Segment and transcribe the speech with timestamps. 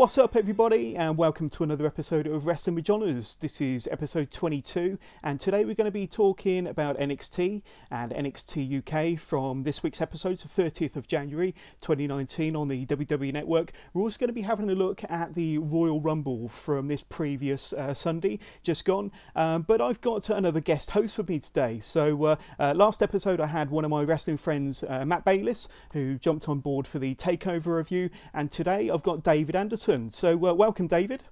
[0.00, 3.36] What's up, everybody, and welcome to another episode of Wrestling with Johners.
[3.38, 8.78] This is episode 22, and today we're going to be talking about NXT and NXT
[8.78, 13.72] UK from this week's episode, the 30th of January 2019 on the WWE Network.
[13.92, 17.74] We're also going to be having a look at the Royal Rumble from this previous
[17.74, 19.12] uh, Sunday, just gone.
[19.36, 21.78] Um, but I've got another guest host for me today.
[21.78, 25.68] So, uh, uh, last episode I had one of my wrestling friends, uh, Matt Bayliss,
[25.92, 29.89] who jumped on board for the takeover review, and today I've got David Anderson.
[29.90, 31.24] So, uh, welcome, David.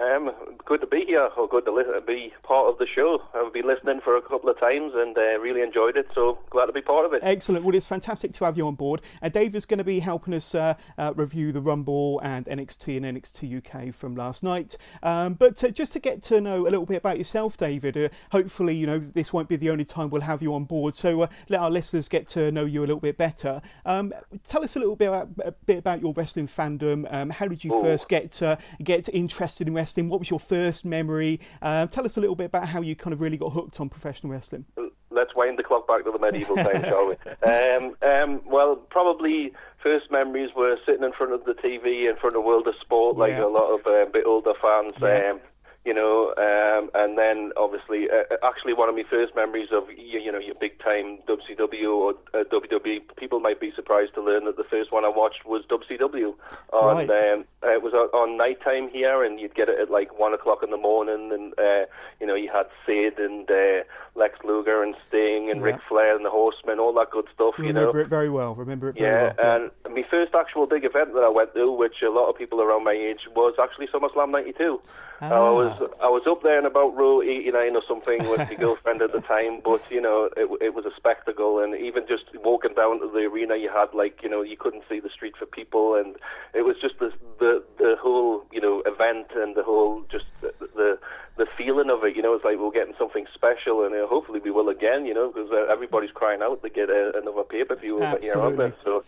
[0.00, 0.30] Um,
[0.66, 3.22] good to be here, or good to li- be part of the show.
[3.34, 6.66] I've been listening for a couple of times and uh, really enjoyed it, so glad
[6.66, 7.20] to be part of it.
[7.22, 7.64] Excellent.
[7.64, 9.00] Well, it's fantastic to have you on board.
[9.22, 12.98] And uh, David's going to be helping us uh, uh, review the Rumble and NXT
[12.98, 13.56] and NXT
[13.88, 14.76] UK from last night.
[15.02, 18.08] Um, but uh, just to get to know a little bit about yourself, David, uh,
[18.32, 20.92] hopefully, you know, this won't be the only time we'll have you on board.
[20.92, 23.62] So let our listeners get to know you a little bit better.
[23.86, 24.12] Um,
[24.46, 27.10] tell us a little bit about, a bit about your wrestling fandom.
[27.10, 27.82] Um, how did you Ooh.
[27.82, 28.42] first get
[28.82, 29.85] get interested in wrestling?
[29.86, 30.08] Wrestling?
[30.08, 31.38] What was your first memory?
[31.62, 33.88] Uh, tell us a little bit about how you kind of really got hooked on
[33.88, 34.64] professional wrestling.
[35.10, 37.14] Let's wind the clock back to the medieval times, shall we?
[37.46, 42.34] Um, um, well, probably first memories were sitting in front of the TV in front
[42.34, 43.44] of World of Sport, like yeah.
[43.44, 44.92] a lot of uh, bit older fans.
[45.00, 45.30] Yeah.
[45.30, 45.40] Um,
[45.86, 49.84] you know, um, and then obviously, uh, uh actually, one of my first memories of
[49.96, 53.02] you, you know your big time WCW or uh, WWE.
[53.16, 56.34] People might be surprised to learn that the first one I watched was WCW.
[56.72, 57.08] On, right.
[57.08, 60.34] um, it was on, on night time here, and you'd get it at like one
[60.34, 61.86] o'clock in the morning, and uh,
[62.20, 63.84] you know you had Sid and uh,
[64.16, 65.66] Lex Luger and Sting and yeah.
[65.66, 67.54] Ric Flair and the Horsemen, all that good stuff.
[67.58, 68.56] Remember you know, it very well.
[68.56, 69.60] Remember it very yeah, well.
[69.62, 72.36] Yeah, and my first actual big event that I went to, which a lot of
[72.36, 74.80] people around my age, was actually SummerSlam '92.
[75.20, 75.30] Ah.
[75.30, 79.00] I was I was up there in about row 89 or something with my girlfriend
[79.00, 82.74] at the time, but you know it it was a spectacle, and even just walking
[82.74, 85.46] down to the arena, you had like you know you couldn't see the street for
[85.46, 86.16] people, and
[86.54, 90.52] it was just the the the whole you know event and the whole just the,
[90.74, 90.98] the
[91.36, 94.40] the feeling of it, you know, it's like we're getting something special, and uh, hopefully
[94.42, 97.62] we will again, you know, because uh, everybody's crying out to get uh, another pay
[97.64, 98.74] per view over here, aren't?
[98.84, 99.04] So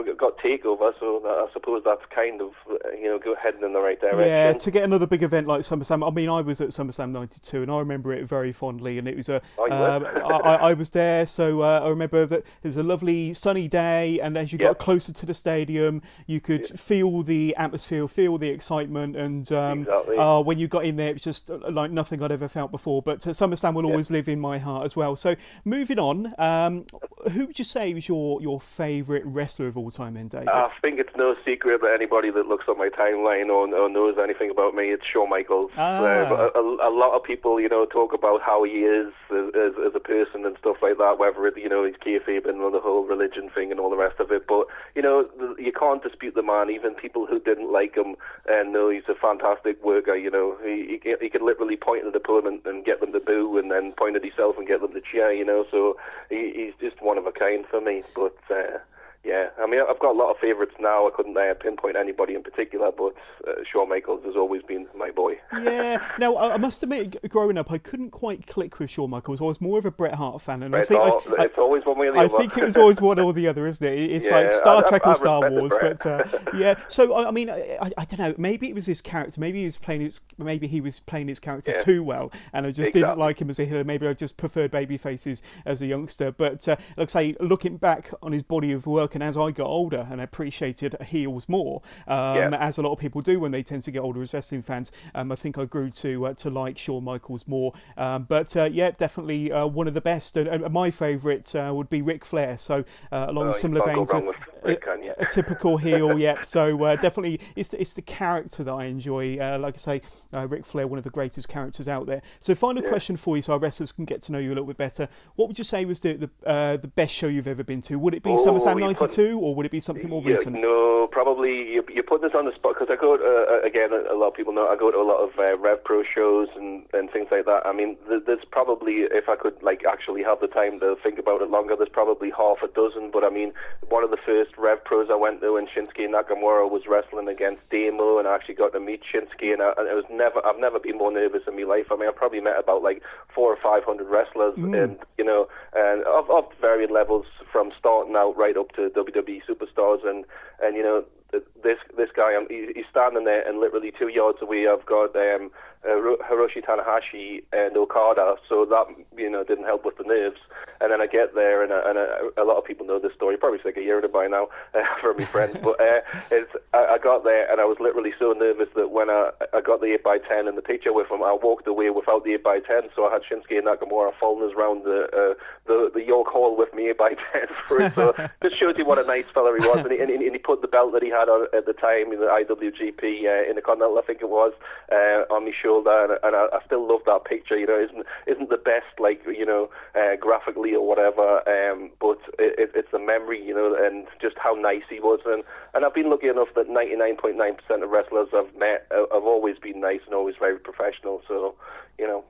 [0.00, 3.72] we've got takeover, so I suppose that's kind of uh, you know go heading in
[3.72, 4.26] the right direction.
[4.26, 6.06] Yeah, to get another big event like SummerSlam.
[6.06, 9.16] I mean, I was at SummerSlam '92, and I remember it very fondly, and it
[9.16, 9.42] was a.
[9.58, 13.32] Oh, um, I, I, was there, so uh, I remember that it was a lovely
[13.32, 14.70] sunny day, and as you yep.
[14.70, 16.78] got closer to the stadium, you could yep.
[16.78, 20.16] feel the atmosphere, feel the excitement, and um, exactly.
[20.16, 23.02] uh, when you got in there, it was just like nothing I'd ever felt before.
[23.02, 25.16] But uh, SummerSlam will always live in my heart as well.
[25.16, 26.86] So moving on, um,
[27.32, 30.48] who would you say was your your favourite wrestler of all time, then, David?
[30.48, 34.16] I think it's no secret that anybody that looks at my timeline or, or knows
[34.22, 35.72] anything about me, it's Shawn Michaels.
[35.76, 36.02] Ah.
[36.02, 39.94] Uh, a, a, lot of people, you know, talk about how he is as, as,
[39.94, 41.18] a person and stuff like that.
[41.18, 44.20] Whether it, you know he's kayfabe and the whole religion thing and all the rest
[44.20, 45.28] of it, but you know
[45.58, 46.70] you can't dispute the man.
[46.70, 48.16] Even people who didn't like him
[48.46, 50.16] and know he's a fantastic worker.
[50.16, 53.20] You know, he he, he could literally point at the opponent and get them to
[53.20, 55.32] boo, and then point at himself and get them to cheer.
[55.32, 55.96] You know, so
[56.30, 58.02] he, he's just one of a kind for me.
[58.14, 58.78] But uh,
[59.24, 61.06] yeah, I mean, I've got a lot of favourites now.
[61.06, 63.14] I couldn't uh, pinpoint anybody in particular, but
[63.46, 65.38] uh, Shawn Michaels has always been my boy.
[65.62, 66.04] yeah.
[66.18, 69.40] Now, I must admit, growing up, I couldn't quite click with Shawn Michaels.
[69.40, 71.58] I was more of a Bret Hart fan, and Bret I think Hart, I, it's
[71.58, 72.36] always one way or the I other.
[72.36, 73.96] think it was always one or the other, isn't it?
[73.96, 76.24] It's yeah, like Star I, Trek I, or Star Wars, but uh,
[76.56, 76.74] yeah.
[76.88, 78.34] So I, mean, I, I, don't know.
[78.38, 79.40] Maybe it was his character.
[79.40, 80.20] Maybe he was playing his.
[80.36, 81.82] Maybe he was playing his character yeah.
[81.82, 83.02] too well, and I just exactly.
[83.02, 83.84] didn't like him as a healer.
[83.84, 86.32] Maybe I just preferred baby faces as a youngster.
[86.32, 89.50] But uh, like I say, looking back on his body of work, and as I
[89.50, 92.56] got older, and appreciated heels more, um, yeah.
[92.58, 94.92] as a lot of people do when they tend to get older as wrestling fans.
[95.14, 97.72] Um, I think I grew to uh, to like Shawn Michaels more.
[97.96, 100.36] Um, but uh, yeah, definitely uh, one of the best.
[100.36, 102.56] And, my favourite uh, would be Ric Flair.
[102.58, 104.32] So uh, along oh, similar veins, a,
[104.62, 106.18] Rick, a, a, typical heel.
[106.18, 106.40] yeah.
[106.42, 109.36] So uh, definitely, it's it's the character that I enjoy.
[109.58, 112.22] like I say, Ric Flair, one of the greatest characters out there.
[112.40, 112.88] So final yeah.
[112.88, 115.08] question for you, so our wrestlers can get to know you a little bit better.
[115.36, 117.98] What would you say was the the, the best show you've ever been to?
[117.98, 119.01] Would it be oh, SummerSlam '92,
[119.38, 120.56] or would it be something more yeah, recent?
[120.60, 123.90] No, probably you, you put this on the spot because I go to, uh, again.
[123.92, 126.48] A lot of people know I go to a lot of uh, Rev Pro shows
[126.56, 127.66] and, and things like that.
[127.66, 131.18] I mean, th- there's probably if I could like actually have the time to think
[131.18, 133.10] about it longer, there's probably half a dozen.
[133.12, 133.52] But I mean,
[133.88, 137.68] one of the first Rev Pros I went to, and Shinsuke Nakamura was wrestling against
[137.70, 140.58] Damo, and I actually got to meet Shinsuke, and, I, and it was never I've
[140.60, 141.86] never been more nervous in my life.
[141.90, 143.02] I mean, I probably met about like
[143.34, 144.84] four or five hundred wrestlers, Mm.
[144.84, 149.40] and you know, and of, of varying levels from starting out right up to WWE
[149.48, 150.24] superstars, and
[150.60, 154.66] and you know this this guy, um, he's standing there, and literally two yards away,
[154.68, 155.50] I've got um,
[155.84, 158.86] uh, Hiroshi Tanahashi and Okada, so that
[159.16, 160.40] you know didn't help with the nerves.
[160.80, 161.98] And then I get there, and, a, and
[162.36, 163.36] a lot of people know this story.
[163.36, 165.56] Probably like a year it by now uh, from my friends.
[165.62, 166.00] But uh,
[166.30, 169.60] it's, I, I got there, and I was literally so nervous that when I, I
[169.60, 172.34] got the eight by ten and the picture with him, I walked away without the
[172.34, 172.90] eight by ten.
[172.96, 175.34] So I had Shinsuke Nakamura following us around the uh,
[175.66, 177.94] the the York Hall with me eight by ten for it.
[177.94, 180.60] So just shows you what a nice fella he was, and he, and he, put
[180.60, 184.02] the belt that he had on at the time in the IWGP uh, Intercontinental, I
[184.02, 184.52] think it was,
[184.90, 187.56] uh, on my shoulder, and, and I, I still love that picture.
[187.56, 192.18] You know, isn't isn't the best like you know uh, graphically or whatever, um, but
[192.38, 195.20] it, it's the memory, you know, and just how nice he was.
[195.26, 199.80] And and I've been lucky enough that 99.9% of wrestlers I've met have always been
[199.80, 201.22] nice and always very professional.
[201.28, 201.54] So,
[201.98, 202.24] you know.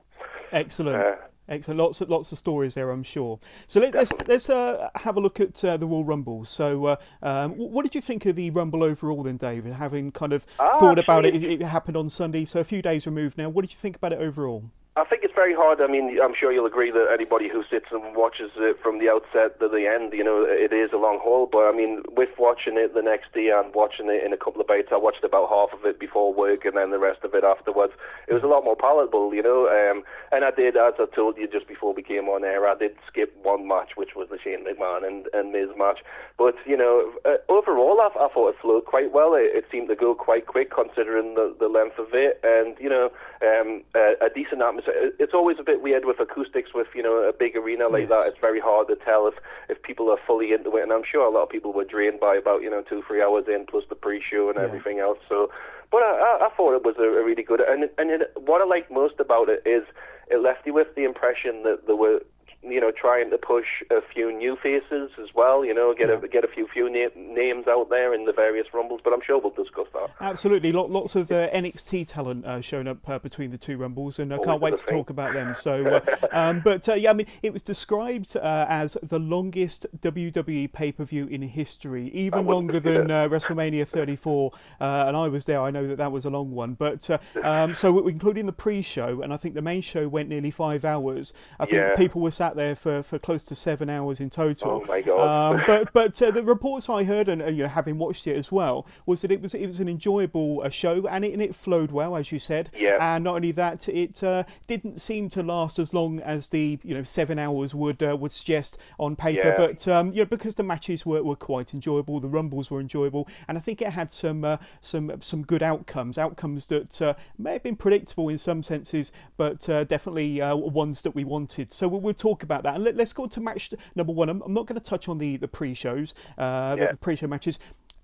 [0.51, 1.17] Excellent.
[1.49, 1.79] Excellent.
[1.79, 3.39] Lots of lots of stories there, I'm sure.
[3.67, 6.45] So let, us let's, let's uh, have a look at uh, the Royal Rumble.
[6.45, 9.73] So, uh, um, what did you think of the Rumble overall, then, David?
[9.73, 13.05] Having kind of ah, thought about it, it happened on Sunday, so a few days
[13.05, 13.49] removed now.
[13.49, 14.63] What did you think about it overall?
[14.95, 15.81] I think it's very hard.
[15.81, 19.09] I mean, I'm sure you'll agree that anybody who sits and watches it from the
[19.09, 21.47] outset to the end, you know, it is a long haul.
[21.51, 24.61] But I mean, with watching it the next day and watching it in a couple
[24.61, 27.33] of bites, I watched about half of it before work and then the rest of
[27.33, 27.93] it afterwards.
[28.27, 29.67] It was a lot more palatable, you know.
[29.67, 32.75] Um, and I did, as I told you just before we came on air, I
[32.75, 35.99] did skip one match, which was the Shane McMahon and, and Miz match.
[36.37, 39.33] But you know, uh, overall, I, I thought it flowed quite well.
[39.35, 42.89] It, it seemed to go quite quick considering the, the length of it, and you
[42.89, 45.11] know, um, a, a decent atmosphere.
[45.23, 48.09] It's always a bit weird with acoustics with you know a big arena like yes.
[48.09, 48.27] that.
[48.27, 49.35] It's very hard to tell if
[49.69, 52.19] if people are fully into it, and I'm sure a lot of people were drained
[52.19, 54.65] by about you know two three hours in plus the pre-show and yeah.
[54.65, 55.19] everything else.
[55.29, 55.49] So,
[55.91, 57.61] but I, I, thought it was a, a really good.
[57.61, 59.83] And and it, what I liked most about it is
[60.29, 62.19] it left you with the impression that there were
[62.63, 65.65] you know, trying to push a few new faces as well.
[65.65, 66.19] You know, get yeah.
[66.21, 69.01] a get a few few na- names out there in the various rumbles.
[69.03, 70.11] But I'm sure we'll discuss that.
[70.21, 74.33] Absolutely, lots of uh, NXT talent uh, shown up uh, between the two rumbles, and
[74.33, 74.97] I can't wait to thing.
[74.97, 75.53] talk about them.
[75.53, 75.85] So,
[76.23, 80.71] uh, um, but uh, yeah, I mean, it was described uh, as the longest WWE
[80.71, 84.51] pay per view in history, even longer than WrestleMania 34.
[84.79, 85.61] and I was there.
[85.61, 86.73] I know that that was a long one.
[86.73, 87.09] But
[87.43, 90.85] um, so, we're including the pre-show, and I think the main show went nearly five
[90.85, 91.33] hours.
[91.59, 91.95] I think yeah.
[91.95, 94.81] people were sat sat there for, for close to seven hours in total.
[94.83, 95.53] Oh my god!
[95.53, 98.35] Um, but but uh, the reports I heard and uh, you know, having watched it
[98.35, 101.41] as well was that it was it was an enjoyable uh, show and it and
[101.41, 102.69] it flowed well as you said.
[102.75, 102.97] Yeah.
[102.99, 106.93] And not only that, it uh, didn't seem to last as long as the you
[106.93, 109.49] know seven hours would uh, would suggest on paper.
[109.49, 109.57] Yeah.
[109.57, 113.27] But um, you know because the matches were, were quite enjoyable, the rumbles were enjoyable,
[113.47, 117.63] and I think it had some uh, some some good outcomes, outcomes that may have
[117.63, 121.71] been predictable in some senses, but definitely ones that we wanted.
[121.71, 122.75] So we'll talk about that.
[122.75, 124.29] And let, us go on to match number one.
[124.29, 126.91] I'm, I'm not going to touch on the, the pre shows, uh, yeah.
[126.91, 127.59] the pre show matches.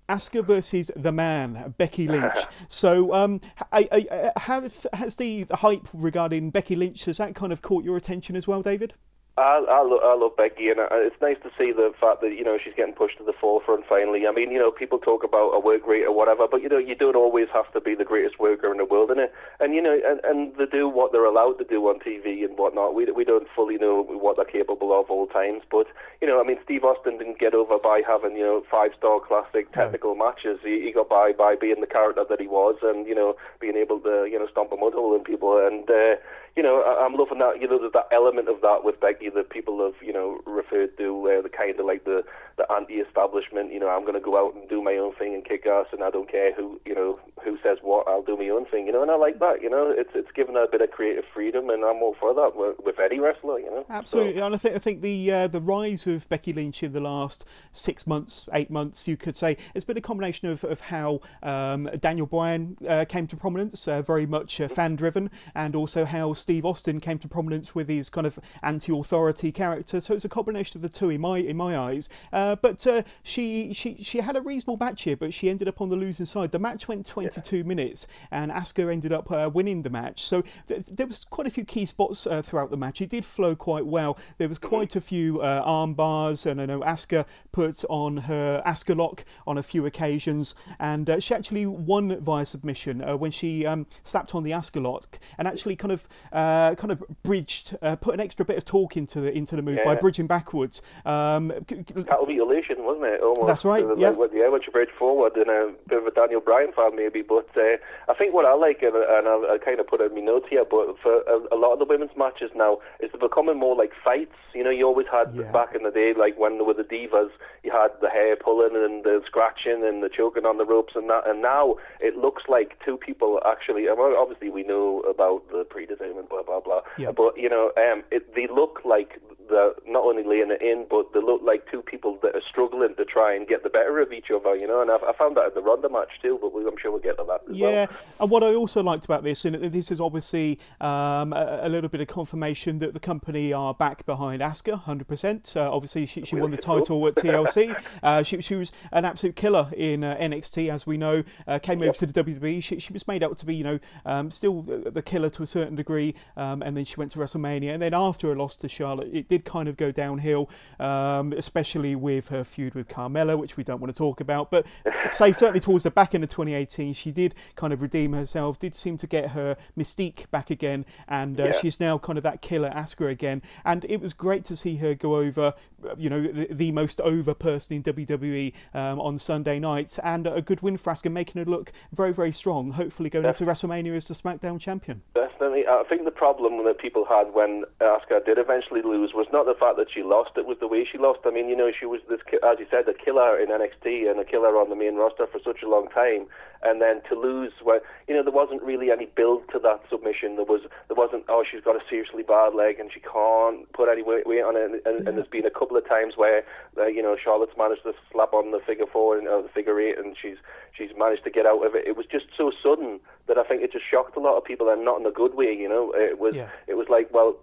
[0.08, 2.34] Asuka versus the man, Becky Lynch.
[2.68, 3.40] so, um,
[3.70, 7.84] I, I, how has the, the hype regarding Becky Lynch has that kind of caught
[7.84, 8.94] your attention as well, David?
[9.40, 12.36] I, I, love, I love Becky, and I, it's nice to see the fact that
[12.36, 14.26] you know she's getting pushed to the forefront finally.
[14.26, 16.78] I mean, you know, people talk about a work rate or whatever, but you know,
[16.78, 19.20] you don't always have to be the greatest worker in the world, and
[19.58, 22.56] And you know, and, and they do what they're allowed to do on TV and
[22.58, 22.94] whatnot.
[22.94, 25.86] We we don't fully know what they're capable of all times, but
[26.20, 29.20] you know, I mean, Steve Austin didn't get over by having you know five star
[29.20, 30.60] classic technical matches.
[30.62, 33.76] He, he got by by being the character that he was, and you know, being
[33.76, 35.88] able to you know stomp a mud hole in people and.
[35.88, 36.16] Uh,
[36.56, 37.60] you know, I, am loving that.
[37.60, 40.96] You know, there's that element of that with Becky that people have, you know, referred
[40.98, 42.24] to, uh, the kind of like the
[42.60, 43.72] the anti-establishment.
[43.72, 45.86] You know, I'm going to go out and do my own thing and kick ass,
[45.92, 48.06] and I don't care who, you know, who says what.
[48.06, 48.86] I'll do my own thing.
[48.86, 49.62] You know, and I like that.
[49.62, 52.52] You know, it's it's given a bit of creative freedom, and I'm all for that
[52.54, 53.58] with, with any wrestler.
[53.58, 54.38] You know, absolutely.
[54.38, 54.46] So.
[54.46, 57.44] And I think I think the uh, the rise of Becky Lynch in the last
[57.72, 61.88] six months, eight months, you could say, it's been a combination of of how um,
[61.98, 66.34] Daniel Bryan uh, came to prominence, uh, very much uh, fan driven, and also how
[66.34, 70.00] Steve Austin came to prominence with his kind of anti-authority character.
[70.00, 72.08] So it's a combination of the two in my in my eyes.
[72.50, 75.80] Uh, but uh, she she she had a reasonable match here, but she ended up
[75.80, 76.50] on the losing side.
[76.50, 77.62] The match went 22 yeah.
[77.62, 80.22] minutes, and Asuka ended up uh, winning the match.
[80.22, 83.00] So th- there was quite a few key spots uh, throughout the match.
[83.00, 84.18] It did flow quite well.
[84.38, 84.68] There was mm-hmm.
[84.68, 89.24] quite a few uh, arm bars, and I know Asuka put on her Asuka lock
[89.46, 94.34] on a few occasions, and uh, she actually won via submission when she um, slapped
[94.34, 98.20] on the Asuka lock and actually kind of uh, kind of bridged, uh, put an
[98.20, 99.84] extra bit of torque into the into the move yeah.
[99.84, 100.82] by bridging backwards.
[101.04, 103.20] Um, that'll be undulation, wasn't it?
[103.20, 103.46] Almost.
[103.46, 103.84] That's right.
[103.84, 104.10] Uh, yeah.
[104.10, 107.22] Like, yeah, she bridge forward, and a bit of a Daniel Bryan fan maybe.
[107.22, 107.76] But uh,
[108.08, 110.46] I think what I like, and, and I, I kind of put in my notes
[110.50, 113.92] here, but for a, a lot of the women's matches now, they're becoming more like
[114.02, 114.34] fights.
[114.54, 115.50] You know, you always had Yeah.
[115.52, 117.30] back in the day, like when there were the divas,
[117.62, 121.08] you had the hair pulling and the scratching and the choking on the ropes and
[121.10, 121.28] that.
[121.28, 123.88] And now it looks like two people actually.
[123.88, 126.80] Obviously, we know about the predetermined, blah blah blah.
[126.98, 127.12] Yeah.
[127.12, 129.20] But you know, um, it, they look like
[129.50, 132.94] they're not only laying it in, but they look like two people that are struggling
[132.96, 134.56] to try and get the better of each other.
[134.56, 136.38] You know, and I, I found that in the Ronda match too.
[136.40, 137.98] But we, I'm sure we'll get to that as Yeah, well.
[138.20, 141.88] and what I also liked about this, and this is obviously um, a, a little
[141.90, 145.54] bit of confirmation that the company are back behind Asuka, hundred percent.
[145.56, 147.80] Uh, obviously, she, she won the title at TLC.
[148.02, 151.24] uh, she, she was an absolute killer in uh, NXT, as we know.
[151.46, 152.62] Uh, came over to the WWE.
[152.62, 155.42] She, she was made out to be, you know, um, still the, the killer to
[155.42, 156.14] a certain degree.
[156.36, 159.28] Um, and then she went to WrestleMania, and then after a loss to Charlotte, it
[159.28, 163.80] did kind of go downhill, um, especially with her feud with Carmella, which we don't
[163.80, 164.50] want to talk about.
[164.50, 164.66] But
[165.12, 168.74] say certainly towards the back end of 2018, she did kind of redeem herself, did
[168.74, 171.52] seem to get her mystique back again, and uh, Yeah.
[171.52, 173.42] she's now kind of that killer Asuka again.
[173.64, 175.54] And it was great to see her go over,
[175.96, 180.42] you know, the, the most over person in WWE um, on Sunday night, and a
[180.42, 182.72] good win for Asuka, making her look very, very strong.
[182.72, 185.02] Hopefully, going into WrestleMania as the SmackDown champion.
[185.14, 185.66] Definitely.
[185.66, 189.54] I think the problem that people had when Asuka did eventually lose was not the
[189.54, 191.20] fact that she lost, it was the way she lost.
[191.24, 194.20] I mean, you know, she was this, as you said, a killer in NXT and
[194.20, 196.26] a killer on the main roster for such a long time.
[196.62, 200.36] And then to lose, when you know there wasn't really any build to that submission.
[200.36, 201.24] There was, there wasn't.
[201.28, 204.56] Oh, she's got a seriously bad leg and she can't put any weight, weight on
[204.56, 204.64] it.
[204.64, 206.44] And, and, and there's been a couple of times where,
[206.76, 209.80] uh, you know, Charlotte's managed to slap on the figure four and uh, the figure
[209.80, 210.36] eight, and she's
[210.76, 211.86] she's managed to get out of it.
[211.86, 214.68] It was just so sudden that I think it just shocked a lot of people,
[214.68, 215.54] and not in a good way.
[215.56, 216.48] You know, it was Yeah.
[216.66, 217.36] it was like, well,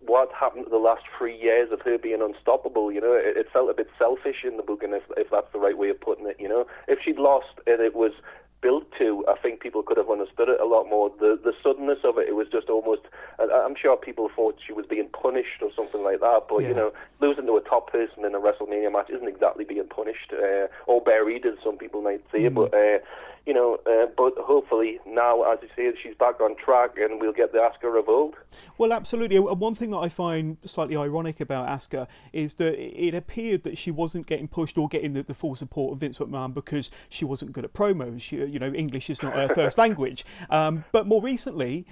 [0.00, 2.90] what happened to the last three years of her being unstoppable?
[2.90, 5.58] You know, it, it felt a bit selfish in the booking, if if that's the
[5.58, 6.36] right way of putting it.
[6.40, 8.12] You know, if she'd lost and it was
[8.60, 11.10] built to, I think people could have understood it a lot more.
[11.20, 13.02] The the suddenness of it, it was just almost.
[13.38, 16.46] I- I'm sure people thought she was being punished or something like that.
[16.48, 16.68] But Yeah.
[16.68, 20.32] you know, losing to a top person in a WrestleMania match isn't exactly being punished
[20.32, 22.48] uh, or buried, as some people might say.
[22.48, 22.98] But uh,
[23.46, 27.32] you know, uh, but hopefully now, as you say, she's back on track, and we'll
[27.32, 28.34] get the Asuka of old.
[28.76, 29.36] Well, absolutely.
[29.36, 33.78] And one thing that I find slightly ironic about Asuka is that it appeared that
[33.78, 37.24] she wasn't getting pushed or getting the, the full support of Vince McMahon because she
[37.24, 38.20] wasn't good at promos.
[38.20, 40.24] She, you know, English is not her first language.
[40.50, 41.86] Um, but more recently,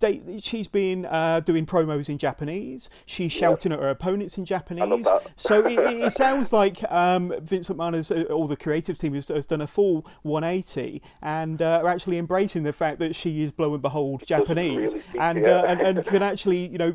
[0.00, 2.88] they, she's been uh, doing promos in Japanese.
[3.06, 5.08] She's shouting at her opponents in Japanese.
[5.36, 9.28] so it, it sounds like um, Vince McMahon has, uh, or the creative team has,
[9.28, 13.52] has done a full 180 and uh, are actually embracing the fact that she is,
[13.58, 16.94] lo and behold, Japanese, really and, uh, and and can actually, you know,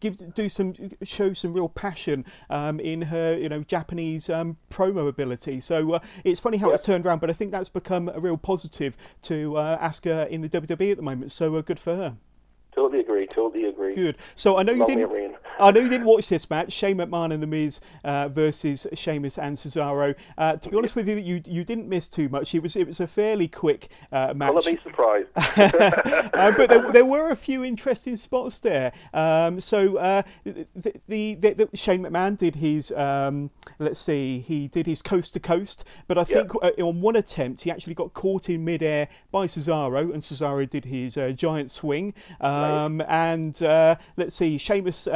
[0.00, 5.08] give do some show some real passion um, in her, you know, Japanese um, promo
[5.08, 5.60] ability.
[5.60, 8.36] So uh, it's funny how it's turned around, but I think that's become a real
[8.36, 11.32] positive to uh, Asuka in the WWE at the moment.
[11.32, 12.16] So uh, good for her.
[12.74, 13.26] Totally agree.
[13.26, 13.94] Totally agree.
[13.94, 14.16] Good.
[14.34, 15.36] So I know you Long didn't.
[15.60, 19.38] I know you didn't watch this match, Shane McMahon and The Miz uh, versus Sheamus
[19.38, 20.14] and Cesaro.
[20.36, 22.54] Uh, to be honest with you, you you didn't miss too much.
[22.54, 25.28] It was it was a fairly quick uh, I'll not be surprised.
[25.36, 28.92] uh, but there, there were a few interesting spots there.
[29.14, 30.66] Um, so uh, the,
[31.06, 35.40] the, the, the Shane McMahon did his um, let's see, he did his coast to
[35.40, 39.46] coast, but I think uh, on one attempt he actually got caught in midair by
[39.46, 42.14] Cesaro, and Cesaro did his uh, giant swing.
[42.40, 45.06] Um, And uh, let's see, Sheamus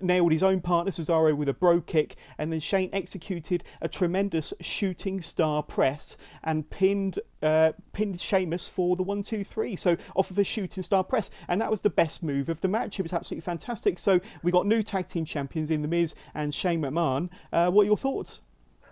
[0.00, 4.52] nailed his own partner Cesaro with a Brogue Kick, and then Shane executed a tremendous
[4.60, 9.76] shooting star press and pinned uh, pinned Sheamus for the one, two, three.
[9.76, 12.68] So off of a shooting star press, and that was the best move of the
[12.68, 12.98] match.
[12.98, 13.98] It was absolutely fantastic.
[13.98, 17.30] So we got new tag team champions in the Miz and Shane McMahon.
[17.52, 18.40] Uh, what are your thoughts?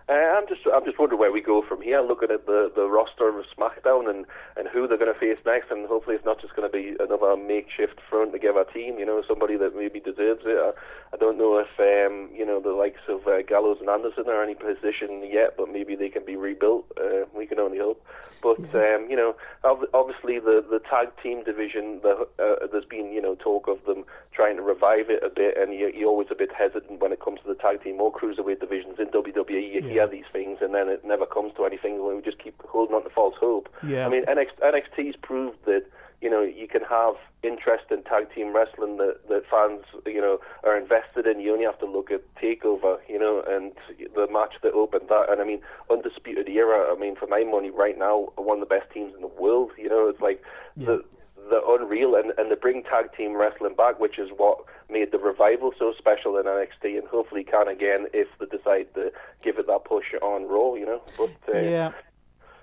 [0.09, 1.99] Uh, I'm just I'm just wondering where we go from here.
[1.99, 5.69] Looking at the, the roster of SmackDown and, and who they're going to face next,
[5.69, 8.99] and hopefully it's not just going to be another makeshift thrown together team.
[8.99, 10.75] You know, somebody that maybe deserves it.
[11.13, 14.43] I don't know if um, you know the likes of uh, Gallows and Anderson are
[14.43, 16.85] in any position yet, but maybe they can be rebuilt.
[16.99, 18.05] Uh, we can only hope.
[18.41, 23.11] But um, you know, ob- obviously the the tag team division, the, uh, there's been
[23.11, 26.27] you know talk of them trying to revive it a bit, and you, you're always
[26.29, 29.73] a bit hesitant when it comes to the tag team or cruiserweight divisions in WWE.
[29.73, 31.95] You hear these things, and then it never comes to anything.
[31.95, 33.69] And we just keep holding on to false hope.
[33.85, 34.05] Yeah.
[34.05, 35.85] I mean, NXT, NXT's proved that
[36.21, 40.39] you know you can have interest in tag team wrestling that that fans you know
[40.63, 41.39] are invested in.
[41.39, 43.73] You only have to look at Takeover, you know, and
[44.15, 45.29] the match that opened that.
[45.29, 46.93] And I mean, Undisputed Era.
[46.93, 49.71] I mean, for my money, right now, one of the best teams in the world.
[49.77, 50.43] You know, it's like
[50.75, 51.03] the
[51.49, 54.59] they're unreal, and, and they bring tag team wrestling back, which is what
[54.89, 59.11] made the revival so special in NXT, and hopefully can again if they decide to
[59.43, 61.01] give it that push on Raw, you know.
[61.17, 61.91] But uh, yeah.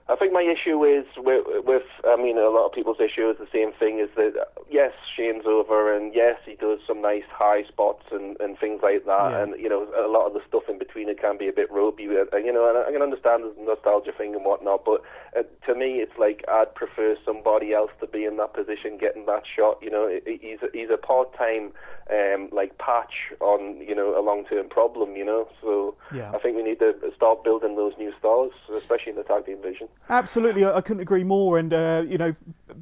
[0.06, 3.38] I think my issue is with, with, I mean, a lot of people's issue is
[3.38, 4.00] the same thing.
[4.00, 4.34] Is that
[4.70, 9.06] yes, Shane's over, and yes, he does some nice high spots and, and things like
[9.06, 9.42] that, Yeah.
[9.42, 11.72] and you know, a lot of the stuff in between it can be a bit
[11.72, 15.00] ropey, you know, and I can understand the nostalgia thing and whatnot, but
[15.34, 19.24] uh, to me, it's like I'd prefer somebody else to be in that position, getting
[19.24, 19.78] that shot.
[19.80, 21.72] You know, he's a, he's a part-time
[22.12, 25.16] um, like patch on you know a long-term problem.
[25.16, 26.30] You know, so Yeah.
[26.34, 29.62] I think we need to start building those new stars, especially in the tag team
[29.62, 29.88] division.
[30.08, 31.58] Absolutely, I couldn't agree more.
[31.58, 32.34] And uh, you know,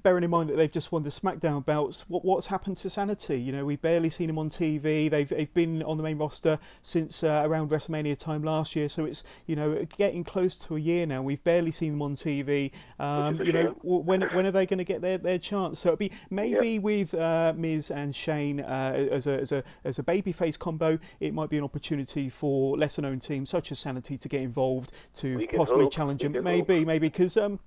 [0.02, 3.40] bearing in mind that they've just won the SmackDown belts, what what's happened to Sanity?
[3.40, 5.10] You know, we've barely seen them on TV.
[5.10, 9.04] They've they've been on the main roster since uh, around WrestleMania time last year, so
[9.04, 11.22] it's you know getting close to a year now.
[11.22, 12.72] We've barely seen them on TV.
[12.98, 15.38] Um, Which is a you know, when when are they going to get their, their
[15.38, 15.80] chance?
[15.80, 19.98] So it'll be maybe with uh, Miz and Shane uh, as a as a as
[19.98, 20.98] a babyface combo.
[21.20, 24.92] It might be an opportunity for lesser known teams such as Sanity to get involved
[25.14, 25.92] to possibly hope.
[25.92, 26.32] challenge them.
[26.42, 27.60] Maybe maybe because um,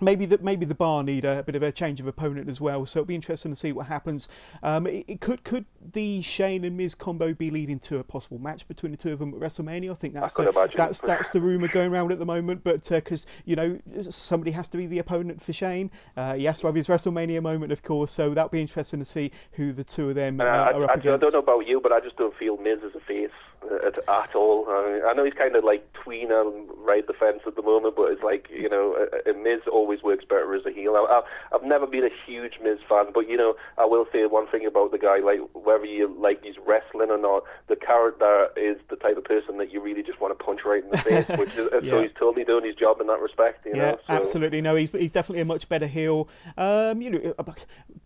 [0.00, 2.84] maybe the maybe the bar need a, bit of a change of opponent as well.
[2.86, 4.28] So it'll be interesting to see what happens.
[4.62, 8.38] Um, it, it could could the Shane and Miz combo be leading to a possible
[8.38, 9.90] match between the two of them at WrestleMania?
[9.90, 12.62] I think that's could the, that's that's the rumor going around at the moment.
[12.64, 16.60] But because you know somebody has to be the opponent for Shane, uh, he has
[16.60, 18.12] to have his WrestleMania moment, of course.
[18.12, 20.84] So that'll be interesting to see who the two of them uh, I, are I,
[20.84, 23.00] up I, I don't know about you, but I just don't feel Miz as a
[23.00, 23.45] face uh,
[23.84, 24.66] at, at all.
[24.68, 27.62] I, mean, I know he's kind of like tweener and ride the fence at the
[27.62, 30.94] moment, but it's like you know, uh, uh, Miz always works better as a heel.
[30.96, 31.22] I, I,
[31.56, 34.66] I've never been a huge Miz fan, but you know, I will say one thing
[34.66, 38.96] about the guy: like whether you like his wrestling or not, the character is the
[38.96, 41.26] type of person that you really just want to punch right in the face.
[41.38, 41.90] which is, Yeah.
[41.92, 43.64] so he's totally doing his job in that respect.
[43.66, 44.12] You Yeah, know, so.
[44.14, 44.60] absolutely.
[44.60, 46.28] No, he's, he's definitely a much better heel.
[46.56, 47.52] Um, you know, uh,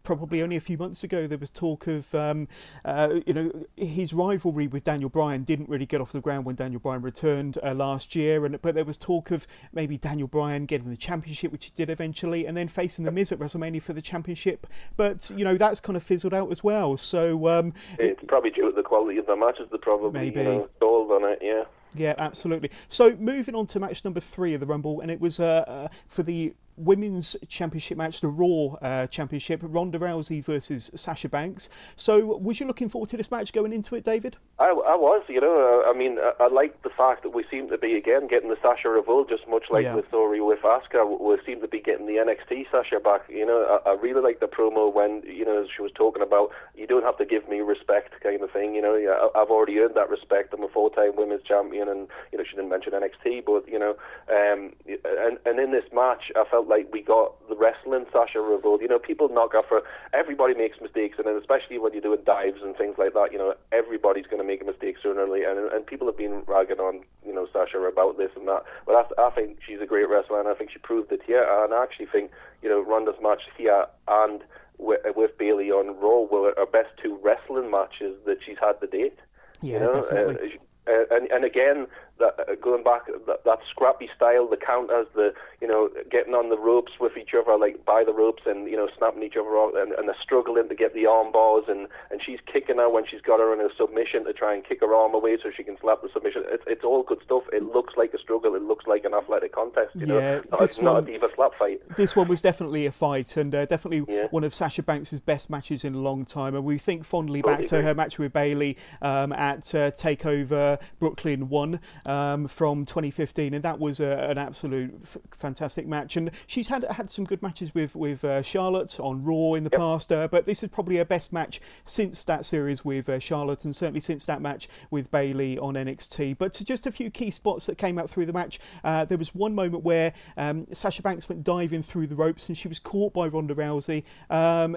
[0.03, 2.49] probably only a few months ago there was talk of, um,
[2.85, 6.55] uh, you know, his rivalry with Daniel Bryan didn't really get off the ground when
[6.55, 10.65] Daniel Bryan returned uh, last year, and but there was talk of maybe Daniel Bryan
[10.65, 13.93] getting the championship, which he did eventually, and then facing the Miz at WrestleMania for
[13.93, 14.69] the championship.
[14.97, 16.97] But you know, that's kind of fizzled out as well.
[16.97, 19.69] So um, It's probably due to the quality of the matches.
[19.73, 20.39] They probably Maybe.
[20.39, 21.41] you know stalled on it.
[21.43, 21.65] Yeah.
[21.93, 22.71] Yeah, absolutely.
[22.89, 25.89] So moving on to match number three of the Rumble, and it was uh, uh,
[26.07, 31.69] for the women's championship match, the Raw uh, championship, Ronda Rousey versus Sasha Banks.
[31.97, 34.37] So was you looking forward to this match going into it, David?
[34.59, 35.83] I, I was, you know.
[35.87, 38.49] I, I mean, I, I like the fact that we seem to be again getting
[38.49, 39.97] the Sasha Revolt, just much like Yeah.
[39.97, 41.19] the story with Asuka.
[41.21, 43.23] We seem to be getting the NXT Sasha back.
[43.29, 46.51] You know, I, I really like the promo when you know she was talking about
[46.75, 48.75] you don't have to give me respect, kind of thing.
[48.75, 50.53] You know, yeah, I, I've already earned that respect.
[50.55, 53.97] I'm a four-time women's champion, and you know she didn't mention NXT, but you know,
[54.31, 58.81] um, and and in this match, I felt like we got the wrestling Sasha Revolt.
[58.81, 59.83] You know, people knock off her.
[60.15, 63.39] Everybody makes mistakes, and then especially when you're doing dives and things like that, you
[63.39, 65.51] know, everybody's going to make a mistake sooner or later.
[65.51, 68.65] And, and people have been ragging on, you know, Sasha about this and that.
[68.87, 71.47] But I, I think she's a great wrestler, and I think she proved it here.
[71.63, 72.31] And I actually think,
[72.63, 74.41] you know, Ronda's match here and
[74.79, 78.87] with, with Bayley on Raw were her best two wrestling matches that she's had to
[78.87, 79.19] date.
[79.61, 80.03] Yeah, you know?
[80.03, 80.59] definitely.
[80.87, 81.87] Uh, and and again,
[82.21, 86.49] that, uh, going back, that, that scrappy style, the counters, the you know, getting on
[86.49, 89.51] the ropes with each other, like by the ropes, and you know, snapping each other
[89.57, 92.89] off, and, and they're struggling to get the arm bars, and and she's kicking her
[92.89, 95.51] when she's got her in a submission to try and kick her arm away so
[95.55, 96.45] she can slap the submission.
[96.47, 97.43] It's it's all good stuff.
[97.53, 98.55] It looks like a struggle.
[98.55, 99.91] It looks like an athletic contest.
[99.95, 101.81] You Yeah, know, not, this a, not one- a diva slap fight.
[101.97, 104.29] This one was definitely a fight, and uh, definitely Yeah.
[104.31, 106.55] one of Sasha Banks' best matches in a long time.
[106.55, 110.81] And we think fondly back Totally to her match with Bayley um, at uh, Takeover
[110.99, 116.17] Brooklyn One um, from 2015, and that was a, an absolute f- fantastic match.
[116.17, 119.71] And she's had had some good matches with with uh, Charlotte on Raw in the
[119.71, 123.65] past, uh, but this is probably her best match since that series with uh, Charlotte,
[123.65, 126.37] and certainly since that match with Bayley on NXT.
[126.37, 129.19] But to just a few key spots that came out through the match, uh, there
[129.19, 132.81] was one moment where um, Sasha Banks went diving through the ropes, and she was
[132.81, 134.77] caught by Ronda Rousey, um,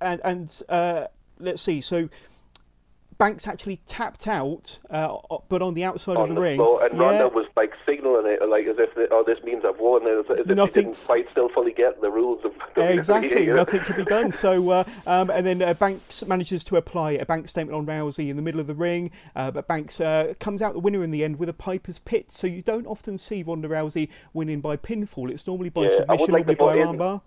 [0.00, 1.06] and and uh,
[1.38, 2.08] let's see, so.
[3.22, 5.16] Banks actually tapped out, uh,
[5.48, 6.56] but on the outside on of the, the ring.
[6.56, 7.04] floor, and Yeah.
[7.04, 10.38] Ronda was like signaling it, like as if, oh, this means I've won, as, as
[10.40, 14.32] if Nothing- didn't quite still fully get the rules of Exactly, nothing could be done.
[14.32, 18.28] So, uh, um, and then uh, Banks manages to apply a bank statement on Rousey
[18.28, 21.12] in the middle of the ring, uh, but Banks uh, comes out the winner in
[21.12, 22.32] the end with a Piper's Pit.
[22.32, 25.30] So you don't often see Ronda Rousey winning by pinfall.
[25.30, 27.20] It's normally by Yeah, submission, like normally by put an in- armbar.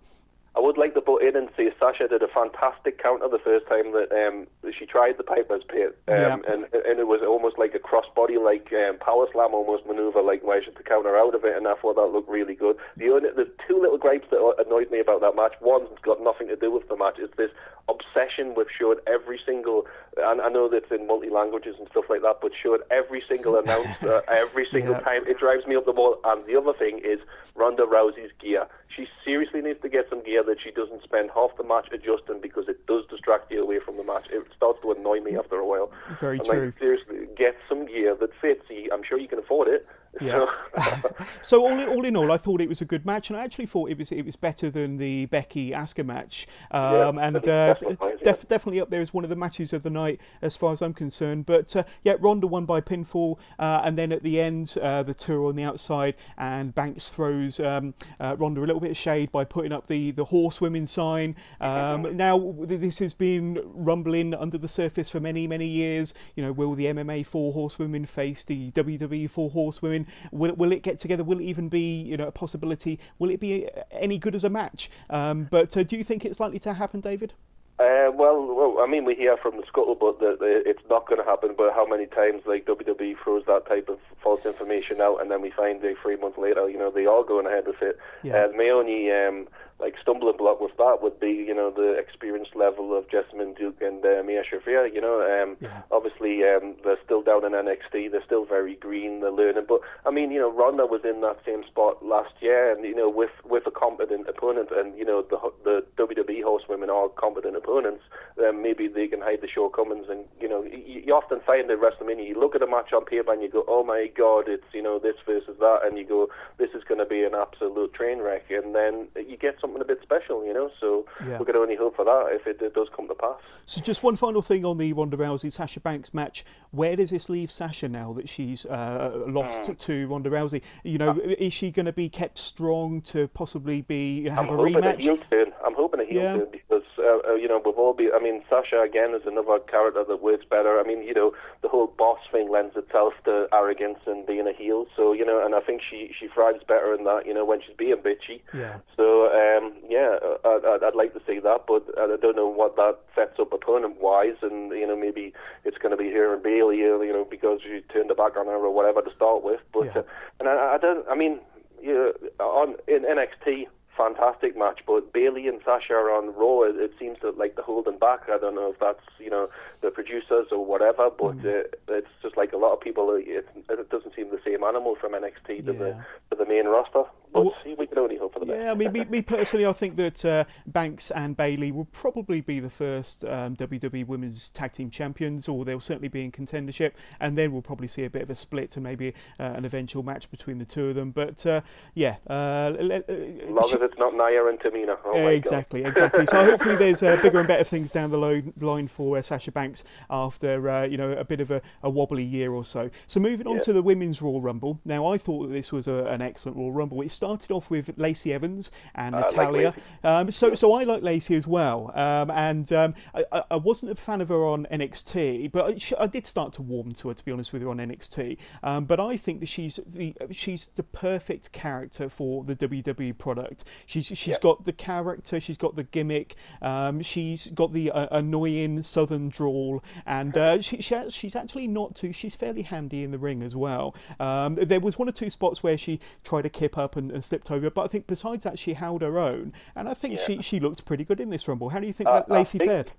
[0.56, 3.66] I would like to put in and say Sasha did a fantastic counter the first
[3.68, 6.36] time that um, she tried the Piper's Pit, um, Yeah.
[6.48, 10.42] and and it was almost like a crossbody like um, power slam almost maneuver, like
[10.42, 12.76] where she had to counter out of it, and I thought that looked really good.
[12.96, 15.52] The only there's two little gripes that annoyed me about that match.
[15.60, 17.16] One's got nothing to do with the match.
[17.18, 17.50] It's this
[17.88, 22.22] obsession with showing every single, and I know that's in multi languages and stuff like
[22.22, 25.00] that, but showing every single announcer every single yeah.
[25.00, 25.26] time.
[25.26, 26.18] It drives me up the wall.
[26.24, 27.20] And the other thing is
[27.56, 28.66] Ronda Rousey's gear.
[28.94, 32.40] She seriously needs to get some gear that she doesn't spend half the match adjusting
[32.40, 34.26] because it does distract you away from the match.
[34.30, 35.90] It starts to annoy me after a while.
[36.20, 36.64] Very I'm true.
[36.66, 38.64] Like, seriously, get some gear that fits.
[38.92, 39.86] I'm sure you can afford it.
[40.20, 40.46] Yeah.
[41.42, 43.44] so all in, all in all, I thought it was a good match, and I
[43.44, 47.48] actually thought it was it was better than the Becky Asuka match, um, yeah, and
[47.48, 47.74] uh,
[48.22, 50.82] def- definitely up there as one of the matches of the night as far as
[50.82, 51.46] I'm concerned.
[51.46, 55.14] But uh, yeah, Ronda won by pinfall, uh, and then at the end, uh, the
[55.14, 59.32] tour on the outside, and Banks throws um, uh, Ronda a little bit of shade
[59.32, 61.36] by putting up the the horsewomen sign.
[61.60, 66.14] Um, now this has been rumbling under the surface for many many years.
[66.34, 70.05] You know, will the MMA four horsewomen face the WWE four horsewomen?
[70.32, 71.24] Will, will it get together?
[71.24, 72.98] Will it even be you know a possibility?
[73.18, 74.90] Will it be any good as a match?
[75.10, 77.32] Um, but uh, do you think it's likely to happen, David?
[77.78, 81.24] Uh, well, well, I mean, we hear from the scuttlebutt that it's not going to
[81.28, 85.30] happen, but how many times like WWE throws that type of false information out, and
[85.30, 87.98] then we find a three months later, you know, they are going ahead with it.
[88.22, 88.44] Yeah.
[88.44, 89.46] Uh, my only um,
[89.78, 93.82] like stumbling block with that would be, you know, the experience level of Jessamyn Duke
[93.82, 94.92] and uh, Mia Shafir.
[94.92, 95.82] You know, um, yeah.
[95.90, 98.10] obviously um, they're still down in NXT.
[98.10, 99.20] They're still very green.
[99.20, 99.66] They're learning.
[99.68, 102.94] But I mean, you know, Ronda was in that same spot last year, and you
[102.94, 107.56] know, with with a competent opponent, and you know, the the WWE horsewomen are competent
[107.56, 108.02] opponents.
[108.36, 110.06] Then maybe they can hide the shortcomings.
[110.08, 113.04] And you know, you, you often find at WrestleMania, you look at a match on
[113.04, 116.06] paper and you go, oh my god, it's you know this versus that, and you
[116.06, 119.82] go, this is going to be an absolute train wreck, and then you get something
[119.82, 120.70] a bit special, you know.
[120.80, 121.38] So yeah.
[121.38, 123.36] we can only hope for that if it, it, does come to pass.
[123.64, 126.44] So just one final thing on the Ronda Rousey Sasha Banks match.
[126.70, 129.78] Where does this leave Sasha now that she's uh, lost mm.
[129.78, 130.62] to Ronda Rousey?
[130.84, 134.58] You know, uh, is she going to be kept strong to possibly be have I'm
[134.58, 134.98] a rematch?
[134.98, 135.52] A heel turn.
[135.64, 136.36] I'm hoping a heel yeah.
[136.36, 138.10] turn because uh, uh, you know we've all been.
[138.14, 140.78] I mean, Sasha again is another character that works better.
[140.78, 144.52] I mean, you know, the whole boss thing lends itself to arrogance and being a
[144.52, 144.86] heel.
[144.96, 147.26] So you know, and I think she she thrives better in that.
[147.26, 148.40] You know, when she's being bitchy.
[148.54, 148.78] Yeah.
[148.96, 152.98] So um, yeah, I'd, I'd like to see that, but I don't know what that
[153.14, 155.32] sets up opponent wise, and you know maybe
[155.64, 158.46] it's going to be here and Bayley, you know, because you turned the back on
[158.46, 159.60] her or whatever to start with.
[159.72, 159.98] But yeah.
[159.98, 160.02] uh,
[160.40, 161.40] and I, I don't, I mean,
[161.82, 163.66] you know, on in NXT
[163.96, 164.80] fantastic match.
[164.86, 166.62] But Bayley and Sasha are on Raw.
[166.62, 168.28] It, it, seems that like they're holding back.
[168.28, 169.48] I don't know if that's you know
[169.80, 171.64] the producers or whatever, but mm.
[171.64, 173.14] uh, it's just like a lot of people.
[173.14, 175.78] It, it doesn't seem the same animal from NXT to yeah.
[175.78, 177.04] the to the main roster.
[177.34, 178.58] We can only hope for the best.
[178.58, 182.40] Yeah, I mean, me, me personally, I think that uh, Banks and Bayley will probably
[182.40, 186.92] be the first um, WWE Women's Tag Team Champions, or they'll certainly be in contendership,
[187.20, 190.02] and then we'll probably see a bit of a split and maybe uh, an eventual
[190.02, 191.10] match between the two of them.
[191.10, 191.60] But uh,
[191.94, 193.02] yeah, uh, as
[193.48, 194.96] long as it's not Nia and Tamina.
[195.04, 196.26] Oh exactly, exactly.
[196.26, 199.52] So hopefully there's uh, bigger and better things down the lo- line for uh, Sasha
[199.52, 202.90] Banks after you know a bit of a, a, wobbly year or so.
[203.06, 203.62] So moving on yeah.
[203.62, 204.80] to the Women's Raw Rumble.
[204.84, 207.02] Now I thought that this was a, an excellent Raw Rumble.
[207.16, 209.74] Started off with Lacey Evans and Natalya.
[210.02, 211.90] Like um, so, so I like Lacey as well.
[211.94, 215.66] Um, and um, I, I, wasn't a fan of her on NXT, but
[215.98, 218.38] I, I, did start to warm to her, to be honest with you, on NXT.
[218.62, 223.64] Um, but I think that she's the she's the perfect character for the WWE product.
[223.86, 224.36] She's she's yeah.
[224.42, 229.82] got the character, she's got the gimmick, um, she's got the uh, annoying Southern drawl,
[230.04, 232.12] and uh, she, she, she's actually not too.
[232.12, 233.94] She's fairly handy in the ring as well.
[234.20, 237.24] Um, there was one or two spots where she tried to kip up and, and
[237.24, 240.24] slipped over, but I think besides that, she held her own, and I think yeah.
[240.26, 241.70] she she looked pretty good in this rumble.
[241.70, 242.92] How do you think uh, Lacey think, fared?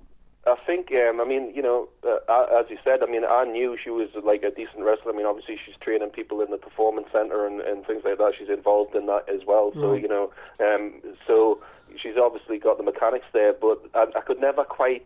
[0.48, 3.78] I think, um, I mean, you know, uh, as you said, I mean, I knew
[3.82, 5.12] she was like a decent wrestler.
[5.12, 8.34] I mean, obviously she's training people in the performance center and, and things like that.
[8.39, 9.72] She's involved in that as well.
[9.74, 10.02] So right.
[10.02, 11.62] you know, um, so
[12.02, 13.52] she's obviously got the mechanics there.
[13.52, 15.06] But I, I could never quite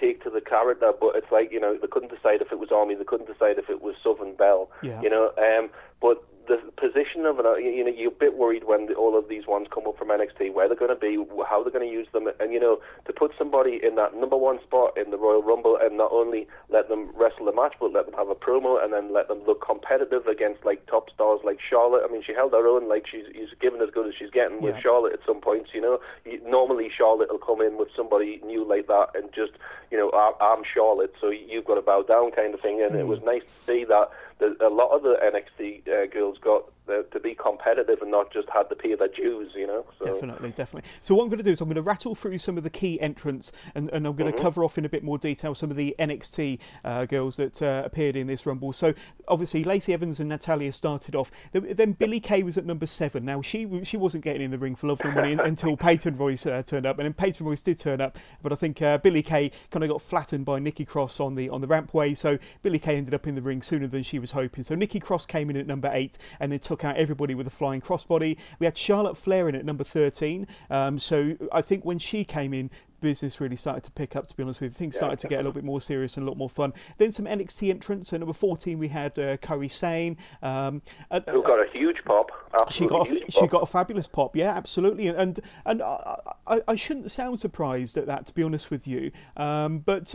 [0.00, 0.92] take to the character.
[0.98, 2.94] But it's like you know, they couldn't decide if it was Army.
[2.94, 4.70] They couldn't decide if it was Southern Belle.
[4.82, 5.02] Yeah.
[5.02, 5.68] You know, um,
[6.00, 9.16] but the position of it, uh, you know, you're a bit worried when the, all
[9.16, 11.14] of these ones come up from NXT, where they're going to be,
[11.48, 14.36] how they're going to use them, and you know, to put somebody in that number
[14.36, 17.92] one spot in the Royal Rumble and not only let them wrestle the match, but
[17.92, 21.40] let them have a promo and then let them look competitive against like top stars
[21.44, 22.02] like Charlotte.
[22.04, 24.60] I mean, she held her own, like she's, she's given as good as she's getting
[24.60, 25.70] with Charlotte at some points.
[25.72, 26.00] You know,
[26.44, 29.52] normally Charlotte will come in with somebody new like that and just,
[29.90, 30.10] you know,
[30.40, 33.00] I'm Charlotte, so you've got to bow down kind of thing, and mm.
[33.00, 37.02] it was nice to see that a lot of the NXT uh, girls got uh,
[37.12, 39.84] to be competitive and not just had to pay their dues, you know.
[39.98, 40.12] So.
[40.12, 40.90] Definitely, definitely.
[41.00, 42.70] So what I'm going to do is I'm going to rattle through some of the
[42.70, 44.36] key entrants, and, and I'm going mm-hmm.
[44.36, 47.62] to cover off in a bit more detail some of the NXT uh, girls that
[47.62, 48.72] uh, appeared in this Rumble.
[48.72, 48.94] So
[49.28, 51.30] obviously Lacey Evans and Natalya started off.
[51.52, 53.24] Then Billie Kay was at number seven.
[53.24, 56.46] Now she she wasn't getting in the ring for love nor money until Peyton Royce
[56.46, 59.22] uh, turned up, and then Peyton Royce did turn up, but I think uh, Billie
[59.22, 62.78] Kay kind of got flattened by Nikki Cross on the on the rampway, so Billie
[62.78, 64.64] Kay ended up in the ring sooner than she was hoping.
[64.64, 67.50] So Nikki Cross came in at number eight and then took out everybody with a
[67.50, 68.38] flying crossbody.
[68.58, 70.46] We had Charlotte Flair in at number 13.
[70.70, 74.36] Um, so I think when she came in, business really started to pick up, to
[74.36, 74.74] be honest with you.
[74.74, 76.72] Things started to get a little bit more serious and a lot more fun.
[76.98, 78.08] Then some NXT entrants.
[78.08, 80.16] So number 14, we had uh, Kairi Sane.
[80.42, 82.30] Um, uh, Who got a huge pop.
[82.70, 85.06] She got a, she got a fabulous pop, yeah, absolutely.
[85.08, 86.16] And and, and I,
[86.46, 89.12] I, I, shouldn't sound surprised at that, to be honest with you.
[89.36, 90.14] Um, but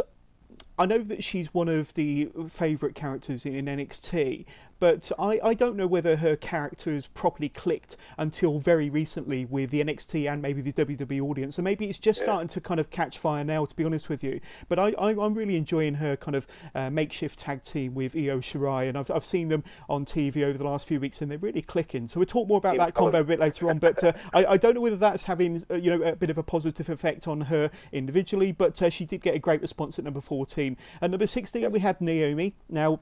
[0.77, 4.45] I know that she's one of the favourite characters in NXT,
[4.79, 9.71] but I, I don't know whether her character has properly clicked until very recently with
[9.71, 11.55] the NXT and maybe the WWE audience.
[11.55, 12.25] So maybe it's just yeah.
[12.25, 14.39] starting to kind of catch fire now, to be honest with you.
[14.67, 18.39] But I, I, am really enjoying her kind of uh, makeshift tag team with Io
[18.39, 21.37] Shirai, and I've, I've seen them on TV over the last few weeks, and they're
[21.37, 22.07] really clicking.
[22.07, 23.79] So we'll talk more about that combo a bit later on.
[23.79, 26.37] But uh, I, I, don't know whether that's having uh, you know a bit of
[26.37, 30.05] a positive effect on her individually, but uh, she did get a great response at
[30.05, 30.77] number 14.
[31.01, 31.71] At number 16, yep.
[31.71, 32.55] we had Naomi.
[32.69, 32.99] Now,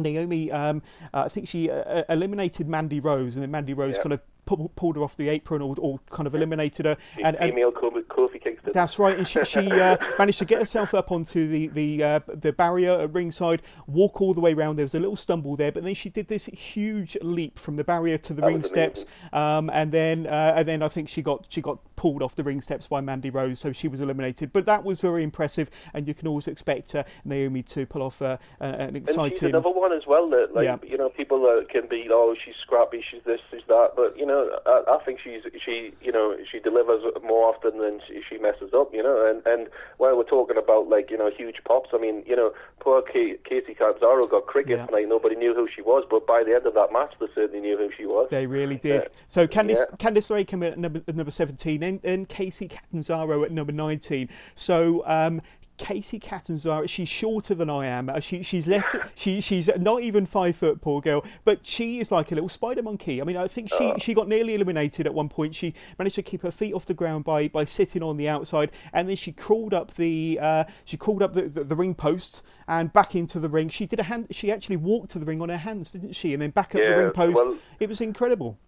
[0.00, 0.82] Naomi, um,
[1.12, 4.96] uh, I think she uh, eliminated Mandy Rose, and then Mandy Rose kind of pulled
[4.96, 6.96] her off the apron or, or kind of eliminated her.
[7.22, 7.72] And, and female
[8.10, 8.72] Kofi Kingston.
[8.72, 12.20] That's right, and she, she uh, managed to get herself up onto the the uh,
[12.26, 14.76] the barrier at ringside, walk all the way around.
[14.76, 17.84] There was a little stumble there, but then she did this huge leap from the
[17.84, 21.22] barrier to the that ring steps, um, and then uh, and then I think she
[21.22, 24.54] got she got pulled off the ring steps by Mandy Rose, so she was eliminated.
[24.54, 28.22] But that was very impressive, and you can always expect uh, Naomi to pull off
[28.22, 29.24] uh, an exciting.
[29.24, 30.78] And she's another one as well that, like, yeah.
[30.82, 34.24] you know, people uh, can be, oh, she's scrappy, she's this, she's that, but you
[34.24, 38.38] know, I, I think she's she, you know, she delivers more often than she, she
[38.38, 39.28] messes up, you know.
[39.28, 42.54] And and while we're talking about like you know huge pops, I mean, you know,
[42.80, 44.86] poor K- Kacy Catanzaro got cricket yeah.
[44.86, 45.06] tonight.
[45.06, 47.76] Nobody knew who she was, but by the end of that match, they certainly knew
[47.76, 48.28] who she was.
[48.30, 49.02] They really did.
[49.02, 49.96] Uh, so Candice yeah.
[49.98, 54.28] Candice LeRae came in at number, number seventeen and, and Kacy Catanzaro at number 19.
[54.54, 55.42] So um,
[55.80, 58.08] Kacy Catanzaro, she's shorter than I am.
[58.08, 58.96] Uh, she, she's less.
[59.14, 61.24] She, she's not even five foot, poor girl.
[61.44, 63.20] But she is like a little spider monkey.
[63.20, 65.54] I mean, I think she, she got nearly eliminated at one point.
[65.54, 68.70] She managed to keep her feet off the ground by, by sitting on the outside,
[68.92, 72.42] and then she crawled up the uh, she crawled up the, the, the, ring post
[72.66, 73.68] and back into the ring.
[73.68, 74.28] She did a hand.
[74.30, 76.32] She actually walked to the ring on her hands, didn't she?
[76.32, 77.36] And then back up yeah, the ring post.
[77.36, 78.58] Well, it was incredible.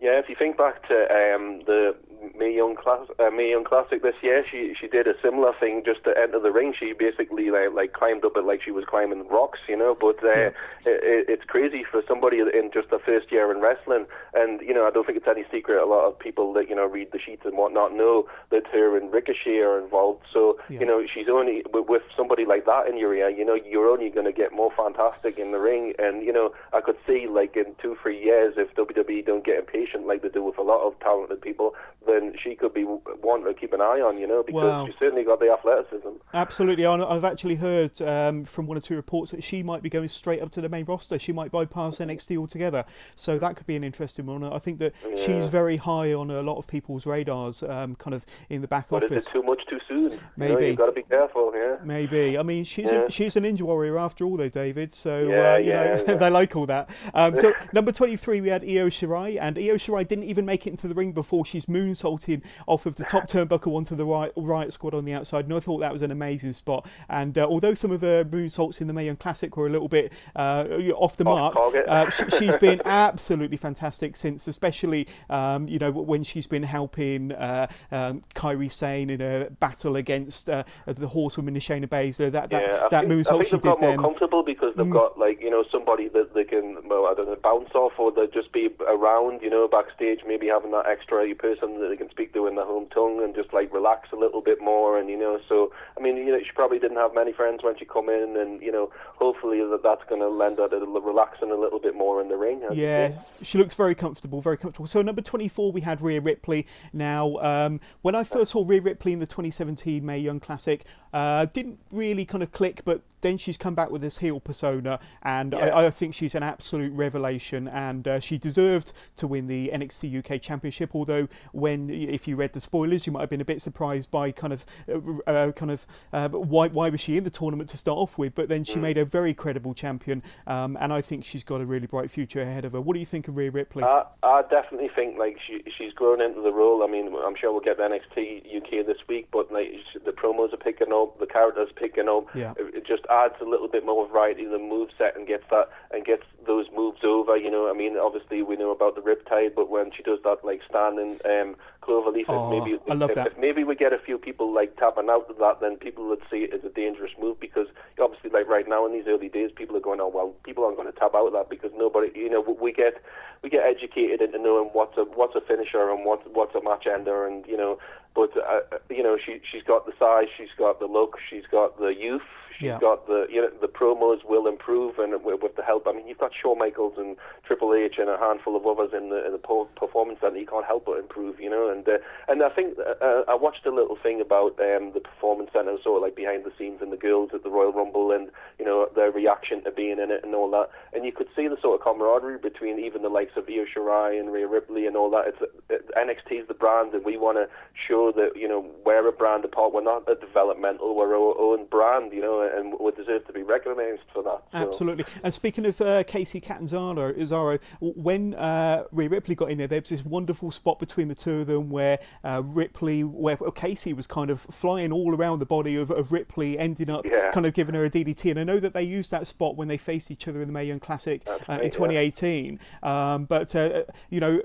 [0.00, 1.96] Yeah, if you think back to um, the
[2.38, 5.82] Mae Young Class, uh, Mae Young Classic this year, she she did a similar thing
[5.84, 6.74] just to enter the ring.
[6.78, 9.96] She basically like, like climbed up it like she was climbing rocks, you know.
[9.98, 10.50] But uh, yeah.
[10.86, 14.06] it, it's crazy for somebody in just the first year in wrestling.
[14.34, 15.80] And you know, I don't think it's any secret.
[15.80, 18.96] A lot of people that you know read the sheets and whatnot know that her
[18.96, 20.24] and Ricochet are involved.
[20.32, 20.80] So yeah.
[20.80, 23.30] you know, she's only with, with somebody like that in your ear.
[23.30, 25.94] You know, you're only going to get more fantastic in the ring.
[25.98, 29.58] And you know, I could see like in two, three years if WWE don't get
[29.58, 31.74] impatient like they do with a lot of talented people,
[32.08, 34.86] then she could be one to keep an eye on, you know, because wow.
[34.86, 36.08] she's certainly got the athleticism.
[36.34, 36.86] Absolutely.
[36.86, 40.42] I've actually heard um, from one or two reports that she might be going straight
[40.42, 41.18] up to the main roster.
[41.18, 42.84] She might bypass NXT altogether.
[43.14, 44.44] So that could be an interesting one.
[44.44, 45.16] I think that yeah.
[45.16, 48.88] she's very high on a lot of people's radars, um, kind of in the back
[48.88, 49.10] but office.
[49.10, 50.20] But is it too much too soon?
[50.36, 50.62] Maybe.
[50.62, 51.76] You have got to be careful, yeah.
[51.84, 52.38] Maybe.
[52.38, 53.04] I mean, she's, yeah.
[53.06, 54.92] a, she's an ninja warrior after all, though, David.
[54.92, 56.90] So, yeah, uh, you know, they like all that.
[57.14, 60.70] Um, so, number 23, we had Io Shirai, and Io Shirai didn't even make it
[60.70, 64.72] into the ring before she's moonsaulted off of the top turnbuckle onto the right Riot
[64.72, 65.44] Squad on the outside.
[65.44, 66.86] And I thought that was an amazing spot.
[67.08, 69.88] And uh, although some of her moonsaults in the Mae Young Classic were a little
[69.88, 75.68] bit uh, off the off mark, uh, she, has been absolutely fantastic since, especially um,
[75.68, 80.64] you know when she's been helping uh, um, Kairi Sane in a battle against uh,
[80.86, 82.30] the horsewoman Shayna Baszler.
[82.32, 83.96] That that, yeah, that think, moonsault she did then.
[83.96, 84.92] more comfortable because they've mm.
[84.92, 88.12] got like you know somebody that they can well I don't know bounce off or
[88.12, 92.10] they just be around you know backstage maybe having that extra person that they can
[92.10, 95.08] speak to in their home tongue and just like relax a little bit more and
[95.08, 97.84] you know so I mean you know she probably didn't have many friends when she
[97.84, 101.54] come in and you know hopefully that that's going to lend her to relaxing a
[101.54, 102.62] little bit more in the ring.
[102.72, 104.86] Yeah, she looks very comfortable, very comfortable.
[104.86, 106.66] So number 24 we had Rhea Ripley.
[106.92, 111.46] Now um, when I first saw Rhea Ripley in the 2017 Mae Young Classic, uh,
[111.46, 115.52] didn't really kind of click, but then she's come back with this heel persona, and
[115.52, 115.74] Yeah.
[115.74, 120.18] I, I think she's an absolute revelation, and uh, she deserved to win the NXT
[120.18, 120.94] UK Championship.
[120.94, 124.30] Although, when if you read the spoilers, you might have been a bit surprised by
[124.30, 127.76] kind of, uh, uh, kind of uh, why why was she in the tournament to
[127.76, 128.36] start off with?
[128.36, 128.82] But then she Mm.
[128.82, 132.40] made a very credible champion, um, and I think she's got a really bright future
[132.40, 132.80] ahead of her.
[132.80, 133.82] What do you think of Rhea Ripley?
[133.82, 136.84] I, I definitely think like she she's grown into the role.
[136.84, 139.72] I mean, I'm sure we'll get the NXT UK this week, but like
[140.04, 142.26] the promos are picking up, the characters picking up.
[142.34, 142.52] Yeah.
[142.58, 145.44] It, it just adds a little bit more variety to the move set and gets
[145.50, 147.36] that and gets those moves over.
[147.36, 150.38] You know, I mean, obviously we know about the Riptide, but when she does that
[150.44, 153.26] like standing um, cloverleaf, Oh, maybe I love if, that.
[153.28, 156.20] if maybe we get a few people like tapping out of that, then people would
[156.30, 157.66] see it as a dangerous move because
[158.00, 160.76] obviously, like right now in these early days, people are going, "Oh well, people aren't
[160.76, 163.02] going to tap out of that because nobody, you know, we get
[163.42, 166.86] we get educated into knowing what's a what's a finisher and what's what's a match
[166.86, 167.78] ender, and you know,
[168.18, 171.78] but uh, you know, she she's got the size, she's got the look, she's got
[171.78, 172.22] the youth.
[172.58, 172.80] She's Yeah.
[172.80, 175.86] got the you know the promos will improve and with, with the help.
[175.86, 179.10] I mean, you've got Shawn Michaels and Triple H and a handful of others in
[179.10, 180.38] the in the performance center.
[180.38, 181.70] You can't help but improve, you know.
[181.70, 184.98] And uh, and I think uh, uh, I watched a little thing about um, the
[184.98, 188.10] performance center, sort of like behind the scenes and the girls at the Royal Rumble,
[188.10, 188.28] and
[188.58, 190.68] you know their reaction to being in it and all that.
[190.92, 194.18] And you could see the sort of camaraderie between even the likes of Io Shirai
[194.18, 195.28] and Rhea Ripley and all that.
[195.28, 197.46] It's it, NXT is the brand, and we want to
[197.86, 199.72] show that you know we're a brand apart.
[199.72, 200.94] We're not a developmental.
[200.94, 204.42] We're our own brand, you know, and we deserve to be recognised for that.
[204.52, 204.58] So.
[204.58, 205.04] Absolutely.
[205.22, 209.80] And speaking of uh, Kacy Catanzaro, Zaro, when uh, Rhea Ripley got in there, there
[209.80, 213.94] was this wonderful spot between the two of them where uh, Ripley, where well, Kacy
[213.94, 217.30] was kind of flying all around the body of, of Ripley, ending up Yeah.
[217.30, 218.30] kind of giving her a DDT.
[218.30, 220.52] And I know that they used that spot when they faced each other in the
[220.52, 221.70] Mae Young Classic uh, right, in yeah.
[221.70, 222.60] 2018.
[222.82, 224.40] Um, but uh, you know,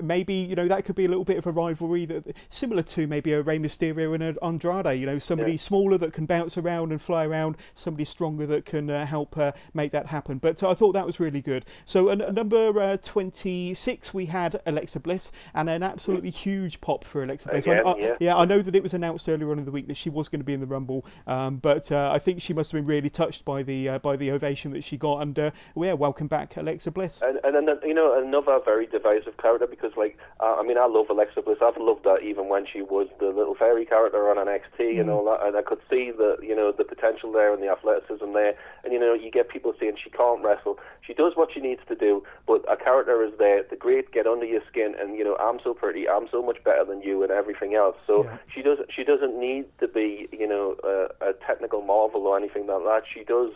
[0.00, 3.01] maybe you know that could be a little bit of a rivalry that similar to
[3.06, 4.98] maybe a Rey Mysterio and an Andrade.
[4.98, 5.56] You know, somebody Yeah.
[5.58, 9.52] smaller that can bounce around and fly around, somebody stronger that can uh, help uh,
[9.74, 10.38] make that happen.
[10.38, 11.64] But uh, I thought that was really good.
[11.84, 17.04] So, at at number uh, 26, we had Alexa Bliss, and an absolutely huge pop
[17.04, 17.66] for Alexa Bliss.
[17.66, 18.36] I- Again, I, yeah.
[18.36, 20.40] I know that it was announced earlier on in the week that she was going
[20.40, 23.10] to be in the Rumble, um, but uh, I think she must have been really
[23.10, 25.22] touched by the uh, by the ovation that she got.
[25.22, 27.20] And uh, well, yeah, welcome back, Alexa Bliss.
[27.22, 30.86] And, and then you know another very divisive character because like uh, I mean I
[30.86, 31.58] love Alexa Bliss.
[31.62, 35.12] I've loved her even when she was the little fairy character on NXT and mm.
[35.12, 35.46] all that.
[35.46, 38.54] And I could see the you know the potential there and the athleticism there.
[38.84, 40.78] And you know you get people saying she can't wrestle.
[41.00, 43.62] She does what she needs to do, but a character is there.
[43.68, 46.08] The great get under your skin and you know I'm so pretty.
[46.08, 47.96] I'm so much better than you and everything else.
[48.06, 48.38] So Yeah.
[48.54, 52.66] she doesn't she doesn't need to be you know a, a technical marvel or anything
[52.66, 53.02] like that.
[53.12, 53.52] She does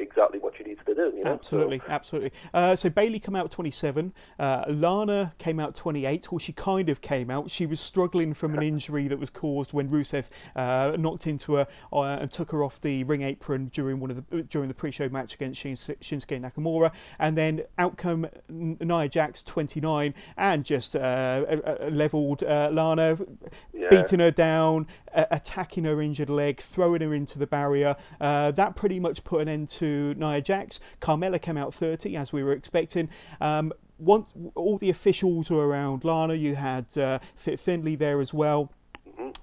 [0.00, 1.12] exactly what she needs to do.
[1.16, 1.38] You know?
[1.42, 2.32] So- Absolutely, absolutely.
[2.54, 4.12] Uh, so Bayley came out 27.
[4.38, 6.30] Uh, Lana came out 28.
[6.32, 7.50] Well, she kind of came out.
[7.50, 11.66] She was struggling from an injury that was caused when Rusev uh, knocked into her
[11.92, 15.08] uh, and took her off the ring apron during one of the during the pre-show
[15.08, 16.92] match against Shins- Shinsuke Nakamura.
[17.18, 23.18] And then out come Nia Jax 29 and just uh, uh, uh, leveled uh, Lana,
[23.72, 23.88] Yeah.
[23.90, 27.96] beating her down, uh, attacking her injured leg, throwing her into the barrier.
[28.20, 30.80] Uh, that pretty much put an end to Nia Jax.
[31.00, 33.08] Carmella came out 30, as we were expecting.
[33.40, 38.32] Um, once all the officials were around Lana, you had uh, Fit Finlay there as
[38.32, 38.72] well.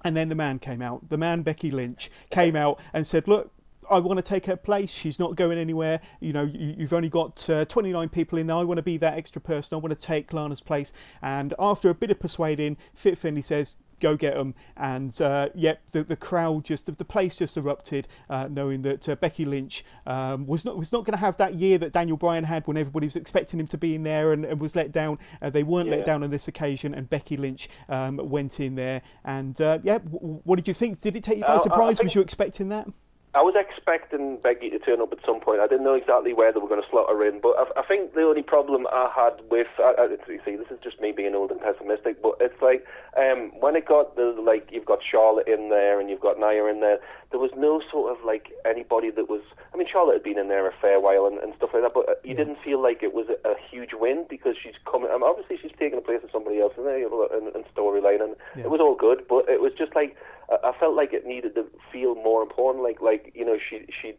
[0.04, 1.08] And then the man came out.
[1.08, 3.52] The man, Becky Lynch, came out and said, Look,
[3.90, 4.92] I want to take her place.
[4.92, 6.00] She's not going anywhere.
[6.20, 8.56] You know, you, you've only got uh, 29 people in there.
[8.56, 9.76] I want to be that extra person.
[9.76, 10.92] I want to take Lana's place.
[11.22, 14.54] And after a bit of persuading, Fit Finlay says, go get them.
[14.76, 19.08] And uh, yep, the, the crowd just, the, the place just erupted, uh, knowing that
[19.08, 22.16] uh, Becky Lynch um, was not was not going to have that year that Daniel
[22.16, 24.92] Bryan had when everybody was expecting him to be in there and, and was let
[24.92, 25.18] down.
[25.40, 29.02] Uh, they weren't let down on this occasion, and Becky Lynch um, went in there.
[29.24, 31.00] And uh, yeah, w- what did you think?
[31.00, 31.98] Did it take you by Uh, surprise?
[31.98, 32.86] think- was you expecting that?
[33.36, 35.60] I was expecting Becky to turn up at some point.
[35.60, 37.84] I didn't know exactly where they were going to slot her in, but I, I
[37.84, 41.12] think the only problem I had with, I, I, you see, this is just me
[41.12, 45.00] being old and pessimistic, but it's like um, when it got the like you've got
[45.04, 46.96] Charlotte in there and you've got Nia in there,
[47.30, 49.42] there was no sort of like anybody that was.
[49.74, 51.92] I mean, Charlotte had been in there a fair while and, and stuff like that,
[51.92, 55.10] but you didn't feel like it was a, a huge win because she's coming.
[55.12, 58.32] Um, obviously, she's taking the place of somebody else in there in, in storyline, and
[58.56, 58.64] Yeah.
[58.64, 60.16] it was all good, but it was just like
[60.50, 63.86] I, I felt like it needed to feel more important, like like you know she
[64.00, 64.14] she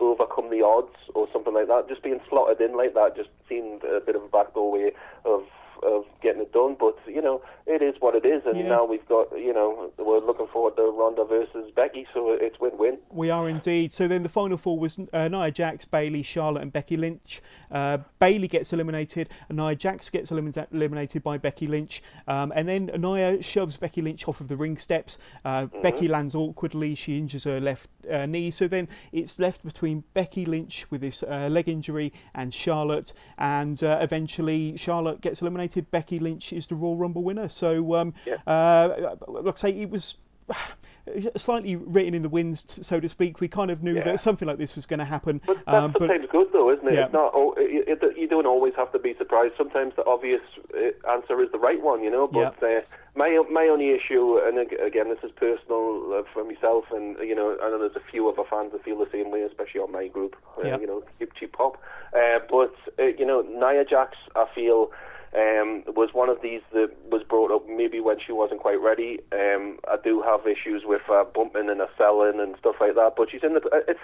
[0.00, 1.88] overcome the odds or something like that.
[1.88, 4.92] Just being slotted in like that just seemed a bit of a backdoor way
[5.24, 5.44] of
[5.82, 6.76] of getting it done.
[6.78, 8.68] But you know, it is what it is, and Yeah.
[8.68, 12.98] now we've got you know we're looking forward to Ronda versus Becky, so it's win-win.
[13.10, 13.92] We are indeed.
[13.92, 17.40] So then the final four was uh, Nia Jax, Bayley, Charlotte, and Becky Lynch.
[17.70, 22.68] Uh, Bayley gets eliminated, and Nia Jax gets elimina- eliminated by Becky Lynch, um, and
[22.68, 25.18] then Nia shoves Becky Lynch off of the ring steps.
[25.44, 26.94] Uh, Becky lands awkwardly.
[26.94, 28.50] She injures her left uh, knee.
[28.50, 33.82] So then it's left between Becky Lynch with this uh, leg injury and Charlotte, and
[33.82, 35.71] uh, eventually Charlotte gets eliminated.
[35.80, 37.48] Becky Lynch is the Royal Rumble winner.
[37.48, 38.36] So, um, yeah.
[38.46, 40.16] Uh, like I say, it was
[41.36, 43.40] slightly written in the winds, so to speak.
[43.40, 44.04] We kind of knew yeah.
[44.04, 45.40] that something like this was going to happen.
[45.46, 46.94] But that's um, sometimes but, good, though, isn't it?
[46.94, 47.04] Yeah.
[47.04, 47.32] It's not.
[47.34, 49.54] Oh, it, it, you don't always have to be surprised.
[49.56, 50.42] Sometimes the obvious
[50.74, 52.28] uh, answer is the right one, you know.
[52.28, 52.68] But yeah.
[52.68, 52.80] uh,
[53.14, 57.56] my my only issue, and again, this is personal uh, for myself, and you know,
[57.62, 60.08] I know there's a few other fans that feel the same way, especially on my
[60.08, 60.36] group.
[60.62, 61.80] Uh, you know, cheap cheap pop.
[62.14, 64.90] Uh, but uh, you know, Nia Jax, I feel
[65.34, 69.18] um, was one of these that was brought up maybe when she wasn't quite ready.
[69.32, 73.14] Um, I do have issues with uh, bumping and a selling and stuff like that,
[73.16, 73.60] but she's in the.
[73.72, 74.00] Uh, it's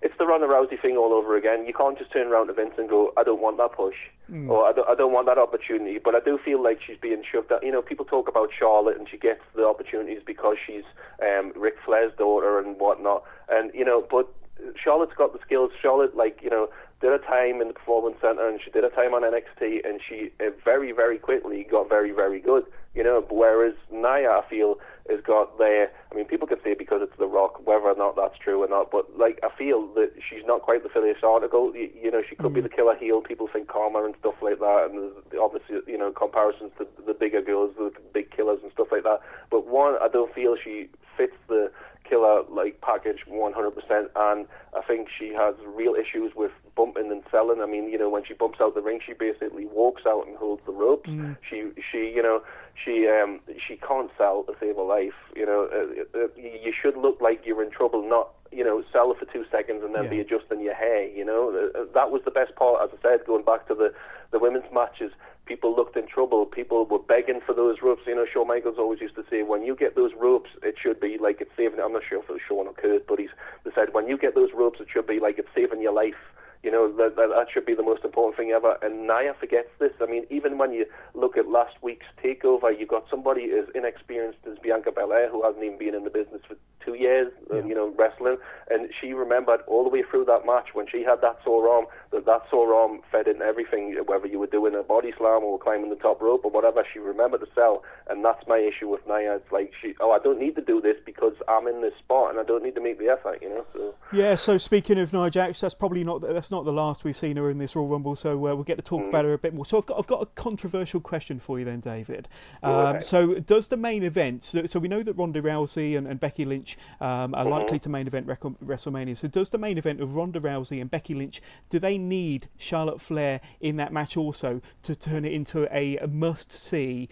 [0.00, 1.66] it's the Ronda Rousey thing all over again.
[1.66, 3.96] You can't just turn around to Vince and go, "I don't want that push,"
[4.30, 4.48] mm.
[4.48, 7.24] or I don't, "I don't want that opportunity." But I do feel like she's being
[7.28, 7.50] shoved.
[7.50, 10.84] At, you know, people talk about Charlotte and she gets the opportunities because she's
[11.20, 14.32] um, Ric Flair's daughter and whatnot, and you know, but
[14.76, 15.70] Charlotte's got the skills.
[15.80, 16.68] Charlotte, like you know,
[17.00, 20.00] did a time in the Performance Center and she did a time on NXT and
[20.06, 22.64] she uh, very, very quickly got very, very good.
[22.94, 24.78] You know, whereas Nia, I feel,
[25.08, 25.90] has got there.
[26.10, 28.68] I mean, people could say because it's The Rock, whether or not that's true or
[28.68, 31.74] not, but like I feel that she's not quite the Phyllis article.
[31.74, 32.54] You, you know, she could mm-hmm.
[32.54, 33.20] be the killer heel.
[33.20, 37.14] People think Kharma and stuff like that, and there's obviously you know comparisons to the
[37.14, 39.20] bigger girls, the big killers and stuff like that.
[39.50, 41.70] But one, I don't feel she fits the
[42.08, 44.08] killer like package 100%.
[44.16, 47.60] And I think she has real issues with bumping and selling.
[47.60, 50.36] I mean, you know, when she bumps out the ring, she basically walks out and
[50.36, 51.10] holds the ropes.
[51.10, 51.36] Mm.
[51.48, 52.42] She, she, you know,
[52.84, 55.14] she, um, she can't sell to save her life.
[55.34, 59.14] You know, uh, uh, you should look like you're in trouble, not you know, sell
[59.14, 60.10] for two seconds and then yeah.
[60.10, 61.08] be adjusting your hair.
[61.08, 62.82] You know, uh, that was the best part.
[62.82, 63.92] As I said, going back to the
[64.30, 65.12] the women's matches,
[65.46, 66.44] people looked in trouble.
[66.46, 68.02] People were begging for those ropes.
[68.06, 71.00] You know, Shawn Michaels always used to say, when you get those ropes, it should
[71.00, 71.80] be like it's saving.
[71.80, 73.30] I'm not sure if it was Shawn or Kurt, but he's
[73.64, 76.20] they said when you get those ropes, it should be like it's saving your life.
[76.62, 78.76] You know, that, that, that should be the most important thing ever.
[78.82, 79.92] And Nia forgets this.
[80.00, 84.38] I mean, even when you look at last week's takeover, you got somebody as inexperienced
[84.50, 87.64] as Bianca Belair, who hasn't even been in the business for two years, yeah.
[87.64, 88.38] you know, wrestling.
[88.70, 91.86] And she remembered all the way through that match when she had that sore arm,
[92.12, 95.58] that that sore arm fed into everything, whether you were doing a body slam or
[95.58, 96.84] climbing the top rope or whatever.
[96.92, 97.84] She remembered to sell.
[98.08, 99.36] And that's my issue with Nia.
[99.36, 102.30] It's like, she, oh, I don't need to do this because I'm in this spot
[102.30, 103.66] and I don't need to make the effort, you know.
[103.74, 103.94] So.
[104.12, 107.36] Yeah, so speaking of Nia Jax, that's probably not, that's not the last we've seen
[107.36, 109.08] her in this Royal Rumble, so uh, we'll get to talk mm.
[109.10, 109.66] about her a bit more.
[109.66, 112.28] So I've got I've got a controversial question for you then, David.
[112.62, 113.00] Um, okay.
[113.00, 114.44] So does the main event?
[114.44, 117.50] So, so, we know that Ronda Rousey and, and Becky Lynch um, are mm-hmm.
[117.50, 119.16] likely to main event WrestleMania.
[119.16, 121.42] So does the main event of Ronda Rousey and Becky Lynch?
[121.68, 126.06] Do they need Charlotte Flair in that match also to turn it into a, a
[126.06, 127.08] must-see,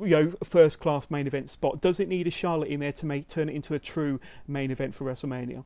[0.00, 1.80] you know, first-class main event spot?
[1.80, 4.70] Does it need a Charlotte in there to make turn it into a true main
[4.70, 5.64] event for WrestleMania?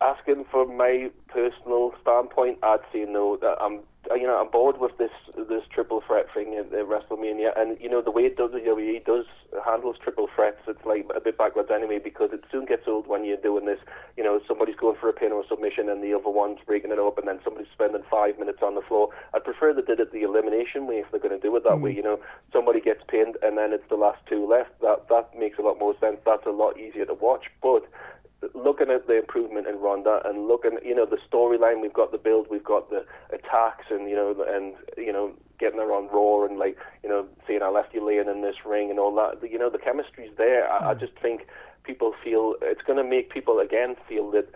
[0.00, 3.36] Asking for my personal standpoint, I'd say no.
[3.36, 3.80] That I'm,
[4.16, 7.88] you know, I'm bored with this this triple threat thing at, at WrestleMania, and you
[7.88, 9.26] know the way WWE does
[9.64, 13.24] handles triple threats, it's like a bit backwards anyway because it soon gets old when
[13.24, 13.78] you're doing this.
[14.16, 16.92] You know, somebody's going for a pin or a submission, and the other one's breaking
[16.92, 19.08] it up, and then somebody's spending five minutes on the floor.
[19.34, 21.78] I'd prefer they did it the elimination way if they're going to do it that
[21.78, 21.82] mm.
[21.82, 21.92] way.
[21.92, 22.20] You know,
[22.52, 24.80] somebody gets pinned, and then it's the last two left.
[24.80, 26.18] That that makes a lot more sense.
[26.24, 27.84] That's a lot easier to watch, but
[28.54, 32.18] looking at the improvement in Ronda and looking, you know, the storyline, we've got the
[32.18, 36.44] build, we've got the attacks, and you know, and you know, getting her on Raw
[36.44, 39.48] and like, you know, seeing I left you laying in this ring and all that.
[39.48, 40.70] You know, the chemistry's there.
[40.70, 41.00] I, I mm.
[41.00, 41.46] just think
[41.84, 44.48] people feel it's going to make people again feel that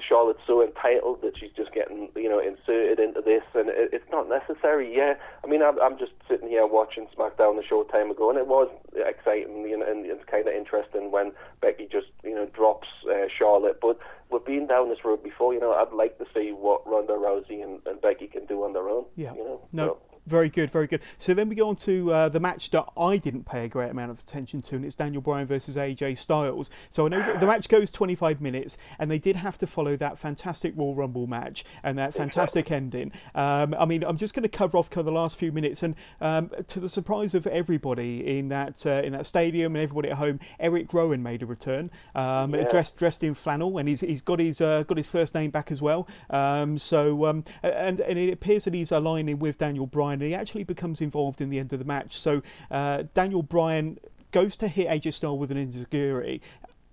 [0.00, 4.10] Charlotte's so entitled that she's just getting, you know, inserted into this, and it, it's
[4.10, 4.94] not necessary.
[4.94, 8.38] Yeah, I mean, I'm, I'm just sitting here watching SmackDown a short time ago, and
[8.38, 12.46] it was exciting, you know, and it's kind of interesting when Becky just, you know,
[12.46, 13.78] drops uh, Charlotte.
[13.80, 13.98] But
[14.30, 15.72] we've been down this road before, you know.
[15.72, 19.04] I'd like to see what Ronda Rousey and, and Becky can do on their own.
[19.16, 19.60] Yeah, you know.
[19.72, 19.84] No.
[19.86, 21.02] So, very good, very good.
[21.18, 23.90] So then we go on to uh, the match that I didn't pay a great
[23.90, 26.70] amount of attention to, and it's Daniel Bryan versus AJ Styles.
[26.90, 29.96] So I know that the match goes 25 minutes, and they did have to follow
[29.96, 33.12] that fantastic Royal Rumble match and that fantastic ending.
[33.34, 36.50] Um, I mean, I'm just going to cover off the last few minutes, and um,
[36.68, 40.40] to the surprise of everybody in that uh, in that stadium and everybody at home,
[40.58, 42.64] Erick Rowan made a return, um, yeah.
[42.68, 45.70] dressed dressed in flannel, and he's, he's got his uh, got his first name back
[45.70, 46.08] as well.
[46.30, 50.30] Um, so um, and and it appears that he's aligning with Daniel Bryan Bryan, and
[50.30, 52.16] he actually becomes involved in the end of the match.
[52.16, 53.98] So uh, Daniel Bryan
[54.30, 56.40] goes to hit AJ Styles with an enziguri.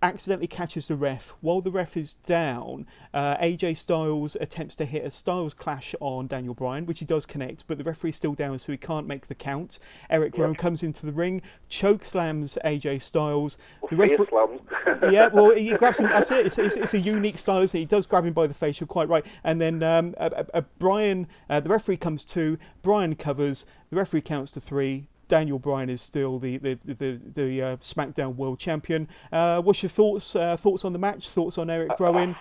[0.03, 2.87] Accidentally catches the ref while the ref is down.
[3.13, 7.27] Uh, AJ Styles attempts to hit a Styles clash on Daniel Bryan, which he does
[7.27, 9.77] connect, but the referee's still down, so he can't make the count.
[10.09, 13.59] Erick Rowan comes into the ring, choke slams AJ Styles.
[13.91, 14.27] The referee,
[15.11, 16.07] yeah, well, he grabs him.
[16.07, 16.47] That's it.
[16.47, 17.81] It's, it's, it's, a unique style, isn't it?
[17.81, 18.79] He does grab him by the face.
[18.79, 19.25] You're quite right.
[19.43, 20.15] And then um,
[20.79, 22.57] Bryan, uh, the referee comes to.
[22.81, 23.65] Bryan covers.
[23.91, 25.07] The referee counts to three.
[25.31, 29.07] Daniel Bryan is still the the the, the uh, SmackDown World Champion.
[29.31, 31.29] Uh, what's your thoughts uh, thoughts on the match?
[31.29, 32.35] Thoughts on Erick Rowan?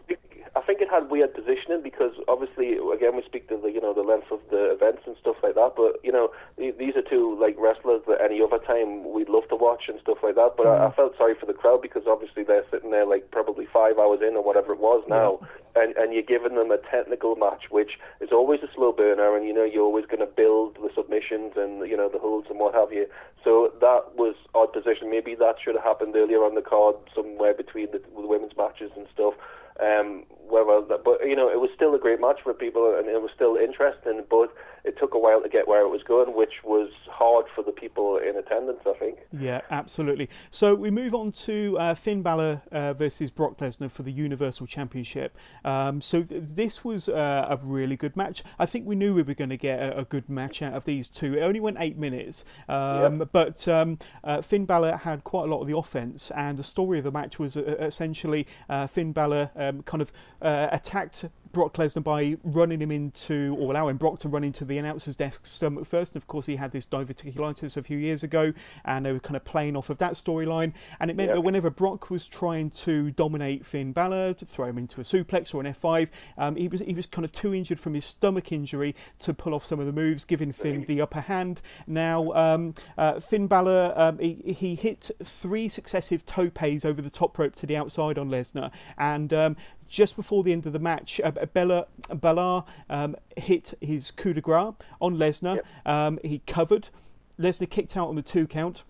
[0.56, 3.94] I think it had weird positioning because obviously, again, we speak to the you know
[3.94, 5.74] the length of the events and stuff like that.
[5.76, 9.56] But you know, these are two like wrestlers that any other time we'd love to
[9.56, 10.54] watch and stuff like that.
[10.56, 10.80] But mm.
[10.80, 13.98] I, I, felt sorry for the crowd because obviously they're sitting there like probably five
[13.98, 15.82] hours in or whatever it was now, yeah.
[15.84, 19.46] and and you're giving them a technical match, which is always a slow burner, and
[19.46, 22.58] you know you're always going to build the submissions and you know the holds and
[22.58, 23.06] what have you.
[23.44, 25.10] So that was odd position.
[25.10, 28.90] Maybe that should have happened earlier on the card, somewhere between the, the women's matches
[28.96, 29.34] and stuff.
[29.80, 33.08] Um, whether that, but you know, it was still a great match for people, and
[33.08, 34.24] it was still interesting.
[34.28, 34.52] But
[34.84, 37.72] it took a while to get where it was going, which was hard for the
[37.72, 39.18] people in attendance, I think.
[39.32, 40.28] Yeah, absolutely.
[40.50, 44.66] So we move on to uh, Finn Balor uh, versus Brock Lesnar for the Universal
[44.66, 45.36] Championship.
[45.64, 48.42] Um, so th- this was uh, a really good match.
[48.58, 50.84] I think we knew we were going to get a, a, good match out of
[50.84, 51.34] these two.
[51.34, 53.28] It only went eight minutes, um, yep.
[53.32, 56.98] but um, uh, Finn Balor had quite a lot of the offense, and the story
[56.98, 62.04] of the match was uh, essentially uh, Finn Balor um, kind of attacked Brock Lesnar
[62.04, 66.14] by running him into, or allowing Brock to run into the announcer's desk stomach first.
[66.14, 68.52] And of course, he had this diverticulitis a few years ago,
[68.84, 70.72] and they were kind of playing off of that storyline.
[71.00, 74.78] And it meant that whenever Brock was trying to dominate Finn Balor, to throw him
[74.78, 77.80] into a suplex or an F5, um, he was he was kind of too injured
[77.80, 81.20] from his stomach injury to pull off some of the moves, giving Finn the upper
[81.20, 81.62] hand.
[81.86, 87.38] Now, um, uh, Finn Balor, um, he, he, hit three successive topes over the top
[87.38, 89.56] rope to the outside on Lesnar, and um,
[89.90, 94.40] just before the end of the match, uh, Bella, Balor um, hit his coup de
[94.40, 95.56] grace on Lesnar.
[95.56, 95.66] Yep.
[95.84, 96.88] Um, he covered.
[97.38, 98.84] Lesnar kicked out on the two count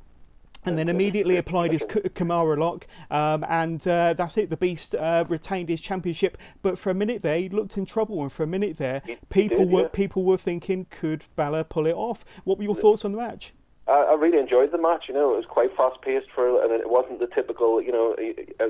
[0.67, 4.51] and then immediately applied his Kimura lock, um, and uh, that's it.
[4.51, 8.21] The Beast uh, retained his championship, but for a minute there, he looked in trouble,
[8.23, 9.89] and for a minute there, people did, were yeah.
[9.89, 12.25] people were thinking, could Balor pull it off?
[12.45, 13.55] What were your thoughts on the match?
[13.91, 15.05] I, I really enjoyed the match.
[15.09, 18.15] You know, it was quite fast paced for, and it wasn't the typical, you know,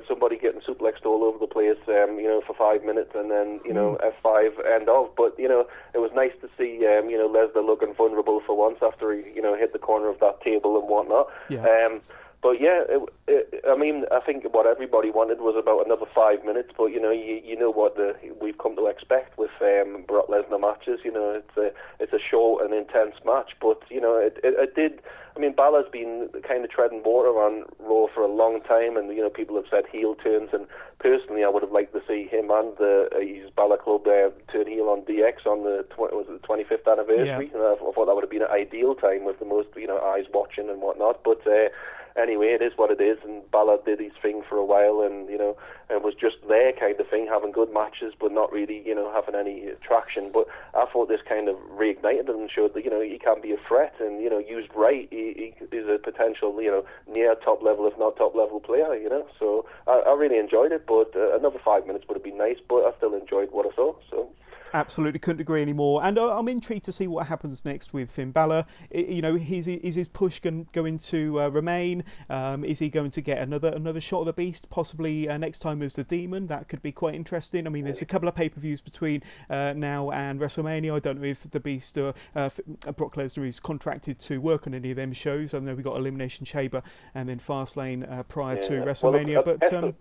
[0.09, 3.61] somebody getting suplexed all over the place, um, you know, for five minutes and then,
[3.65, 4.13] you know, mm.
[4.25, 5.11] F5 end off.
[5.17, 8.57] But you know, it was nice to see, um, you know, Lesnar looking vulnerable for
[8.57, 11.29] once after he, you know, hit the corner of that table and whatnot.
[11.49, 11.61] Yeah.
[11.63, 12.01] Um,
[12.43, 16.43] but yeah, it, it, I mean, I think what everybody wanted was about another five
[16.45, 16.71] minutes.
[16.77, 20.29] But you know, you you know what the, we've come to expect with um, Brock
[20.29, 21.01] Lesnar matches.
[21.05, 21.73] You know, it's a
[22.03, 23.53] it's a short and intense match.
[23.61, 25.03] But you know, it, it, it did.
[25.37, 29.15] I mean, Balor's been kind of treading water on Raw for a long time, and
[29.15, 30.49] you know, people have said heel turns.
[30.55, 30.67] And
[30.99, 34.31] personally, I would have liked to see him and the uh, his Balor Club uh,
[34.51, 37.51] turn heel on DX on the tw- was it the 25th anniversary.
[37.53, 37.77] Yeah.
[37.77, 40.25] I thought that would have been an ideal time with the most you know eyes
[40.33, 41.23] watching and whatnot.
[41.23, 41.69] But uh,
[42.17, 43.19] anyway, it is what it is.
[43.25, 45.57] And Balor did his thing for a while, and you know,
[45.91, 49.13] and was just there kind of thing, having good matches, but not really, you know,
[49.13, 50.31] having any traction.
[50.33, 53.41] But I thought this kind of reignited him and showed that you know he can
[53.41, 56.85] be a threat, and you know, used right, he, he is a potential, you know,
[57.13, 58.95] near top level, if not top level player.
[58.95, 60.87] You know, so I, I really enjoyed it.
[60.87, 63.75] But uh, another five minutes would have been nice, but I still enjoyed what I
[63.75, 63.95] saw.
[64.11, 64.31] So.
[64.73, 66.01] Absolutely, couldn't agree anymore.
[66.05, 68.65] And uh, I'm intrigued to see what happens next with Finn Balor.
[68.93, 72.05] you know, is, is his push going, to uh, remain?
[72.29, 74.71] Um, is he going to get another another shot of the beast?
[74.71, 76.47] Possibly uh, next time as the Demon.
[76.47, 77.67] That could be quite interesting.
[77.67, 80.95] I mean, there's a couple of pay per views between uh, now and WrestleMania.
[80.95, 82.51] I don't know if the Beast or uh,
[82.87, 85.55] uh, Brock Lesnar is contracted to work on any of them shows.
[85.55, 86.83] I know we got Elimination Chamber
[87.15, 88.69] and then Fastlane prior yeah.
[88.69, 89.73] to WrestleMania, well, but.
[89.73, 89.95] Um,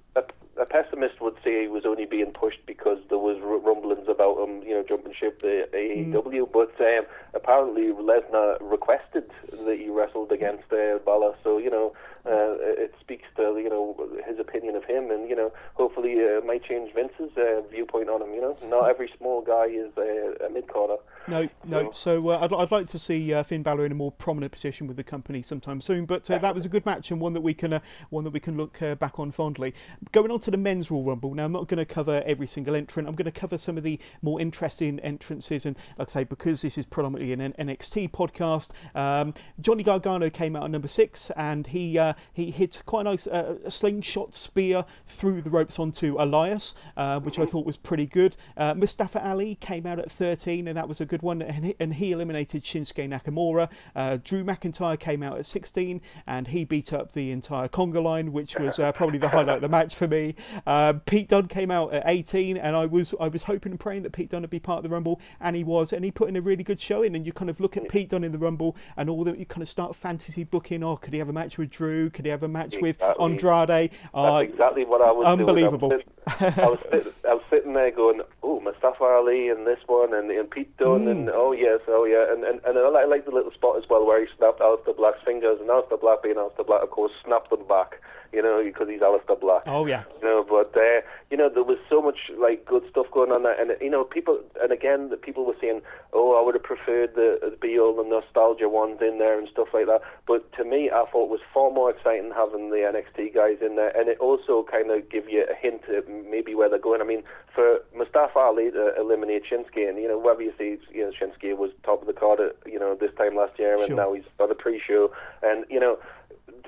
[0.59, 4.61] a pessimist would say he was only being pushed because there was rumblings about him,
[4.61, 6.11] you know, jumping ship to AEW.
[6.13, 6.51] Mm.
[6.51, 11.93] But um, apparently Lesnar requested that he wrestled against uh, Balor, so you know,
[12.25, 13.95] uh, it speaks to you know
[14.25, 18.21] his opinion of him, and you know, hopefully uh, might change Vince's uh, viewpoint on
[18.21, 18.33] him.
[18.33, 20.97] You know, not every small guy is uh, a mid carder.
[21.27, 21.91] No, no.
[21.91, 24.87] So uh, I'd, I'd like to see uh, Finn Balor in a more prominent position
[24.87, 26.05] with the company sometime soon.
[26.05, 28.31] But uh, that was a good match and one that we can uh, one that
[28.31, 29.73] we can look uh, back on fondly.
[30.11, 31.45] Going on to the men's Royal Rumble now.
[31.45, 33.07] I'm not going to cover every single entrant.
[33.07, 35.65] I'm going to cover some of the more interesting entrances.
[35.65, 40.55] And like I say, because this is predominantly an NXT podcast, um, Johnny Gargano came
[40.55, 44.85] out at number six, and he uh, he hit quite a nice uh, slingshot spear
[45.05, 48.35] through the ropes onto Elias, uh, which I thought was pretty good.
[48.57, 51.75] Uh, Mustafa Ali came out at 13, and that was a good one, and he,
[51.79, 53.69] and he eliminated Shinsuke Nakamura.
[53.95, 58.31] Uh, Drew McIntyre came out at 16, and he beat up the entire conga line,
[58.31, 60.35] which was uh, probably the highlight of the match for me.
[60.65, 64.03] Uh, Pete Dunne came out at 18, and I was I was hoping and praying
[64.03, 66.29] that Pete Dunne would be part of the Rumble, and he was, and he put
[66.29, 67.15] in a really good showing.
[67.15, 69.45] And you kind of look at Pete Dunne in the Rumble, and all that you
[69.45, 70.83] kind of start fantasy booking.
[70.83, 71.98] Oh, could he have a match with Drew?
[72.09, 72.89] Could he have a match Exactly.
[72.89, 73.91] with Andrade?
[74.13, 75.89] Uh, That's exactly what I was unbelievable.
[75.89, 76.03] doing.
[76.27, 79.65] I was, sitting, I, was sitting, I was sitting there going, oh, Mustafa Ali and
[79.65, 81.11] this one and, and Pete Dunne Mm.
[81.11, 83.77] and oh yes, oh yeah, and and, and I like, I like the little spot
[83.77, 86.91] as well where he snapped Aleister Black's fingers and Aleister Black being Aleister Black, of
[86.91, 87.99] course, snapped them back.
[88.31, 89.63] You know, because he's Aleister Black.
[89.65, 90.03] oh yeah.
[90.21, 91.01] You know, but uh,
[91.31, 94.03] you know there was so much like good stuff going on there, and you know
[94.03, 95.81] people, and again the people were saying,
[96.13, 99.47] "Oh, I would have preferred the, the be all the nostalgia ones in there and
[99.49, 102.77] stuff like that." But to me, I thought it was far more exciting having the
[102.77, 106.53] NXT guys in there, and it also kind of give you a hint at maybe
[106.55, 107.01] where they're going.
[107.01, 107.23] I mean,
[107.55, 111.57] for Mustafa Ali to eliminate Shinsuke, and you know whether you see, you know, Shinsuke
[111.57, 113.95] was top of the card, at, you know, this time last year, and Sure.
[113.95, 115.11] now he's on the pre-show,
[115.41, 115.97] and you know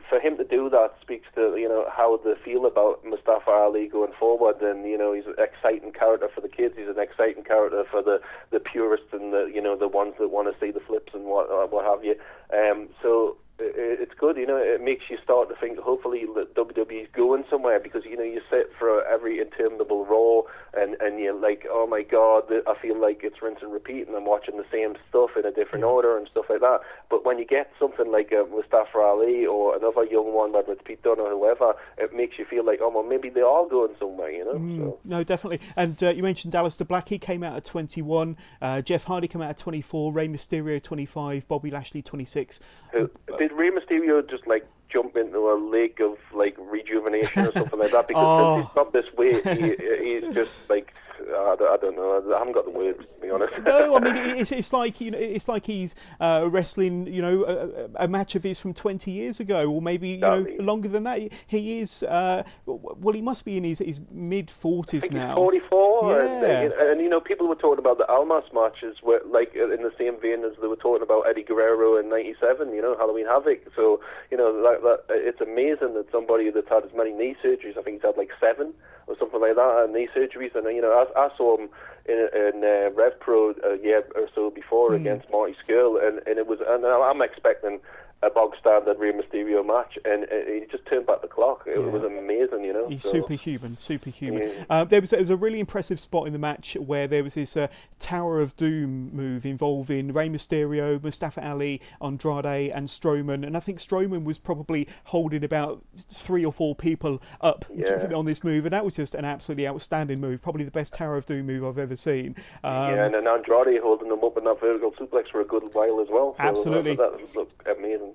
[0.09, 3.87] for him to do that speaks to you know how they feel about Mustafa Ali
[3.87, 6.75] going forward, and you know he's an exciting character for the kids.
[6.77, 8.21] He's an exciting character for the
[8.51, 11.25] the purists and the you know the ones that want to see the flips and
[11.25, 12.15] what uh, what have you.
[12.53, 14.57] Um, so it's good, you know.
[14.57, 15.77] It makes you start to think.
[15.79, 20.41] Hopefully, that WWE's going somewhere because you know you sit for every interminable Raw,
[20.73, 24.15] and and you're like, oh my god, I feel like it's rinse and repeat, and
[24.17, 26.79] I'm watching the same stuff in a different order and stuff like that.
[27.09, 30.81] But when you get something like uh, Mustafa Ali or another young one, whether it's
[30.83, 33.93] Pete Dunne or whoever, it makes you feel like, oh well, maybe they are going
[33.99, 34.53] somewhere, you know.
[34.77, 34.99] So.
[35.05, 35.59] No, definitely.
[35.75, 37.09] And uh, you mentioned Dallas Aleister Black.
[37.09, 38.37] He came out at 21.
[38.61, 40.13] Uh, Jeff Hardy came out at 24.
[40.13, 41.47] Rey Mysterio 25.
[41.47, 42.59] Bobby Lashley 26.
[42.91, 47.79] Who- Did Rey Mysterio just like jump into a lake of like rejuvenation or something
[47.79, 48.07] like that?
[48.07, 48.55] Because Oh.
[48.57, 50.93] since he's got this weight, he, he's just like
[51.29, 52.33] I don't, I don't know.
[52.35, 53.53] I haven't got the words to be honest.
[53.63, 57.43] No, I mean it's, it's like you know it's like he's uh, wrestling you know
[57.45, 61.03] a, a- match of his from 20 years ago or maybe you know longer than
[61.03, 61.19] that.
[61.47, 65.35] He- is uh, well he must be in his, his mid 40s now.
[65.35, 66.61] 44, Yeah.
[66.61, 69.83] and, and you know people were talking about the Almas matches, were like uh, in
[69.83, 72.73] the same vein as they were talking about Eddie Guerrero in '97.
[72.73, 73.59] You know Halloween Havoc.
[73.75, 74.01] So
[74.31, 77.77] you know that, that it's amazing that somebody that's had as many knee surgeries.
[77.77, 78.73] I think he's had like seven
[79.07, 80.55] or something like that, uh, knee surgeries.
[80.55, 81.69] And you know I, I saw him
[82.07, 85.01] in, in uh, Rev Pro a year or so before Hmm.
[85.01, 86.59] against Marty Scurll, and, and it was.
[86.67, 87.79] And I'm expecting.
[88.23, 91.63] A bog standard Rey Mysterio match, and uh, he just turned back the clock.
[91.65, 91.85] It Yeah.
[91.87, 92.87] was amazing, you know.
[92.87, 94.43] He's so- superhuman, superhuman.
[94.43, 94.63] Yeah.
[94.69, 97.33] Uh, there was there was a really impressive spot in the match where there was
[97.33, 97.67] this uh,
[97.97, 103.79] Tower of Doom move involving Rey Mysterio, Mustafa Ali, Andrade, and Strowman, and I think
[103.79, 108.11] Strowman was probably holding about three or four people up Yeah.
[108.15, 111.17] on this move, and that was just an absolutely outstanding move, probably the best Tower
[111.17, 112.35] of Doom move I've ever seen.
[112.63, 115.63] Um, yeah, and then Andrade holding them up in that vertical suplex for a good
[115.73, 116.35] while as well.
[116.37, 116.95] So Absolutely.
[116.95, 118.09] That, that looked amazing.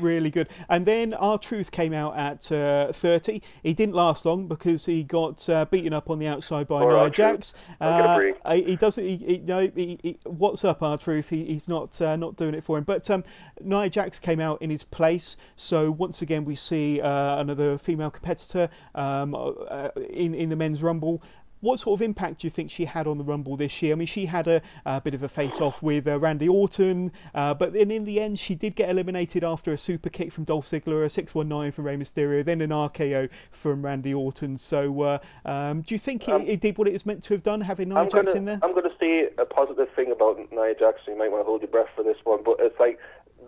[0.00, 0.48] Really good.
[0.68, 3.42] And then R-Truth came out at uh, 30.
[3.62, 7.10] He didn't last long because he got uh, beaten up on the outside by Nia.
[7.10, 7.54] Jax.
[7.80, 9.04] I'll get a Uh, he, he doesn't.
[9.04, 11.28] He, he, no, he, he, what's up, R-Truth?
[11.28, 12.84] He, he's not uh, not doing it for him.
[12.84, 13.24] But um,
[13.60, 15.36] Nia Jax came out in his place.
[15.56, 20.82] So once again, we see uh, another female competitor um, uh, in in the men's
[20.82, 21.22] rumble.
[21.60, 23.92] What sort of impact do you think she had on the Rumble this year?
[23.92, 27.54] I mean, she had a, a bit of a face-off with uh, Randy Orton, uh,
[27.54, 30.66] but then in the end, she did get eliminated after a super kick from Dolph
[30.66, 34.56] Ziggler, a 619 from Rey Mysterio, then an RKO from Randy Orton.
[34.56, 37.42] So, uh, um, do you think it, it did what it was meant to have
[37.42, 38.58] done, having Nia Jax in there?
[38.62, 41.00] I'm going to say a positive thing about Nia Jax.
[41.06, 42.98] You might want to hold your breath for this one, but it's like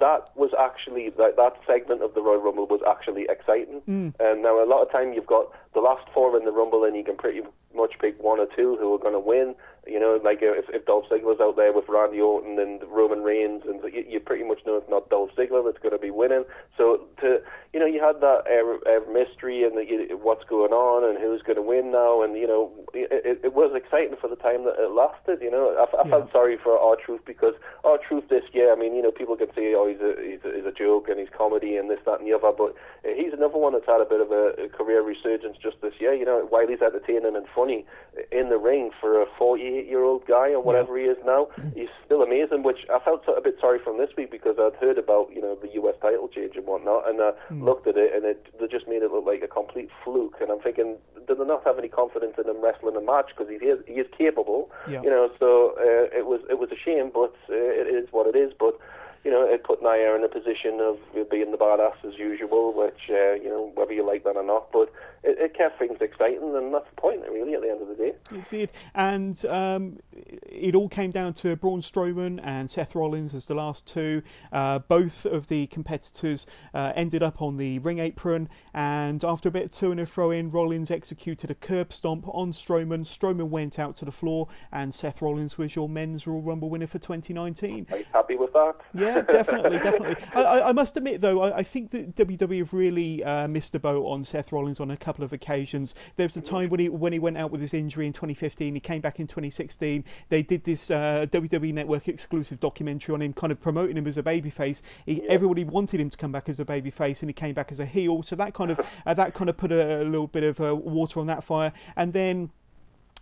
[0.03, 3.81] that was actually that that segment of the Royal Rumble was actually exciting.
[3.89, 4.13] Mm.
[4.19, 6.97] And now a lot of time you've got the last four in the Rumble, and
[6.97, 7.43] you can pretty
[7.73, 9.55] much pick one or two who are going to win.
[9.87, 13.22] You know, like uh, if, if Dolph Ziggler's out there with Randy Orton and Roman
[13.22, 16.11] Reigns, and you, you pretty much know it's not Dolph Ziggler that's going to be
[16.11, 16.45] winning.
[16.78, 17.41] So to
[17.72, 21.18] you know, you had that uh, uh, mystery and the, you, what's going on and
[21.18, 24.64] who's going to win now, and you know, it, it, was exciting for the time
[24.64, 25.41] that it lasted.
[25.41, 26.11] You know, I, I Yeah.
[26.11, 28.72] felt sorry for R-Truth because R-Truth this year.
[28.72, 31.09] I mean, you know, people can say, oh, he's a he's a, he's a joke
[31.09, 34.01] and he's comedy and this, that, and the other, but he's another one that's had
[34.01, 36.12] a bit of a, a career resurgence just this year.
[36.12, 37.87] You know, while he's entertaining and funny
[38.30, 39.26] in the ring for a
[39.73, 42.62] 48 year old guy or whatever he is now, he's still amazing.
[42.62, 45.57] Which I felt a bit sorry from this week because I'd heard about you know
[45.61, 48.87] the US title change and whatnot, and I looked at it and it they just
[48.89, 50.37] made it look like a complete fluke.
[50.41, 50.97] And I'm thinking,
[51.27, 53.95] do they not have any confidence in him wrestling a match because he is he
[53.95, 55.03] is capable, Yeah.
[55.03, 55.31] you know?
[55.39, 58.53] So uh, it was it was a shame, but uh, it is what it is.
[58.59, 58.79] But
[59.25, 60.99] you know, it put Nia in a position of
[61.31, 64.73] being the badass as usual, which, uh, you know, whether you like that or not,
[64.73, 64.93] but
[65.23, 67.95] it, it, kept things exciting, and that's the point, really, at the end of the
[67.95, 68.12] day.
[68.33, 68.70] It did.
[68.95, 73.87] And um, it all came down to Braun Strowman and Seth Rollins as the last
[73.87, 74.23] two.
[74.53, 79.53] Uh, both of the competitors uh, ended up on the ring apron, and after a
[79.53, 83.05] bit of to and a fro in, Rollins executed a curb stomp on Strowman.
[83.05, 86.87] Strowman went out to the floor, and Seth Rollins was your men's Royal Rumble winner
[86.87, 87.87] for 2019.
[87.91, 88.75] Are you happy with that?
[88.95, 90.16] Yeah, definitely, definitely.
[90.35, 93.79] I, I, must admit, though, I, I, think that WWE have really uh, missed the
[93.79, 95.95] boat on Seth Rollins on a couple of occasions.
[96.17, 98.75] There was a time when he when he went out with his injury in 2015.
[98.75, 100.05] He came back in 2016.
[100.29, 104.19] They did this uh, WWE Network exclusive documentary on him, kind of promoting him as
[104.19, 104.83] a babyface.
[105.07, 105.23] He.
[105.29, 107.87] Everybody wanted him to come back as a babyface, and he came back as a
[107.87, 108.23] heel.
[108.23, 110.75] So that kind of uh, that kind of put a, a little bit of uh,
[110.77, 111.73] water on that fire.
[111.97, 112.51] And then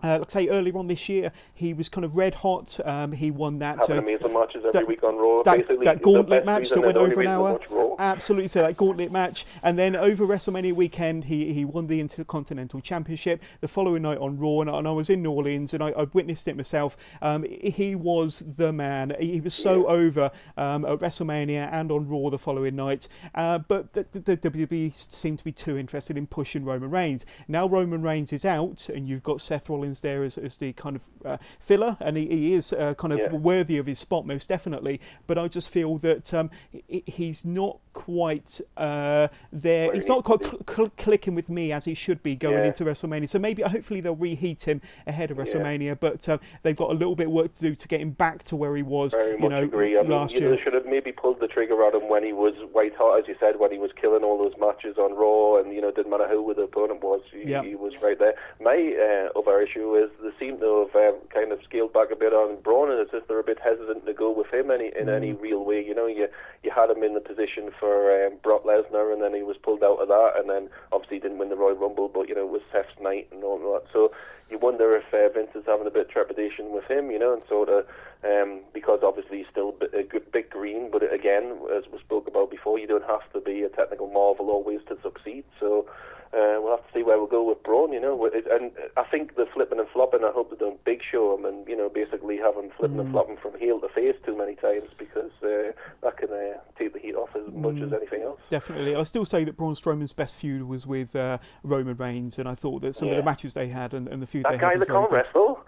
[0.03, 2.79] uh, like I say, earlier on this year, he was kind of red hot.
[2.85, 3.79] Um, he won that.
[3.87, 5.43] Having uh, amazing matches every that, week on Raw.
[5.43, 7.61] That, that gauntlet match that went over an hour.
[7.99, 12.81] Absolutely, so that gauntlet match, and then over WrestleMania weekend, he, he won the Intercontinental
[12.81, 13.43] Championship.
[13.61, 16.05] The following night on Raw, and, and I was in New Orleans, and I, I
[16.05, 16.97] witnessed it myself.
[17.21, 19.15] Um, he was the man.
[19.21, 19.95] He was so yeah.
[19.95, 23.07] over um, at WrestleMania and on Raw the following night.
[23.35, 27.27] Uh, but the, the, the WWE seemed to be too interested in pushing Roman Reigns.
[27.49, 30.95] Now Roman Reigns is out, and you've got Seth Rollins there as, as the kind
[30.95, 33.33] of uh, filler, and he, he is uh, kind of yeah.
[33.33, 35.01] worthy of his spot most definitely.
[35.27, 36.51] But I just feel that um,
[36.87, 39.93] he's not quite uh, there.
[39.93, 42.67] He's not quite cl- cl- clicking with me as he should be going yeah.
[42.67, 43.29] into WrestleMania.
[43.29, 45.83] So maybe, hopefully, they'll reheat him ahead of WrestleMania.
[45.83, 45.95] Yeah.
[45.95, 48.45] But uh, they've got a little bit of work to do to get him back
[48.45, 49.13] to where he was.
[49.13, 49.99] Very you know, agree.
[49.99, 50.51] I mean, last you year.
[50.51, 53.29] Know, should have maybe pulled the trigger on him when he was white hot, as
[53.29, 56.11] you said, when he was killing all those matches on Raw, and you know, didn't
[56.11, 58.35] matter who the opponent was, he, he was right there.
[58.61, 62.17] My uh, other issue is they seem to have um, kind of scaled back a
[62.17, 64.93] bit on Braun, and it's just they're a bit hesitant to go with him any
[64.99, 65.17] in mm.
[65.17, 65.85] any real way.
[65.85, 66.29] You know, you
[66.63, 69.83] you had him in the position for um, Brock Lesnar, and then he was pulled
[69.83, 72.47] out of that, and then obviously he didn't win the Royal Rumble, but you know
[72.47, 73.85] it was Seth's night and all that.
[73.93, 74.13] So
[74.51, 77.33] you wonder if uh, Vince is having a bit of trepidation with him, you know,
[77.33, 77.87] and sort of
[78.25, 82.51] um, because obviously he's still a good big green, but again, as we spoke about
[82.51, 85.45] before, you don't have to be a technical marvel always to succeed.
[85.59, 85.87] So
[86.33, 88.25] uh, we'll have to see where we'll go with Braun, you know.
[88.25, 91.67] And I think the flipping and flopping, I hope they don't big show him and,
[91.67, 93.01] you know, basically have him flipping mm.
[93.01, 95.73] and flopping from heel to face too many times because uh,
[96.03, 97.87] that can uh, take the heat off as much mm.
[97.87, 98.39] as anything else.
[98.49, 98.95] Definitely.
[98.95, 102.55] I still say that Braun Strowman's best feud was with uh, Roman Reigns, and I
[102.55, 103.15] thought that some yeah.
[103.15, 105.11] of the matches they had and, and the feud that they guy had that can't
[105.11, 105.59] wrestle.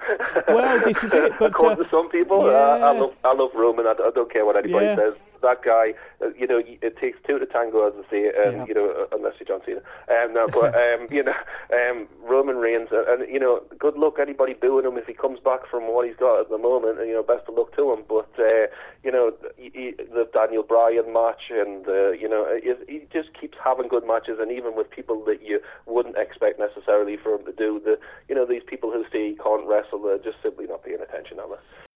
[0.46, 1.32] well, this is it.
[1.40, 2.52] But according uh, to some people, yeah.
[2.52, 3.86] I, love I love Roman.
[3.86, 4.94] I, I don't care what anybody yeah.
[4.96, 8.56] says that guy, uh, you know, it takes two to tango, as I say, and
[8.56, 8.64] yeah.
[8.66, 9.82] you know, uh, unless you're John Cena.
[10.08, 11.34] Um, no, but um, you know,
[11.72, 15.14] um, Roman Reigns, and, uh, and you know, good luck anybody booing him if he
[15.14, 16.98] comes back from what he's got at the moment.
[16.98, 18.04] And you know, best of luck to him.
[18.08, 18.66] But uh,
[19.04, 23.58] you know, he, the Daniel Bryan match, and uh, you know, he, he just keeps
[23.62, 27.52] having good matches, and even with people that you wouldn't expect necessarily for him to
[27.52, 27.80] do.
[27.84, 31.00] The you know, these people who say he can't wrestle, they're just simply not paying
[31.00, 31.91] attention, are they?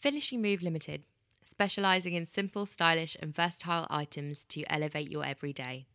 [0.00, 1.04] Finishing Move Limited,
[1.42, 5.86] specialising in simple, stylish, and versatile items to elevate your everyday.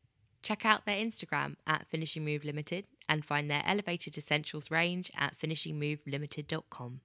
[0.41, 5.37] Check out their Instagram at Finishing Move Limited and find their elevated essentials range at
[5.39, 7.01] finishingmovelimited.com.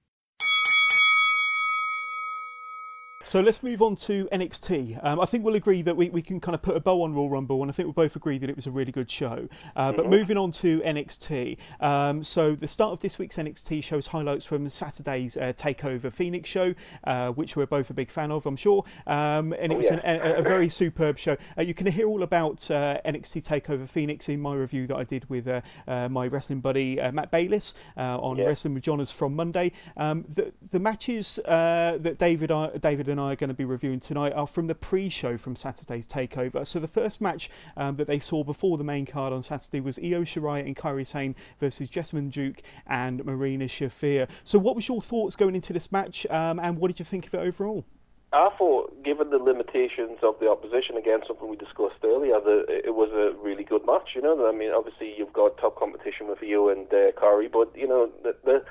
[3.27, 5.03] So let's move on to NXT.
[5.03, 7.13] Um, I think we'll agree that we, we can kind of put a bow on
[7.13, 9.49] Royal Rumble, and I think we'll both agree that it was a really good show.
[9.75, 9.97] Uh, mm-hmm.
[9.97, 11.57] But moving on to NXT.
[11.81, 16.49] Um, so the start of this week's NXT shows highlights from Saturday's uh, Takeover Phoenix
[16.49, 16.73] show,
[17.03, 18.85] uh, which we're both a big fan of, I'm sure.
[19.05, 21.35] Um, and it oh, was an, a, a, very superb show.
[21.57, 25.03] Uh, you can hear all about uh, NXT Takeover Phoenix in my review that I
[25.03, 28.45] did with uh, my wrestling buddy Matt Bayliss on yeah.
[28.45, 29.73] Wrestling with Johners from Monday.
[29.97, 33.99] Um, the, the matches that David, David and and I are going to be reviewing
[33.99, 36.65] tonight are from the pre-show from Saturday's Takeover.
[36.67, 39.97] So the first match um, that they saw before the main card on Saturday was
[39.97, 44.29] Io Shirai and Kairi Sane versus Jessamyn Duke and Marina Shafir.
[44.43, 47.25] So what was your thoughts going into this match, um, and what did you think
[47.25, 47.85] of it overall?
[48.33, 52.93] I thought, given the limitations of the opposition, again, something we discussed earlier, that it
[52.93, 54.09] was a really good match.
[54.15, 57.75] You know, I mean, obviously you've got top competition with Io and uh, Kairi, but
[57.75, 58.63] you know, the, the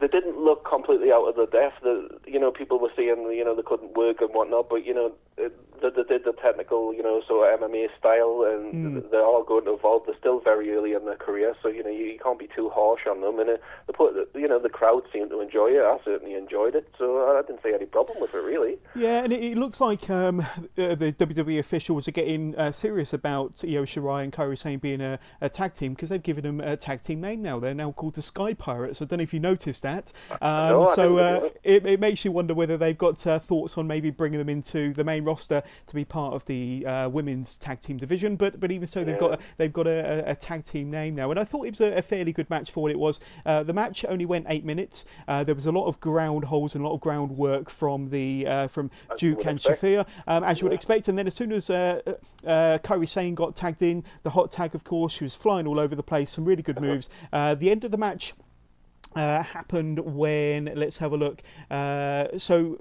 [0.00, 1.82] they didn't look completely out of the depth.
[1.82, 4.94] The, you know, people were saying you know they couldn't work and whatnot, but you
[4.94, 5.48] know they,
[5.90, 9.10] they did the technical, you know, sort of MMA style, and mm.
[9.10, 10.02] they're all going to evolve.
[10.06, 12.70] They're still very early in their career, so you know you, you can't be too
[12.70, 13.38] harsh on them.
[13.40, 15.82] And uh, they put, you know, the crowd seemed to enjoy it.
[15.82, 18.78] I certainly enjoyed it, so I didn't see any problem with it really.
[18.94, 23.12] Yeah, and it, it looks like um, uh, the WWE officials are getting uh, serious
[23.12, 26.60] about Io Shirai and Kairi Sane being a, a tag team because they've given them
[26.60, 27.58] a tag team name now.
[27.58, 29.02] They're now called the Sky Pirates.
[29.02, 30.12] I don't know if you noticed that at.
[30.40, 34.10] Um, so uh, it, it, makes you wonder whether they've got uh, thoughts on maybe
[34.10, 37.96] bringing them into the main roster to be part of the uh, women's tag team
[37.96, 38.36] division.
[38.36, 41.30] But but even so, they've got a, they've got a, a, tag team name now,
[41.30, 43.18] and I thought it was a, a fairly good match for what it was.
[43.44, 45.04] Uh, the match only went eight minutes.
[45.26, 48.68] Uh, there was a lot of ground holes and a lot of groundwork from the
[48.70, 51.08] from Duke and Shafir, um, as you would expect.
[51.08, 52.00] And then as soon as uh,
[52.46, 55.78] uh, Kairi Sane got tagged in, the hot tag, of course, she was flying all
[55.80, 56.30] over the place.
[56.30, 57.08] Some really good moves.
[57.32, 58.34] Uh, the end of the match.
[59.14, 61.42] Uh, happened when let's have a look.
[61.70, 62.78] Uh, so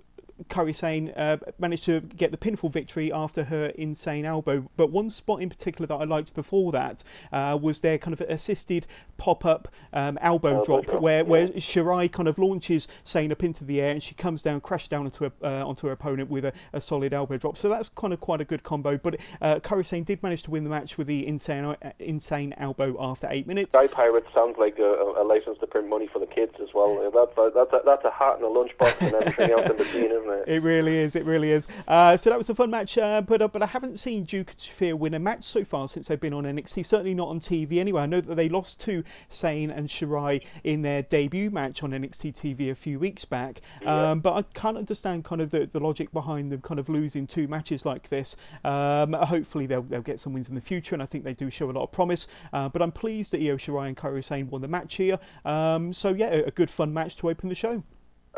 [0.49, 4.69] Kairi Sane uh, managed to get the pinfall victory after her insane elbow.
[4.75, 8.21] But one spot in particular that I liked before that uh, was their kind of
[8.21, 11.23] assisted pop up um, elbow, elbow drop, drop, where, yeah.
[11.23, 14.87] where Shirai kind of launches Sane up into the air and she comes down, crash
[14.87, 17.57] down onto, a, uh, onto her opponent with a, a, solid elbow drop.
[17.57, 18.97] So that's kind of quite a good combo.
[18.97, 22.53] But uh, Kairi Sane did manage to win the match with the insane uh, insane
[22.57, 23.75] elbow after eight minutes.
[23.75, 26.95] Sky Pirates sounds like a, a, license to print money for the kids as well.
[27.13, 30.11] That's a, that's a, that's a hat and a lunchbox and everything else in between,
[30.27, 30.55] isn't it?
[30.55, 31.15] It really is.
[31.15, 31.67] It really is.
[31.87, 34.51] Uh, so that was a fun match, uh, but uh, but I haven't seen Duke
[34.51, 36.85] and Shafir win a match so far since they've been on NXT.
[36.85, 38.03] Certainly not on TV anyway.
[38.03, 42.33] I know that they lost to Sane and Shirai in their debut match on NXT
[42.33, 43.61] TV a few weeks back.
[43.81, 44.11] Yeah.
[44.11, 47.27] Um, but I can't understand kind of the, the logic behind them kind of losing
[47.27, 48.35] two matches like this.
[48.63, 51.49] Um, hopefully they'll, they'll get some wins in the future, and I think they do
[51.49, 52.27] show a lot of promise.
[52.53, 55.19] Uh, but I'm pleased that Io Shirai and Kairi Sane won the match here.
[55.45, 57.83] Um, so yeah, a, a good fun match to open the show.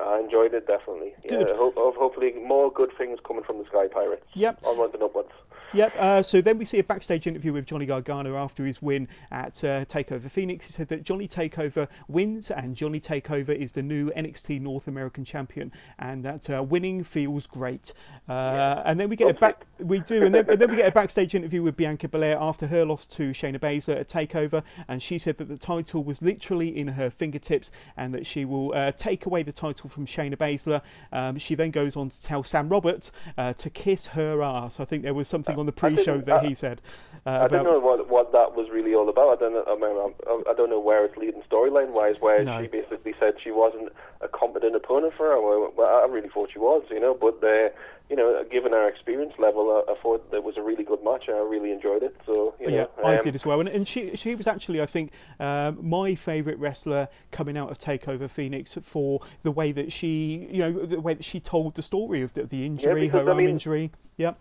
[0.01, 1.13] I enjoyed it definitely.
[1.27, 1.47] Good.
[1.49, 4.25] Yeah, ho- hopefully more good things coming from the Sky Pirates.
[4.33, 4.59] Yep.
[4.65, 5.31] Onwards and upwards.
[5.71, 5.93] Yep.
[5.97, 9.63] Uh, so then we see a backstage interview with Johnny Gargano after his win at
[9.63, 10.65] uh, Takeover Phoenix.
[10.65, 15.23] He said that Johnny Takeover wins, and Johnny Takeover is the new NXT North American
[15.23, 17.93] champion, and that uh, winning feels great.
[18.27, 18.83] Uh, yeah.
[18.85, 19.65] And then we get a back.
[19.77, 22.67] We do, and then, and then, we get a backstage interview with Bianca Belair after
[22.67, 26.75] her loss to Shayna Baszler at Takeover, and she said that the title was literally
[26.75, 30.81] in her fingertips, and that she will uh, take away the title from Shayna Baszler.
[31.11, 34.79] Um, she then goes on to tell Sam Roberts uh, to kiss her ass.
[34.79, 36.81] I think there was something on the pre-show that he said.
[37.25, 39.37] Uh, I don't know what what that was really all about.
[39.37, 39.65] I don't know.
[39.67, 42.15] I mean, I, don't know where it's leading storyline wise.
[42.19, 42.61] Where no.
[42.61, 43.91] she basically said she wasn't
[44.21, 45.41] a competent opponent for her.
[45.41, 47.13] Well, I really thought she was, you know.
[47.13, 47.69] But uh,
[48.09, 51.25] you know, given our experience level, I, I, thought it was a really good match,
[51.27, 52.15] and I really enjoyed it.
[52.25, 53.59] So you yeah, know, um, I did as well.
[53.59, 57.77] And, and she she was actually, I think, um, my favourite wrestler coming out of
[57.77, 61.81] Takeover Phoenix for the way that she, you know, the way that she told the
[61.81, 63.91] story of the, the injury, yeah, her I mean, injury.
[64.17, 64.37] Yep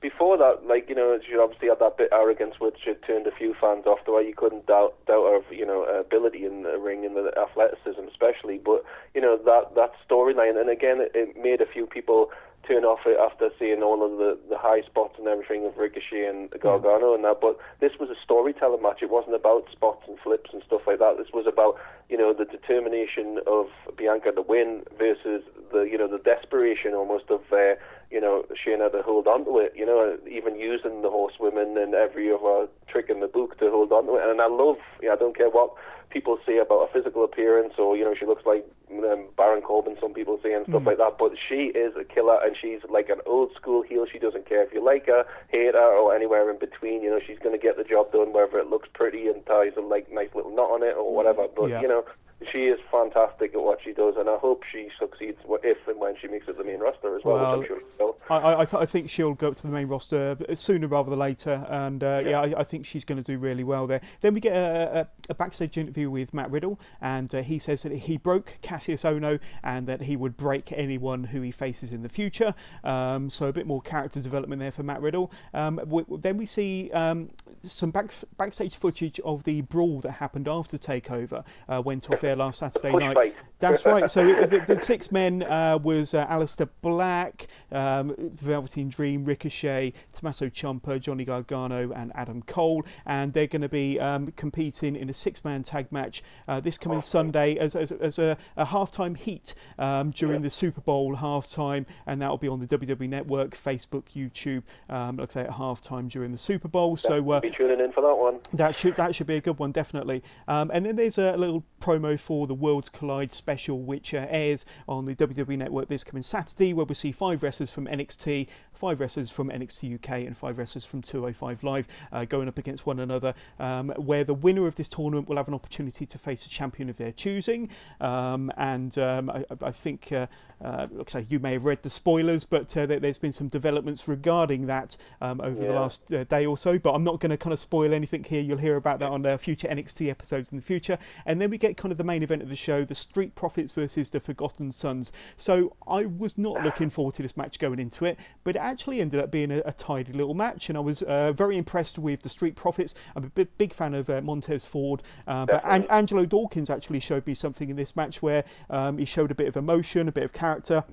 [0.00, 3.26] before that, like you know, she obviously had that bit of arrogance, which had turned
[3.26, 3.98] a few fans off.
[4.04, 7.32] The way you couldn't doubt doubt her, you know, ability in the ring and the
[7.36, 8.58] athleticism, especially.
[8.58, 8.84] But
[9.14, 12.30] you know that that storyline, and again, it, it made a few people
[12.66, 16.26] turn off it after seeing all of the, the high spots and everything of Ricochet
[16.26, 17.40] and Gargano and that.
[17.40, 19.00] But this was a storytelling match.
[19.00, 21.16] It wasn't about spots and flips and stuff like that.
[21.16, 21.78] This was about
[22.08, 25.42] you know the determination of Bianca to win versus
[25.72, 27.40] the you know the desperation almost of.
[27.50, 27.74] Uh,
[28.10, 31.94] you know, Shayna to hold on to it, you know, even using the horsewomen and
[31.94, 34.28] every other trick in the book to hold on to it.
[34.28, 35.74] And I love, yeah, I don't care what
[36.10, 39.96] people say about her physical appearance or, you know, she looks like um, Baron Corbin,
[40.00, 40.86] some people say, and stuff mm.
[40.86, 41.16] like that.
[41.18, 44.06] But she is a killer and she's like an old school heel.
[44.10, 47.02] She doesn't care if you like her, hate her, or anywhere in between.
[47.02, 49.72] You know, she's going to get the job done, whether it looks pretty and ties
[49.76, 51.46] a like nice little knot on it or whatever.
[51.54, 51.82] But, yeah.
[51.82, 52.04] you know,
[52.52, 56.14] she is fantastic at what she does, and I hope she succeeds if and when
[56.20, 57.34] she makes it the main roster as well.
[57.34, 59.88] well which I'm sure I, I, th- I, think she'll go up to the main
[59.88, 63.24] roster sooner rather than later, and uh, yeah, yeah I, I, think she's going to
[63.24, 64.00] do really well there.
[64.20, 67.82] Then we get a, a, a backstage interview with Matt Riddle, and uh, he says
[67.82, 72.02] that he broke Cassius Ohno and that he would break anyone who he faces in
[72.02, 72.54] the future.
[72.84, 75.32] Um, so a bit more character development there for Matt Riddle.
[75.54, 75.80] Um,
[76.20, 77.30] then we see um,
[77.62, 81.44] some back, backstage footage of the brawl that happened after Takeover.
[81.68, 83.14] Uh, went off there last Saturday Push night.
[83.14, 83.36] Fight.
[83.60, 84.08] That's right.
[84.08, 90.46] So the, the, six men uh, was uh, Aleister Black, um, Velveteen Dream, Ricochet, Tommaso
[90.48, 95.14] Ciampa, Johnny Gargano, and Adam Cole, and they're going to be um, competing in a
[95.14, 99.54] six-man tag match uh, this coming oh, Sunday as, as, as a, a halftime heat
[99.78, 100.42] um, during yeah.
[100.42, 104.62] the Super Bowl halftime, and that will be on the WWE Network, Facebook, YouTube.
[104.88, 106.96] Um, like I say, at halftime during the Super Bowl.
[106.96, 108.38] So uh, be tuning in for that one.
[108.52, 110.22] That should that should be a good one, definitely.
[110.46, 114.64] Um, and then there's a little promo for the Worlds Collide special, which uh, airs
[114.88, 118.48] on the WWE Network this coming Saturday, where we see five wrestlers from NXT,
[118.78, 122.86] five wrestlers from NXT UK, and five wrestlers from 205 Live uh, going up against
[122.86, 126.46] one another, um, where the winner of this tournament will have an opportunity to face
[126.46, 127.68] a champion of their choosing.
[128.00, 130.26] Um, and um, I, I, think, uh,
[130.64, 133.48] uh, like I say, you may have read the spoilers, but uh, there's been some
[133.48, 135.68] developments regarding that um, over yeah.
[135.68, 136.78] the last uh, day or so.
[136.78, 138.40] But I'm not going to kind of spoil anything here.
[138.40, 140.98] You'll hear about that on future NXT episodes in the future.
[141.26, 143.72] And then we get kind of the main event of the show, the Street Profits
[143.74, 145.12] versus the Forgotten Sons.
[145.36, 149.00] So I was not looking forward to this match going into it, but it actually
[149.00, 152.22] ended up being a, a tidy little match, and I was uh, very impressed with
[152.22, 152.94] the Street Profits.
[153.14, 157.00] I'm a big, big fan of uh, Montez Ford, uh, but An- Angelo Dawkins actually
[157.00, 160.12] showed me something in this match where um, he showed a bit of emotion, a
[160.12, 160.84] bit of character.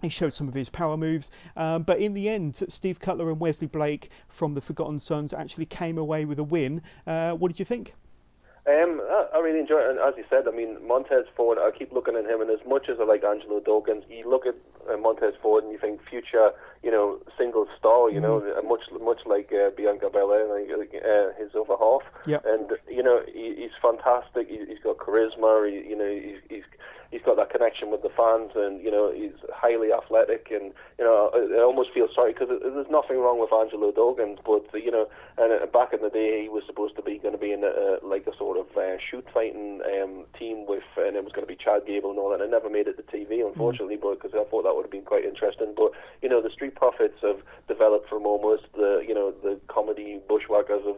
[0.00, 3.38] He showed some of his power moves, um, but in the end, Steve Cutler and
[3.38, 6.82] Wesley Blake from the Forgotten Sons actually came away with a win.
[7.06, 7.94] Uh, what did you think?
[8.64, 9.02] Um,
[9.34, 11.58] I, really enjoy it, and as you said, I mean Montez Ford.
[11.58, 14.46] I keep looking at him, and as much as I like Angelo Dawkins, you look
[14.46, 14.54] at
[14.88, 16.52] uh, Montez Ford and you think future,
[16.82, 18.10] you know, single star.
[18.10, 18.68] You mm know, mm-hmm.
[18.68, 22.02] much much like uh, Bianca Belair, like, uh, his other half.
[22.26, 22.44] Yep.
[22.46, 24.48] And you know, he, he's fantastic.
[24.48, 25.68] He, has got charisma.
[25.68, 26.64] He, you know, he's, he's
[27.12, 31.04] he's got that connection with the fans, and you know he's highly athletic, and you
[31.04, 34.90] know I, I almost feel sorry because there's nothing wrong with Angelo Dawkins, but you
[34.90, 35.06] know,
[35.38, 37.62] and uh, back in the day he was supposed to be going to be in
[37.62, 41.46] a, like a sort of uh, shoot fighting um, team with, and it was going
[41.46, 42.40] to be Chad Gable and all that.
[42.40, 44.16] I never made it to TV, unfortunately, mm.
[44.16, 45.74] because I thought that would have been quite interesting.
[45.76, 50.20] But you know, the Street Profits have developed from almost the you know the comedy
[50.28, 50.96] bushwhackers of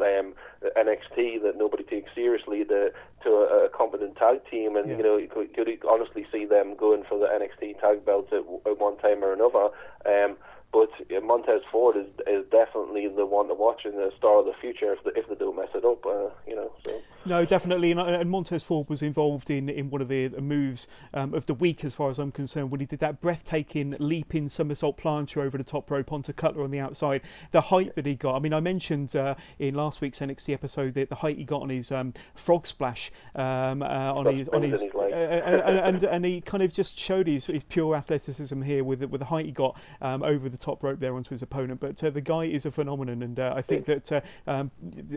[0.00, 0.34] um,
[0.76, 2.92] NXT that nobody takes seriously the,
[3.24, 4.96] to a, a competent tag team, and yeah.
[4.96, 8.42] you know you could, could honestly see them going for the NXT tag belts at,
[8.70, 9.68] at one time or another.
[10.06, 10.36] Um,
[10.72, 10.90] but
[11.22, 14.92] Montez Ford is is definitely the one to watch and the star of the future
[14.92, 16.72] if, the, if they don't mess it up, uh, you know.
[16.84, 17.00] So.
[17.26, 21.34] No, definitely, and, and, Montez Ford was involved in, in one of the moves um,
[21.34, 24.96] of the week, as far as I'm concerned, when he did that breathtaking leaping somersault
[24.96, 27.22] plancha over the top rope onto Cutler on the outside.
[27.50, 28.36] The height that he got.
[28.36, 31.62] I mean, I mentioned uh, in last week's NXT episode that the height he got
[31.62, 36.24] on his um, frog splash um, uh, on his on his, uh, and, and, and
[36.24, 39.52] he kind of just showed his, his pure athleticism here with with the height he
[39.52, 41.80] got um, over the top rope there onto his opponent.
[41.80, 44.70] But uh, the guy is a phenomenon, and uh, I think that uh, um,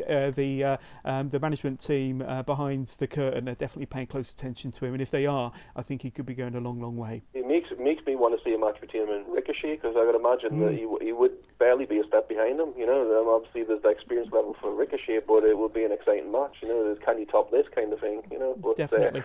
[0.07, 4.31] uh, the uh, um, the management team uh, behind the curtain are definitely paying close
[4.31, 4.93] attention to him.
[4.93, 7.23] And if they are, I think he could be going a long, long way.
[7.33, 9.95] It makes it makes me want to see a match between him and Ricochet because
[9.95, 10.65] I could imagine mm.
[10.65, 12.73] that he, he would barely be a step behind him.
[12.77, 15.91] You know, um, obviously there's the experience level for Ricochet, but it would be an
[15.91, 16.57] exciting match.
[16.61, 18.21] You know, can you top this kind of thing.
[18.31, 19.23] You know, but, definitely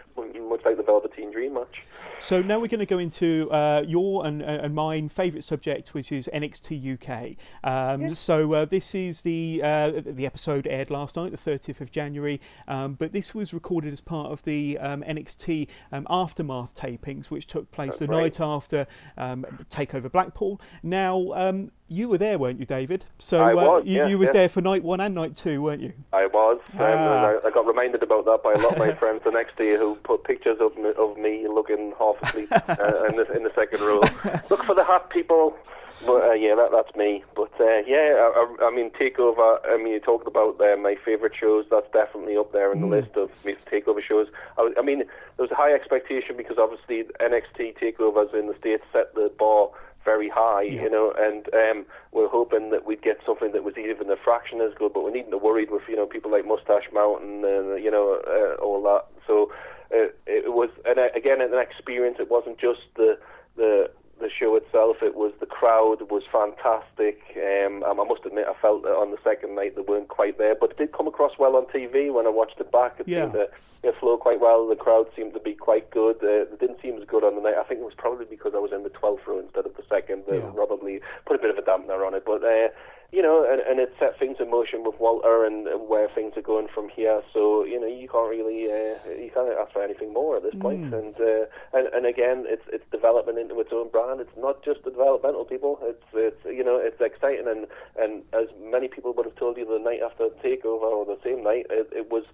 [0.49, 1.83] much like the Velveteen Dream match.
[2.19, 6.06] So now we're going to go into uh, your and, and mine favourite subject, which
[6.13, 7.37] is NXT UK.
[7.65, 11.91] Um, So uh, this is the uh, the episode aired last night, the 30th of
[11.91, 17.27] January, um, but this was recorded as part of the um, NXT um, aftermath tapings,
[17.27, 18.23] which took place That's the right.
[18.23, 18.87] night after
[19.17, 20.61] um, Takeover Blackpool.
[20.83, 23.05] Now um, you were there, weren't you, David?
[23.19, 24.33] So I uh, was, you, yeah, you was yeah.
[24.33, 25.93] there for night one and night two, weren't you?
[26.13, 26.61] I was.
[26.75, 26.83] Ah.
[26.83, 29.77] I, I, got reminded about that by a lot of my friends the next day
[29.77, 33.53] who put pictures of me, of me looking half asleep uh, in, the, in the
[33.55, 34.01] second row.
[34.51, 35.57] Look for the hat, people.
[36.05, 37.25] But uh, yeah, that, that's me.
[37.35, 39.59] But uh, yeah, I, I, mean, Takeover.
[39.65, 41.67] I mean, you talked about uh, my favourite shows.
[41.71, 43.03] That's definitely up there in the mm.
[43.03, 43.31] list of
[43.71, 44.29] Takeover shows.
[44.59, 45.07] I, I mean, there
[45.39, 49.71] was a high expectation because obviously NXT Takeovers in the states set the bar
[50.07, 50.83] very high, yeah.
[50.83, 54.63] you know, and um, we're hoping that we'd get something that was even a fraction
[54.63, 57.83] as good, but we're needing to worried with, you know, people like Moustache Mountain and,
[57.83, 59.05] you know, uh, all that.
[59.27, 59.53] So
[59.93, 62.17] uh, it was, and again, an experience.
[62.21, 63.19] It wasn't just the,
[63.57, 63.91] the,
[64.21, 67.21] the show itself, it was the crowd was fantastic.
[67.37, 70.55] Um, I must admit, I felt that on the second night they weren't quite there,
[70.55, 72.97] but it did come across well on TV when I watched it back.
[72.99, 73.25] It yeah.
[73.25, 73.35] seemed
[73.83, 74.67] it flowed quite well.
[74.69, 76.17] The crowd seemed to be quite good.
[76.23, 77.55] Uh, it didn't seem as good on the night.
[77.59, 79.85] I think it was probably because I was in the 12th row instead of the
[79.89, 80.25] second.
[80.29, 80.51] They yeah.
[80.55, 82.25] probably put a bit of a dampener on it.
[82.25, 82.69] But, uh,
[83.13, 86.33] you know, and, and it set things in motion with Walter and, and where things
[86.37, 87.23] are going from here.
[87.33, 90.55] So, you know, you can't really, uh, you can't ask for anything more at this
[90.59, 90.91] point.
[90.91, 90.99] Mm.
[90.99, 94.21] And, uh, and and again, it's it's development into its own brand.
[94.21, 95.79] It's not just the developmental people.
[95.83, 97.67] It's it's you know it's exciting and
[97.97, 101.45] and as many people would have told you the night after takeover or the same
[101.45, 102.25] night, it, it was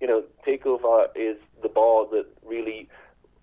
[0.00, 2.88] you know, Takeover is the bar that really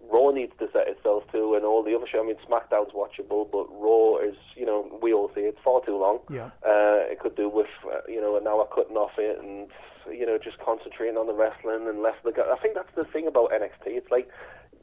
[0.10, 2.22] Raw needs to set itself to, and all the other shows.
[2.24, 5.98] I mean, SmackDown's watchable, but Raw is, you know, we all say it's far too
[5.98, 6.20] long.
[6.30, 6.52] Yeah.
[6.66, 9.68] Uh, it could do with, uh, you know, an hour cutting off it, and
[10.12, 12.32] you know, just concentrating on the wrestling and less the.
[12.32, 13.98] I think that's the thing about NXT.
[14.00, 14.30] It's like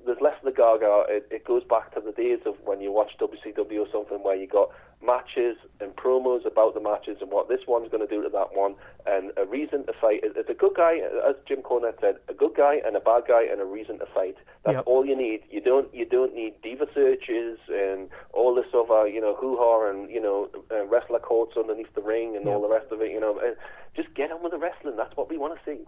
[0.05, 1.05] there's less of the gaga.
[1.09, 4.37] It, it goes back to the days of when you watched WCW or something, where
[4.37, 4.70] you got
[5.05, 8.55] matches and promos about the matches and what this one's going to do to that
[8.55, 8.74] one,
[9.07, 10.20] and a reason to fight.
[10.22, 10.98] It's a good guy,
[11.28, 14.07] as Jim Cornette said, a good guy and a bad guy and a reason to
[14.07, 14.36] fight.
[14.64, 14.84] That's yep.
[14.86, 15.42] all you need.
[15.50, 19.90] You don't you don't need diva searches and all this other you know hoo ha
[19.90, 22.55] and you know uh, wrestler courts underneath the ring and yep.
[22.55, 23.11] all the rest of it.
[23.11, 23.55] You know, uh,
[23.94, 24.96] just get on with the wrestling.
[24.96, 25.80] That's what we want to see.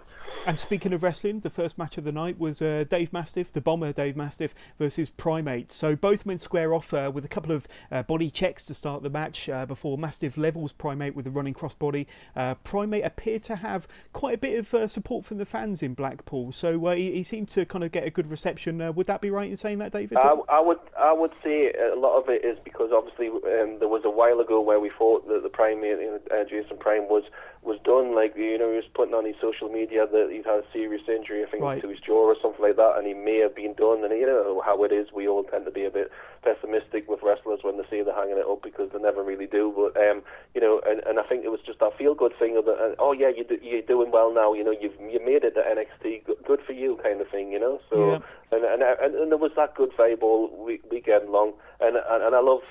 [0.46, 3.60] And speaking of wrestling, the first match of the night was uh, Dave Mastiff, the
[3.60, 5.72] bomber Dave Mastiff, versus Primate.
[5.72, 9.02] So both men square off uh, with a couple of uh, body checks to start
[9.06, 12.06] the match uh, before Mastiff levels Primate with a running crossbody.
[12.34, 15.94] Uh, Primate appeared to have quite a bit of uh, support from the fans in
[15.94, 18.80] Blackpool, so uh, he, he, seemed to kind of get a good reception.
[18.80, 20.18] Uh, would that be right in saying that, David?
[20.18, 23.88] I, I, would I would say a lot of it is because obviously um, there
[23.88, 27.22] was a while ago where we thought that the Primate, you Jason Prime, was
[27.66, 28.14] was done.
[28.14, 31.02] Like you know, he was putting on his social media that he'd had a serious
[31.08, 31.82] injury, I think, right.
[31.82, 34.04] to his jaw or something like that, and he may have been done.
[34.06, 35.10] And you know how it is.
[35.12, 36.10] We all tend to be a bit
[36.46, 39.74] pessimistic with wrestlers when they say they're hanging it up because they never really do.
[39.74, 40.22] But um,
[40.54, 42.72] you know, and, and I think it was just that feel good thing of the,
[42.72, 44.54] uh, oh yeah, you do, you're doing well now.
[44.54, 46.24] You know, you've you made it to NXT.
[46.46, 47.50] Good for you, kind of thing.
[47.50, 47.80] You know.
[47.90, 48.18] So yeah.
[48.52, 52.22] and, and and and there was that good vibe all week, weekend long, and and,
[52.22, 52.62] and I love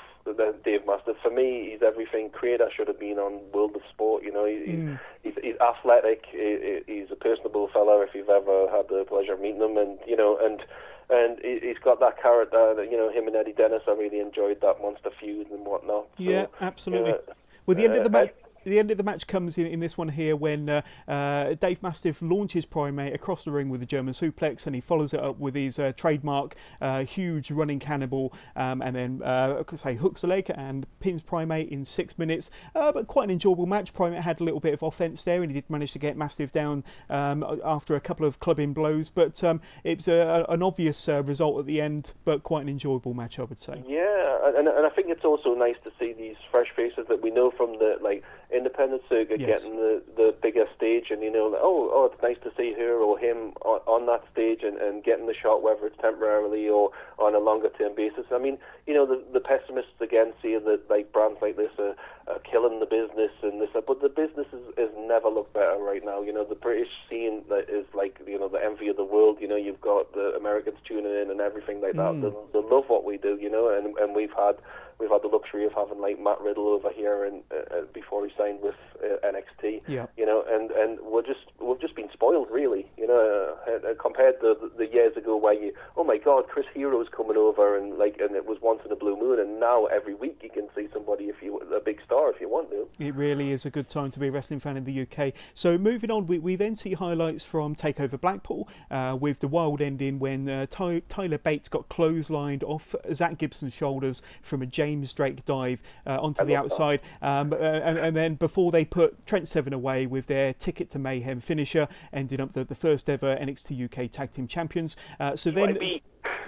[0.63, 1.17] Dave Mastiff.
[1.21, 2.30] For me, he's everything.
[2.30, 4.23] Creator should have been on World of Sport.
[4.23, 4.99] You know, he's, mm.
[5.23, 6.26] he's, he's athletic.
[6.32, 8.01] he's a personable fellow.
[8.01, 10.61] If you've ever had the pleasure of meeting him, and you know, and
[11.09, 12.73] and he's got that character.
[12.76, 13.84] That, you know, him and Eddie Dennis.
[13.88, 16.07] I really enjoyed that monster feud and whatnot.
[16.17, 17.11] So, yeah, absolutely.
[17.11, 17.34] You know,
[17.67, 18.34] well, the end of the match
[18.66, 21.82] the end of the match comes in, in this one here when uh, uh, Dave
[21.82, 25.39] Mastiff launches Primate across the ring with a German suplex and he follows it up
[25.39, 30.28] with his uh, trademark uh, huge running cannonball um, and then, uh, say, hooks a
[30.28, 32.49] leg and pins Primate in six minutes.
[32.76, 33.93] Uh, but quite an enjoyable match.
[33.93, 36.51] Primate had a little bit of offense there and he did manage to get Mastiff
[36.51, 39.09] down um, after a couple of clubbing blows.
[39.09, 43.13] But um, it was a, an obvious result at the end, but quite an enjoyable
[43.13, 43.84] match, I would say.
[43.88, 47.32] Yeah, and, and I think it's also nice to see these fresh faces that we
[47.32, 48.24] know from the, like,
[48.55, 49.63] independent circuit yes.
[49.63, 52.73] getting the, the bigger stage and you know like, oh oh it's nice to see
[52.73, 56.67] her or him on, on that stage and, and getting the shot whether it's temporarily
[56.67, 60.55] or on a longer term basis I mean you know the the pessimists again see
[60.57, 61.95] that like brands like this are,
[62.28, 66.03] are killing the business and this but the business is, is never looked better right
[66.03, 69.03] now you know the British scene that is like you know the envy of the
[69.03, 72.21] world you know you've got the Americans tuning in and everything like that mm.
[72.21, 74.55] they, they love what we do you know and and we've had
[74.99, 78.26] we've had the luxury of having like Matt Riddle over here and uh, uh before
[78.26, 79.82] he signed with uh, NXT.
[79.88, 80.07] Yeah.
[80.17, 82.89] You know, and and we're just we've just been spoiled really.
[82.97, 86.45] You know, uh, uh compared to the, the, years ago where you oh my God,
[86.47, 89.59] Chris Hero's coming over and like and it was once in a blue moon, and
[89.59, 92.70] now every week you can see somebody if you a big star if you want
[92.72, 92.88] to.
[92.99, 95.34] It really is a good time to be a wrestling fan in the UK.
[95.53, 99.82] So moving on, we, we then see highlights from Takeover Blackpool uh, with the wild
[99.82, 105.45] ending when Ty- Tyler Bates got clotheslined off Zack Gibson's shoulders from a James Drake
[105.45, 107.01] dive uh, onto the outside.
[107.22, 110.99] Um, uh, and, and, then before they put Trent Seven away with their ticket to
[110.99, 114.95] mayhem finisher, ending up the, the first ever NXT UK Tag Team Champions.
[115.20, 115.78] Uh, so then,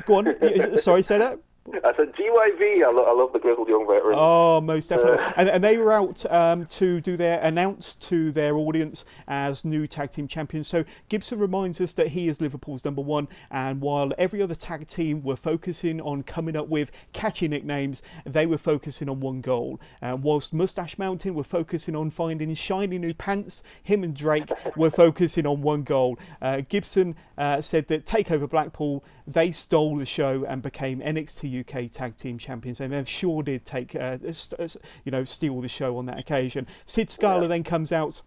[0.06, 0.78] go on.
[0.78, 1.40] Sorry, say that.
[1.84, 2.86] I said GYV.
[2.86, 4.16] I, lo- I love the grizzled young veteran.
[4.18, 5.20] Oh, most definitely.
[5.20, 9.66] Uh, and, and, they were out um, to do their announce to their audience as
[9.66, 10.68] new tag team champions.
[10.68, 13.28] So Gibson reminds us that he is Liverpool's number one.
[13.52, 18.46] And while every other tag team were focusing on coming up with catchy nicknames, they
[18.46, 19.82] were focusing on one goal.
[20.02, 24.92] Uh, whilst Moustache Mountain were focusing on finding shiny new pants, him and Drake were
[24.92, 26.18] focusing on one goal.
[26.42, 31.90] Uh, Gibson uh, said that Takeover Blackpool they stole the show and became NXT UK
[31.92, 34.18] Tag Team Champions, and they sure did take, uh,
[35.04, 36.68] you know, steal the show on that occasion.
[36.86, 37.48] Sid Scala yeah.
[37.48, 38.22] then comes out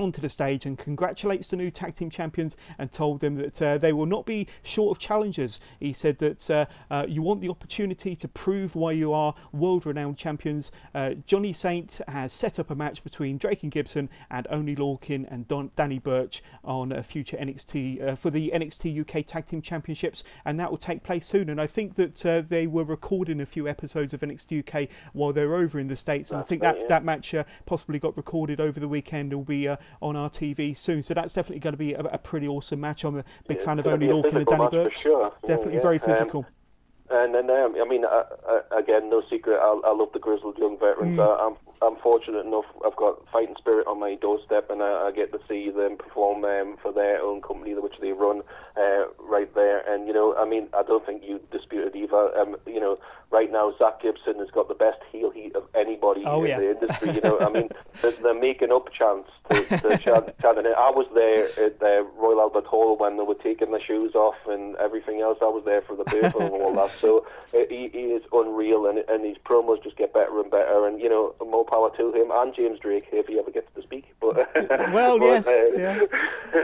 [0.00, 3.78] onto the stage and congratulates the new tag team champions and told them that uh,
[3.78, 5.60] they will not be short of challengers.
[5.80, 9.86] He said that uh, uh, you want the opportunity to prove why you are world
[9.86, 10.70] renowned champions.
[10.94, 15.30] Uh, Johnny Saint has set up a match between Drake and Gibson and Oney Lorcan
[15.30, 19.62] and Don- Danny Burch on a future NXT uh, for the NXT UK Tag Team
[19.62, 21.48] Championships, and that will take place soon.
[21.50, 25.32] And I think that uh, they were recording a few episodes of NXT UK while
[25.32, 26.86] they're over in the States, and That's I think that, yeah.
[26.88, 27.34] that match
[27.66, 29.32] possibly got recorded over the weekend.
[29.32, 29.68] Will be
[30.00, 31.02] on our TV soon.
[31.02, 33.04] So that's definitely going to be a, a pretty awesome match.
[33.04, 34.98] I'm a big yeah, fan of Oney Lorcan and Danny Burch.
[34.98, 35.32] Sure.
[35.44, 35.82] Definitely yeah.
[35.82, 36.40] very physical.
[36.40, 36.52] Um,
[37.10, 40.58] and then, um, I mean, uh, uh, again, no secret, I, I love the grizzled
[40.58, 41.18] young veterans.
[41.18, 41.26] Mm.
[41.26, 45.12] Uh, I'm, I'm fortunate enough, I've got Fighting Spirit on my doorstep, and I, I
[45.12, 48.42] get to see them perform um, for their own company, which they run
[48.76, 49.80] uh, right there.
[49.92, 52.36] And, you know, I mean, I don't think you disputed either.
[52.38, 52.96] Um, you know,
[53.30, 56.58] right now, Zack Gibson has got the best heel heat of anybody oh, in yeah.
[56.58, 57.12] the industry.
[57.12, 57.68] You know, I mean,
[58.00, 62.40] they're, they're making up chance to, to Chad, Chad I was there at the Royal
[62.40, 65.38] Albert Hall when they were taking their shoes off and everything else.
[65.40, 66.88] I was there for the birth and all that.
[66.98, 70.86] So uh, he, he is unreal, and, and his promos just get better and better.
[70.86, 73.82] And, you know, more power to him and James Drake if he ever gets to
[73.82, 74.06] speak.
[74.20, 74.36] But
[74.92, 76.00] well, but, yes, uh, yeah.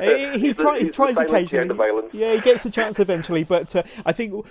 [0.32, 1.78] he, he, try, he tries occasionally.
[2.12, 3.44] Yeah, he gets a chance eventually.
[3.44, 4.46] But uh, I think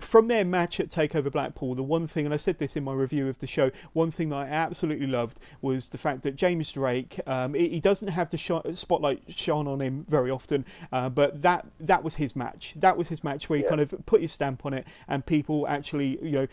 [0.00, 2.92] from their match at Takeover Blackpool, the one thing, and I said this in my
[2.92, 6.72] review of the show, one thing that I absolutely loved was the fact that James
[6.72, 11.42] Drake, um, he doesn't have the sh- spotlight shone on him very often, uh, but
[11.42, 12.74] that that was his match.
[12.76, 13.70] That was his match where he yeah.
[13.70, 16.46] kind of put his stamp on it, and people actually, you know,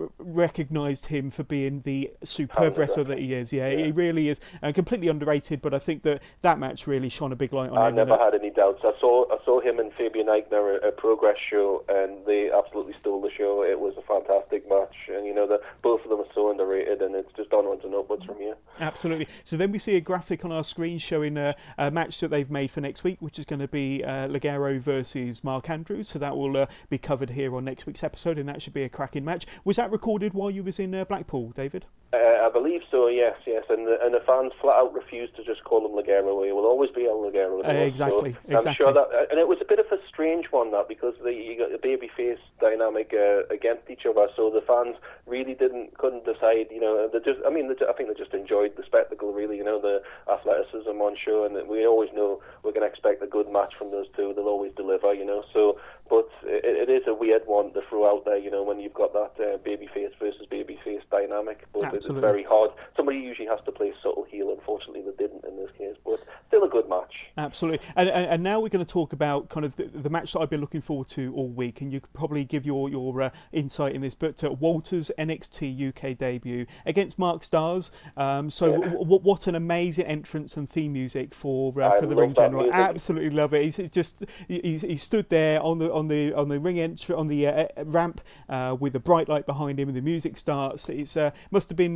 [0.00, 3.52] r- recognised him for being the superb wrestler that he is.
[3.52, 3.86] Yeah, yeah.
[3.86, 5.62] he really is, and uh, completely underrated.
[5.62, 7.94] But I think that that match really shone a big light on I him.
[7.94, 8.80] I never had any doubts.
[8.84, 12.94] I saw I saw him and Fabian Aichner at a Progress show, and they absolutely
[13.00, 13.62] stole the show.
[13.62, 17.02] It was a fantastic match, and you know that both of them are so underrated,
[17.02, 18.56] and it's just onwards and upwards from here.
[18.80, 19.28] Absolutely.
[19.44, 22.50] So then we see a graphic on our screen showing a, a match that they've
[22.50, 26.08] made for next week, which is going to be uh, Ligero versus Mark Andrews.
[26.08, 28.82] So that will uh, be covered here on next week's episode, and that should be
[28.82, 29.46] a cracking match.
[29.64, 31.86] Was that recorded while you was in uh, Blackpool, David?
[32.14, 33.08] Uh, I believe so.
[33.08, 36.46] Yes, yes, and the, and the fans flat out refused to just call him Ligero.
[36.46, 37.66] He will always be El Ligero.
[37.66, 38.32] Uh, exactly.
[38.32, 38.70] So exactly.
[38.70, 41.14] I'm sure that, uh, and it was a bit of a strange one that because
[41.24, 44.96] the, you got the baby face dynamic uh, against each other, so the fans
[45.26, 46.68] really didn't couldn't decide.
[46.70, 49.32] You know, they just I mean, they, I think they just enjoyed the spectacle.
[49.32, 53.22] Really, you know, the athleticism on show, and we always know we're going to expect
[53.22, 54.32] a good match from those two.
[54.34, 55.12] They'll always deliver.
[55.12, 58.38] You know, so but it, it is a weird one to throw out there.
[58.38, 62.28] You know, when you've got that uh, baby face versus baby face dynamic, but Absolutely.
[62.28, 62.70] it's very hard.
[62.96, 64.50] Somebody usually has to play subtle heel.
[64.50, 67.12] Unfortunately, they didn't in this case, but still a good match.
[67.36, 70.32] Absolutely, and and, and now we're going to talk about kind of the, the, match
[70.32, 73.22] that I've been looking forward to all week, and you could probably give your your
[73.22, 74.14] uh, insight in this.
[74.14, 77.90] But uh, Walter's NXT UK debut against Mark Starz.
[78.16, 78.88] Um, so yeah.
[78.88, 82.70] w- w- what an amazing entrance and theme music for uh, for the ring general.
[82.72, 83.62] Absolutely love it.
[83.62, 87.28] He's just he's, he stood there on the on the on the ring entry on
[87.28, 90.88] the uh, ramp uh, with a bright light behind him, and the music starts.
[90.88, 91.93] It's uh, must have been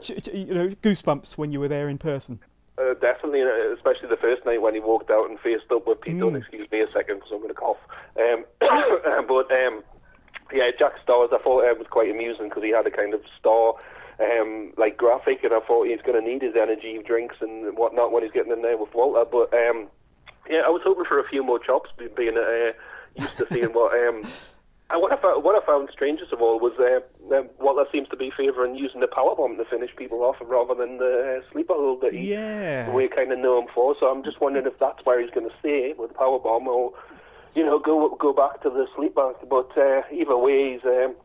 [0.00, 2.40] ch- ch- you know goosebumps when you were there in person.
[2.78, 6.00] Uh, definitely, uh, especially the first night when he walked out and faced up with
[6.00, 6.20] Pete mm.
[6.20, 6.36] Dunne.
[6.36, 7.76] Excuse me a second, because I'm going to cough.
[8.18, 8.44] Um,
[9.28, 9.84] but um,
[10.52, 13.22] yeah, Jack Starz, I thought it was quite amusing because he had a kind of
[13.38, 13.74] star.
[14.20, 18.12] Um, like graphic, and I thought he's going to need his energy drinks and whatnot
[18.12, 19.24] when he's getting in there with Walter.
[19.24, 19.88] But um,
[20.48, 22.72] yeah, I was hoping for a few more chops, being uh,
[23.16, 24.22] used to seeing what um,
[24.92, 27.00] and what I found, what I found strangest of all was uh,
[27.34, 30.74] uh, Walter seems to be favouring using the power bomb to finish people off rather
[30.74, 32.94] than the uh, sleeper hold that he, yeah.
[32.94, 33.96] we kind of know him for.
[33.98, 36.68] So I'm just wondering if that's where he's going to stay with the power bomb,
[36.68, 36.92] or
[37.54, 39.32] you know, go go back to the sleeper.
[39.48, 41.16] But uh, either way, he's um,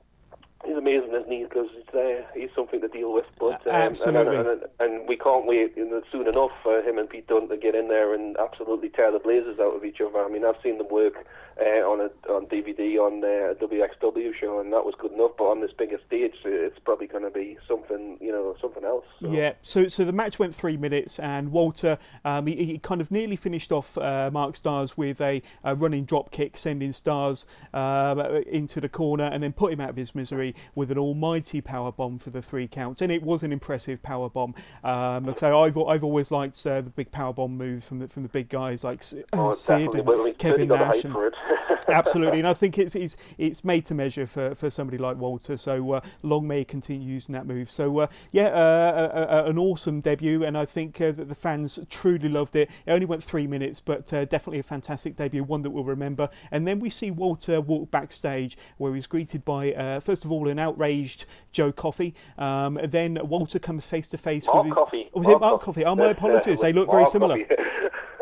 [0.66, 1.44] he's amazing, isn't he?
[1.44, 3.26] Because uh, he's something to deal with.
[3.40, 6.98] But um, absolutely, and, and, and, we can't wait you know, soon enough for him
[6.98, 10.02] and Pete Dunne to get in there and absolutely tear the blazers out of each
[10.02, 10.24] other.
[10.24, 11.26] I mean, I've seen them work
[11.60, 15.32] uh, on a on DVD on uh, a WXW show, and that was good enough.
[15.38, 19.06] But on this bigger stage, it's probably going to be something, you know, something else.
[19.22, 19.32] So.
[19.32, 19.54] Yeah.
[19.62, 23.36] So so the match went three minutes, and Walter um, he, he, kind of nearly
[23.36, 28.80] finished off uh, Mark Starz with a, a, running drop kick, sending Starz uh, into
[28.80, 32.20] the corner, and then put him out of his misery with an almighty power bomb
[32.20, 33.02] for the three counts.
[33.02, 34.56] And it was an impressive power bomb.
[34.84, 38.24] Um, so I've I've always liked uh, the big power bomb moves from the from
[38.24, 39.04] the big guys like
[39.34, 41.04] oh, Sid and well, Kevin Nash.
[41.06, 41.16] And,
[41.88, 45.58] absolutely, and I think it's it's, it's made to measure for, for somebody like Walter.
[45.58, 47.70] So uh, long may he continue using that move.
[47.70, 52.30] So uh, yeah, uh, an awesome debut, and I think uh, that the fans truly
[52.30, 52.70] loved it.
[52.86, 56.30] It only went three minutes, but uh, definitely a fantastic debut, one that we'll remember.
[56.52, 60.37] And then we see Walter walk backstage, where he's greeted by uh, first of all
[60.46, 62.14] an outraged Joe Coffey.
[62.38, 64.68] Um, then Walter comes face to face with.
[64.68, 65.10] Mark Coffey.
[65.14, 65.84] Was it Mark Coffey?
[65.86, 66.62] Oh, my apologies.
[66.62, 67.38] They look very similar.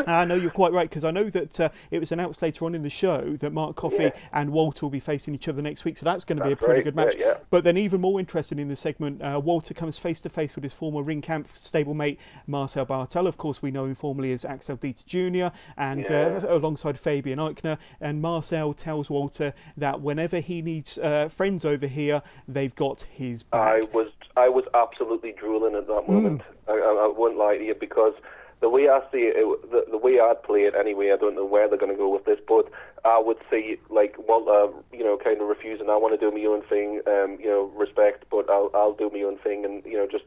[0.08, 2.76] I know you're quite right because I know that uh, it was announced later on
[2.76, 4.12] in the show that Mark Coffey yeah.
[4.34, 6.56] and Walter will be facing each other next week, so that's going to be a
[6.56, 6.84] pretty right.
[6.84, 7.16] good match.
[7.18, 7.38] Yeah, yeah.
[7.50, 10.64] But then, even more interesting in the segment, uh, Walter comes face to face with
[10.64, 12.18] his former Ringkampf stablemate
[12.48, 13.28] Marcel Barthel.
[13.28, 15.56] Of course, we know him formerly as Axel Dieter Jr.
[15.78, 17.78] and uh, alongside Fabian Aichner.
[18.00, 23.44] And Marcel tells Walter that whenever he needs uh, friends over here, they've got his
[23.44, 23.84] back.
[23.84, 26.42] I was I was absolutely drooling at that moment.
[26.42, 26.46] Mm.
[26.68, 28.14] I, I, I won't lie to you because
[28.62, 29.36] the way I see it,
[29.72, 32.12] the, the way I'd play it anyway, I don't know where they're going to go
[32.12, 32.70] with this, but
[33.04, 35.90] I would see like Walter, you know, kind of refusing.
[35.90, 39.10] I want to do my own thing, um, you know, respect, but I'll I'll do
[39.14, 40.26] my own thing, and you know, just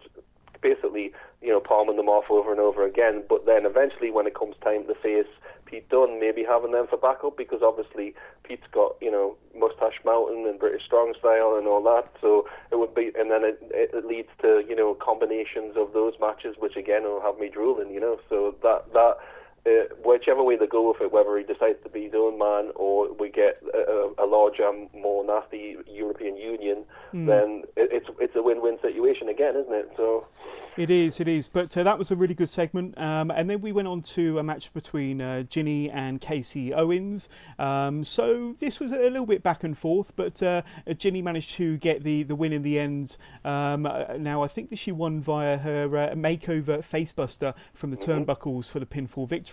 [0.61, 3.23] basically, you know, palming them off over and over again.
[3.29, 5.27] But then eventually, when it comes time to face
[5.69, 10.47] Pete Dunne, maybe having them for backup because obviously Pete's got you know Moustache Mountain
[10.47, 12.11] and British Strong Style and all that.
[12.21, 16.15] So it would be, and then it, it leads to you know combinations of those
[16.21, 17.93] matches, which again will have me drooling.
[17.93, 19.19] You know, so that that
[19.67, 22.71] uh, whichever way they go with it, whether he decides to be his own man
[22.75, 27.27] or we get a, a larger, more nasty European Union, mm.
[27.27, 29.91] then it, it's it's a win-win situation again, isn't it?
[29.97, 30.27] So.
[30.79, 31.49] It is, it is.
[31.49, 32.97] But uh, that was a really good segment.
[32.97, 37.29] Um, and then we went on to a match between uh, Jinny and Casey Owens.
[37.59, 40.63] Um, so this was a little bit back and forth, but uh,
[40.97, 43.17] Jinny managed to get the, the win in the end.
[43.45, 47.97] Um, uh, now, I think that she won via her uh, makeover facebuster from the
[47.97, 48.23] mm-hmm.
[48.23, 49.48] turnbuckles for the pinfall victory.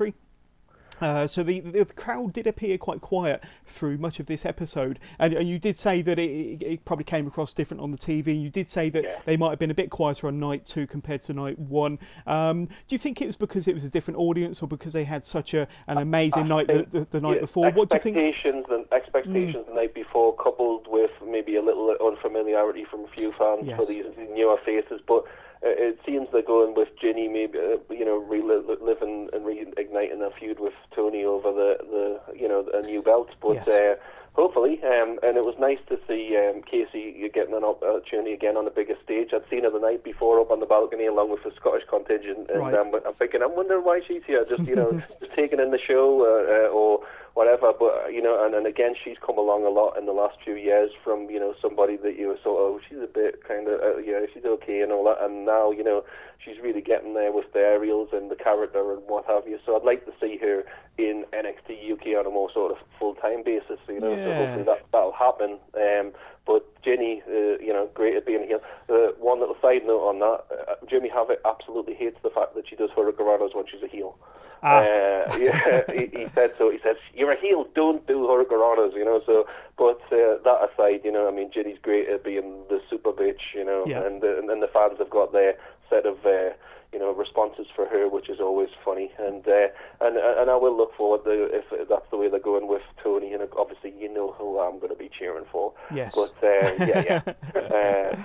[1.01, 5.33] Uh, so the, the crowd did appear quite quiet through much of this episode, and,
[5.33, 8.27] and you did say that it, it, probably came across different on the TV.
[8.27, 9.19] And you did say that yeah.
[9.25, 11.99] they might have been a bit quieter on night two compared to night one.
[12.27, 15.03] Um, do you think it was because it was a different audience, or because they
[15.03, 17.71] had such a, an amazing night the, the, the, night yeah, before?
[17.71, 18.17] What do you think?
[18.17, 19.67] Expectations and expectations mm.
[19.67, 23.77] the night before, coupled with maybe a little unfamiliarity from a few fans yes.
[23.77, 25.25] for these newer faces, but
[25.65, 30.59] it seems they're going with Jinny, maybe uh, you know, reliving and reigniting a feud
[30.59, 33.29] with Toni over the, the you know a new belt.
[33.41, 33.67] But yes.
[33.67, 33.95] uh,
[34.33, 38.65] hopefully, um, and it was nice to see um, Casey getting an opportunity again on
[38.65, 39.29] the biggest stage.
[39.33, 42.49] I'd seen her the night before up on the balcony along with the Scottish contingent,
[42.49, 42.73] and right.
[42.73, 45.79] um, I'm thinking, I'm wondering why she's here, just you know, just taking in the
[45.79, 47.01] show uh, uh, or
[47.35, 47.71] whatever.
[47.77, 50.55] But you know, and, and again, she's come along a lot in the last few
[50.55, 53.67] years from you know somebody that you were sort of, oh, she's a bit kind
[53.67, 56.03] of, uh, yeah, she's okay and all that, and now you know
[56.43, 59.59] she's really getting there with the aerials and the character and what have you.
[59.65, 60.63] So I'd like to see her
[60.97, 63.79] in NXT UK on a more sort of full time basis.
[63.87, 64.25] You know, yeah.
[64.25, 65.57] so hopefully that that'll happen.
[65.75, 66.13] Um,
[66.45, 68.61] but Jinny, uh, you know, great at being a heel.
[68.87, 72.67] Uh, one little side note on that: uh, Jimmy Havoc absolutely hates the fact that
[72.69, 74.15] she does hurricanranas when she's a heel.
[74.63, 74.79] Ah.
[74.79, 76.71] Uh, yeah, he, he, said so.
[76.71, 79.21] He says, "You're a heel, don't do hurricanranas," you know.
[79.25, 79.47] So,
[79.77, 83.53] but uh, that aside, you know, I mean, Jinny's great at being the super bitch,
[83.53, 84.05] you know, yeah.
[84.05, 85.55] and, uh, and and the fans have got their
[85.89, 86.53] set of uh,
[86.91, 89.11] you know responses for her, which is always funny.
[89.19, 89.67] And uh,
[90.01, 93.33] and and I will look forward to if that's the way they're going with Toni.
[93.33, 95.73] And obviously, you know who I'm going to be cheering for.
[95.93, 96.15] Yes.
[96.15, 97.21] But uh, yeah, yeah.
[97.59, 98.15] uh,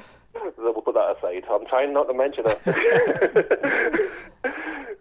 [0.59, 1.45] we'll put that aside.
[1.51, 4.11] I'm trying not to mention it.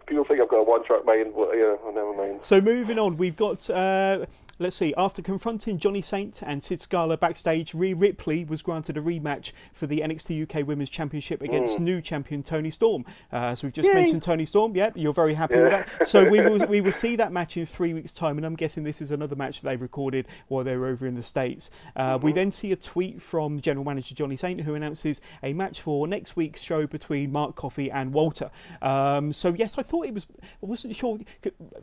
[0.06, 2.40] People think I've got a one-track mind, but yeah, never mind.
[2.42, 4.26] So moving on, we've got uh,
[4.60, 4.94] let's see.
[4.96, 9.86] After confronting Johnny Saint and Sid Scala backstage, Rhea Ripley was granted a rematch for
[9.86, 11.80] the NXT UK Women's Championship against mm.
[11.80, 13.04] new champion Toni Storm.
[13.32, 13.94] Uh, so we've just Yay.
[13.94, 14.76] mentioned Toni Storm.
[14.76, 15.62] Yep, you're very happy yeah.
[15.62, 16.08] with that.
[16.08, 18.84] So we will we will see that match in three weeks' time, and I'm guessing
[18.84, 21.70] this is another match they recorded while they were over in the states.
[21.96, 22.26] Uh, mm-hmm.
[22.26, 26.06] We then see a tweet from General Manager Johnny Saint who announces a match for
[26.06, 28.50] next week's show between Mark Coffey and Walter.
[28.82, 30.26] Um, so yes, I thought it was.
[30.42, 31.18] I wasn't sure.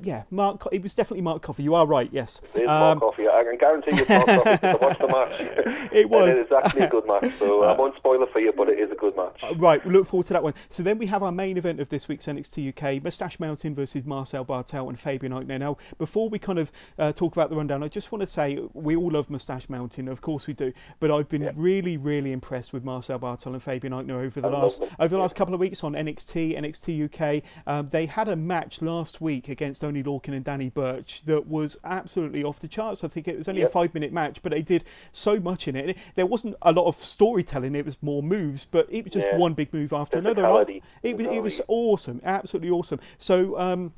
[0.01, 0.67] Yeah, Mark.
[0.71, 1.63] It was definitely Mark Coffey.
[1.63, 2.09] You are right.
[2.11, 2.41] Yes.
[2.67, 3.27] Um, Coffey.
[3.27, 5.91] I can guarantee you Mark Coffey because I watched the match.
[5.97, 6.37] It was.
[6.37, 7.31] it is actually a good match.
[7.33, 9.39] So uh, I won't spoil it for you, but it is a good match.
[9.41, 9.83] Uh, right.
[9.85, 10.53] We look forward to that one.
[10.69, 14.05] So then we have our main event of this week's NXT UK: Moustache Mountain versus
[14.05, 15.59] Marcel Barthel and Fabian Aichner.
[15.59, 18.59] Now, before we kind of uh, talk about the rundown, I just want to say
[18.73, 20.73] we all love Moustache Mountain, of course we do.
[20.99, 21.51] But I've been yeah.
[21.55, 25.19] really, really impressed with Marcel Barthel and Fabian Aichner over the I last over the
[25.19, 27.36] last couple of weeks on NXT, NXT UK.
[27.65, 31.77] Um, they had a match last week against Oney Lorcan and Danny Burch that was
[31.83, 33.03] absolutely off the charts.
[33.03, 33.69] I think it was only yep.
[33.69, 35.97] a five minute match, but they did so much in it.
[36.15, 39.37] There wasn't a lot of storytelling, it was more moves, but it was just yeah.
[39.37, 40.43] one big move after another.
[41.03, 42.99] It was, it was awesome, absolutely awesome.
[43.17, 43.93] So, um,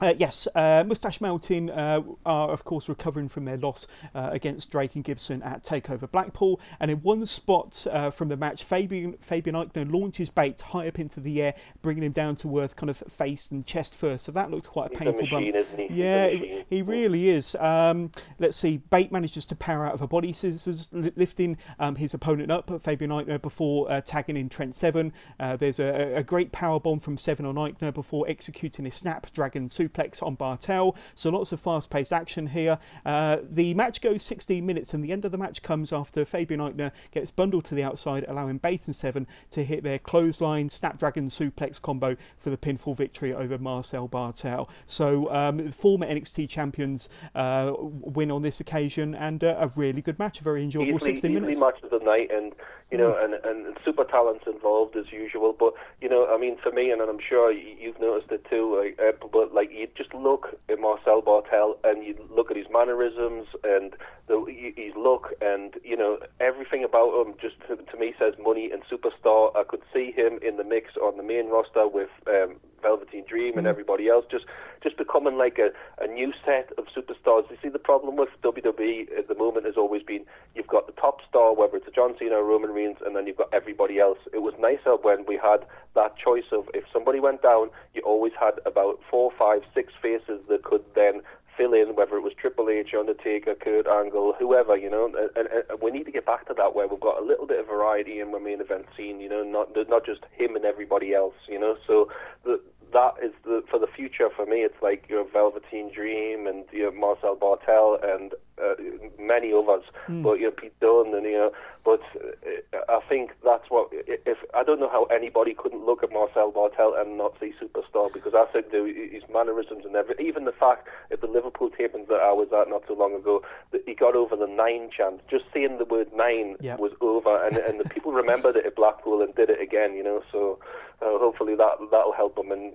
[0.00, 4.70] uh, yes, uh, Moustache Mountain uh, are, of course, recovering from their loss uh, against
[4.70, 6.60] Drake and Gibson at Takeover Blackpool.
[6.80, 10.98] And in one spot uh, from the match, Fabian, Fabian Aichner launches Bate high up
[10.98, 14.26] into the air, bringing him down to earth, kind of face and chest first.
[14.26, 15.66] So that looked quite a painful a machine, bump.
[15.76, 15.88] He?
[15.90, 17.54] Yeah, he, he really is.
[17.56, 22.14] Um, let's see, Bate manages to power out of a body scissors, lifting um, his
[22.14, 25.12] opponent up, Fabian Aichner, before uh, tagging in Trent Seven.
[25.38, 29.87] there's a, a, great power bomb from Seven on Aichner before executing a Snapdragon suplex
[29.88, 30.96] suplex on Barthel.
[31.14, 32.78] So lots of fast paced action here.
[33.04, 36.60] Uh, the match goes 16 minutes, and the end of the match comes after Fabian
[36.60, 41.28] Aichner gets bundled to the outside, allowing Bate and Seven to hit their clothesline Snapdragon
[41.28, 44.68] suplex combo for the pinfall victory over Marcel Barthel.
[44.86, 50.18] So um, former NXT champions uh, win on this occasion, and uh, a really good
[50.18, 51.56] match, a very enjoyable easily, 16 minutes.
[51.56, 52.52] Easily match of the night, and
[52.90, 53.24] you know, mm.
[53.24, 55.54] and, and super talents involved as usual.
[55.58, 58.78] But you know, I mean, for me, and I'm sure you've noticed it too.
[58.78, 62.66] Like, uh, but like, you just look at Marcel Barthel and you'd look at his
[62.70, 63.94] mannerisms and
[64.26, 64.44] the,
[64.76, 68.82] his look, and you know, everything about him just to, to me says money and
[68.84, 69.54] superstar.
[69.56, 73.58] I could see him in the mix on the main roster with um, Velveteen Dream
[73.58, 73.70] and mm.
[73.70, 74.44] everybody else, just
[74.82, 75.70] just becoming like a,
[76.02, 77.50] a new set of superstars.
[77.50, 80.24] You see, the problem with WWE at the moment has always been
[80.54, 83.26] you've got the top star, whether it's a John Cena or Roman Reigns, and then
[83.26, 84.18] you've got everybody else.
[84.32, 88.32] It was nicer when we had that choice of if somebody went down, you always
[88.38, 91.22] had about four, five, six faces that could then
[91.58, 95.06] fill in, whether it was Triple H, Undertaker, Kurt Angle, whoever, you know.
[95.36, 97.58] And, and, we need to get back to that where we've got a little bit
[97.58, 101.12] of variety in our main event scene, you know, not not just him and everybody
[101.12, 101.76] else, you know.
[101.86, 102.08] So
[102.44, 102.60] the,
[102.92, 104.58] that is the for the future for me.
[104.58, 108.74] It's like your Velveteen Dream and you know, Marcel Barthel and uh,
[109.18, 110.22] many others, mm.
[110.22, 111.52] but you know Pete Dunne and you know.
[111.84, 116.12] But uh, I think that's what if I don't know how anybody couldn't look at
[116.12, 120.44] Marcel Barthel and not see superstar because I think the, his mannerisms and everything, even
[120.44, 123.42] the fact at the Liverpool tapings that I was at not too long ago,
[123.72, 125.20] that he got over the nine chant.
[125.30, 126.78] Just saying the word nine yep.
[126.78, 129.94] was over, and and the people remembered it at Blackpool and did it again.
[129.94, 130.58] You know, so
[131.00, 132.72] uh, hopefully that that'll help them and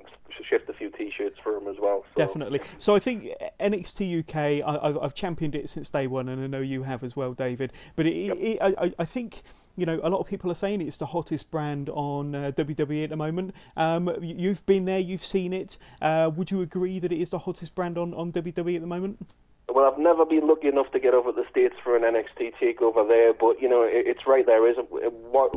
[0.49, 2.05] shift a few T-shirts for them as well.
[2.15, 2.25] So.
[2.25, 2.61] Definitely.
[2.77, 6.61] So I think NXT UK, I, have championed it since day one, and I know
[6.61, 7.71] you have as well, David.
[7.95, 8.37] But it, yep.
[8.39, 9.43] it, I, I think
[9.75, 13.03] you know, a lot of people are saying it's the hottest brand on uh, WWE
[13.03, 13.55] at the moment.
[13.75, 15.77] Um, you've been there, you've seen it.
[16.01, 18.87] Uh, would you agree that it is the hottest brand on, on WWE at the
[18.87, 19.25] moment?
[19.73, 22.53] Well, I've never been lucky enough to get over to the States for an NXT
[22.61, 24.69] takeover there, but you know, it, it's right there.
[24.69, 24.77] Is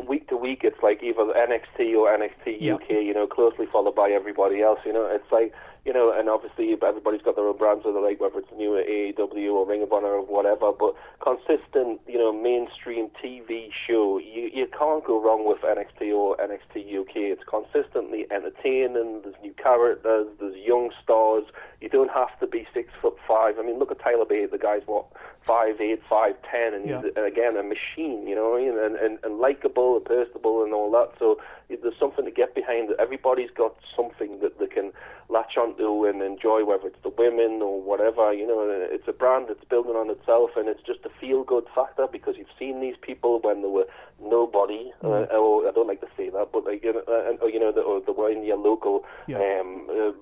[0.08, 2.72] week to week, it's like either NXT or NXT.
[2.72, 2.90] UK.
[2.90, 4.78] You know, closely followed by everybody else.
[4.86, 5.52] You know, it's like
[5.86, 8.70] you know, and obviously everybody's got their own brands, whether they like whether it's new
[8.70, 10.72] AEW or Ring of Honor or whatever.
[10.72, 16.36] But consistent, you know, mainstream TV show, you you can't go wrong with NXT or
[16.38, 17.16] NXT UK.
[17.30, 19.22] It's consistently entertaining.
[19.22, 20.26] There's new characters.
[20.40, 21.44] There's young stars.
[21.80, 23.60] You don't have to be six foot five.
[23.60, 24.50] I mean, look at Tyler Bate.
[24.50, 25.06] The guy's what
[25.44, 27.00] five eight, five ten, and yeah.
[27.00, 28.26] he's again a machine.
[28.26, 31.12] You know, and and, and likable, and personable, and all that.
[31.20, 31.38] So
[31.68, 32.90] there's something to get behind.
[32.90, 32.96] It.
[32.98, 34.92] Everybody's got something that they can
[35.28, 38.32] latch onto and enjoy, whether it's the women or whatever.
[38.32, 42.06] You know, it's a brand that's building on itself, and it's just a feel-good factor
[42.10, 43.86] because you've seen these people when they were
[44.22, 44.92] nobody.
[45.02, 45.30] Mm.
[45.30, 47.58] Uh, or I don't like to say that, but like you know, uh, or, you
[47.58, 49.38] know, the, or the were in your local, yeah.
[49.38, 50.12] um, uh,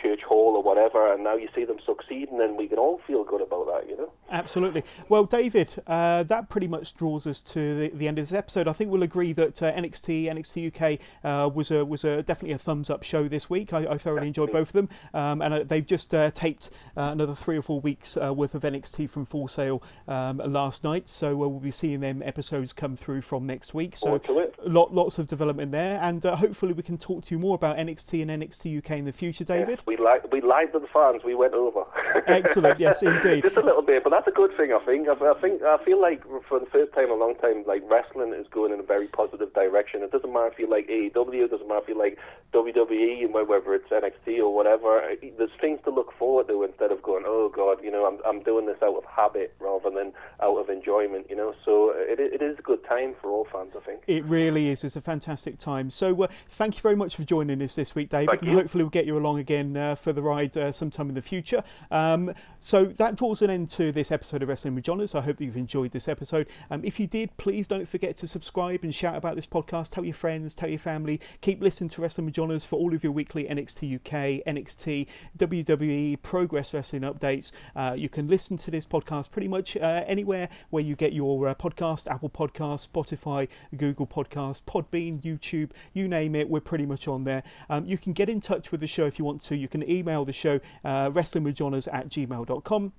[0.00, 3.00] church hall or whatever, and now you see them succeeding, and then we can all
[3.06, 3.88] feel good about that.
[3.88, 4.12] You know.
[4.30, 4.82] Absolutely.
[5.08, 8.66] Well, David, uh, that pretty much draws us to the, the, end of this episode.
[8.66, 12.54] I think we'll agree that uh, NXT, NXT UK uh, was a was a definitely
[12.54, 13.72] a thumbs up show this week.
[13.72, 17.10] I, I thoroughly enjoyed both of them, um, and uh, they've just uh, taped uh,
[17.12, 21.08] another three or four weeks worth of NXT from Full Sail um, last night.
[21.08, 23.96] So we'll be seeing them episodes come through from next week.
[23.96, 24.20] So
[24.64, 28.22] lot, lots of development there, and hopefully we can talk to you more about NXT
[28.22, 29.80] and NXT UK in the future, David.
[29.86, 31.22] We lied, we lied to the fans.
[31.24, 31.84] We went over.
[32.26, 32.80] Excellent.
[32.80, 33.44] Yes, indeed.
[33.44, 34.72] just a little bit, but that's a good thing.
[34.72, 35.08] I think.
[35.08, 35.62] I, I think.
[35.62, 38.72] I feel like for the first time in a long time, like wrestling is going
[38.72, 40.02] in a very positive direction.
[40.02, 42.18] It doesn't matter if you like AEW, it doesn't matter if you like
[42.52, 45.02] WWE, whether it's NXT or whatever.
[45.36, 48.42] There's things to look forward to instead of going, oh God, you know, I'm I'm
[48.42, 50.12] doing this out of habit rather than
[50.42, 51.26] out of enjoyment.
[51.28, 53.72] You know, so it it is a good time for all fans.
[53.76, 54.84] I think it really is.
[54.84, 55.90] It's a fantastic time.
[55.90, 58.42] So uh, thank you very much for joining us this week, David.
[58.42, 61.22] And hopefully we'll get you along again uh, for the ride uh, sometime in the
[61.22, 61.62] future.
[61.90, 65.14] Um, so that draws an end to this episode of Wrestling with Johners.
[65.14, 66.48] I hope you've enjoyed this episode.
[66.70, 69.90] Um, if you did, please don't forget to subscribe and shout about this podcast.
[69.90, 71.20] Tell your friends, tell your family.
[71.40, 76.72] Keep listening to Wrestling with For all of your weekly NXT UK, NXT, WWE, Progress
[76.72, 77.50] Wrestling updates.
[77.74, 81.48] Uh, you can listen to this podcast pretty much uh, anywhere where you get your
[81.48, 86.48] uh, podcast Apple Podcast, Spotify, Google Podcast, Podbean, YouTube, you name it.
[86.48, 87.42] We're pretty much on there.
[87.68, 89.56] Um, you can get in touch with the show if you want to.
[89.56, 92.92] You can email the show uh, wrestlingwithjohners at gmail.com.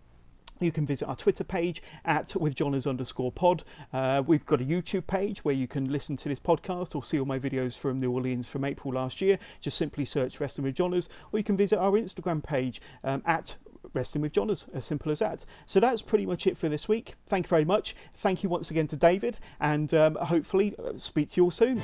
[0.60, 3.64] You can visit our Twitter page at withjohners underscore pod.
[3.94, 7.20] Uh, we've got a YouTube page where you can listen to this podcast or see
[7.20, 9.38] all my videos from New Orleans from April last year.
[9.62, 13.56] Just simply search Wrestling with Johners, or you can visit our Instagram page um, at
[13.94, 15.46] Wrestling with Johners, as simple as that.
[15.66, 17.16] So that's pretty much it for this week.
[17.28, 17.96] Thank you very much.
[18.16, 21.82] Thank you once again to David, and um, hopefully uh, speak to you all soon.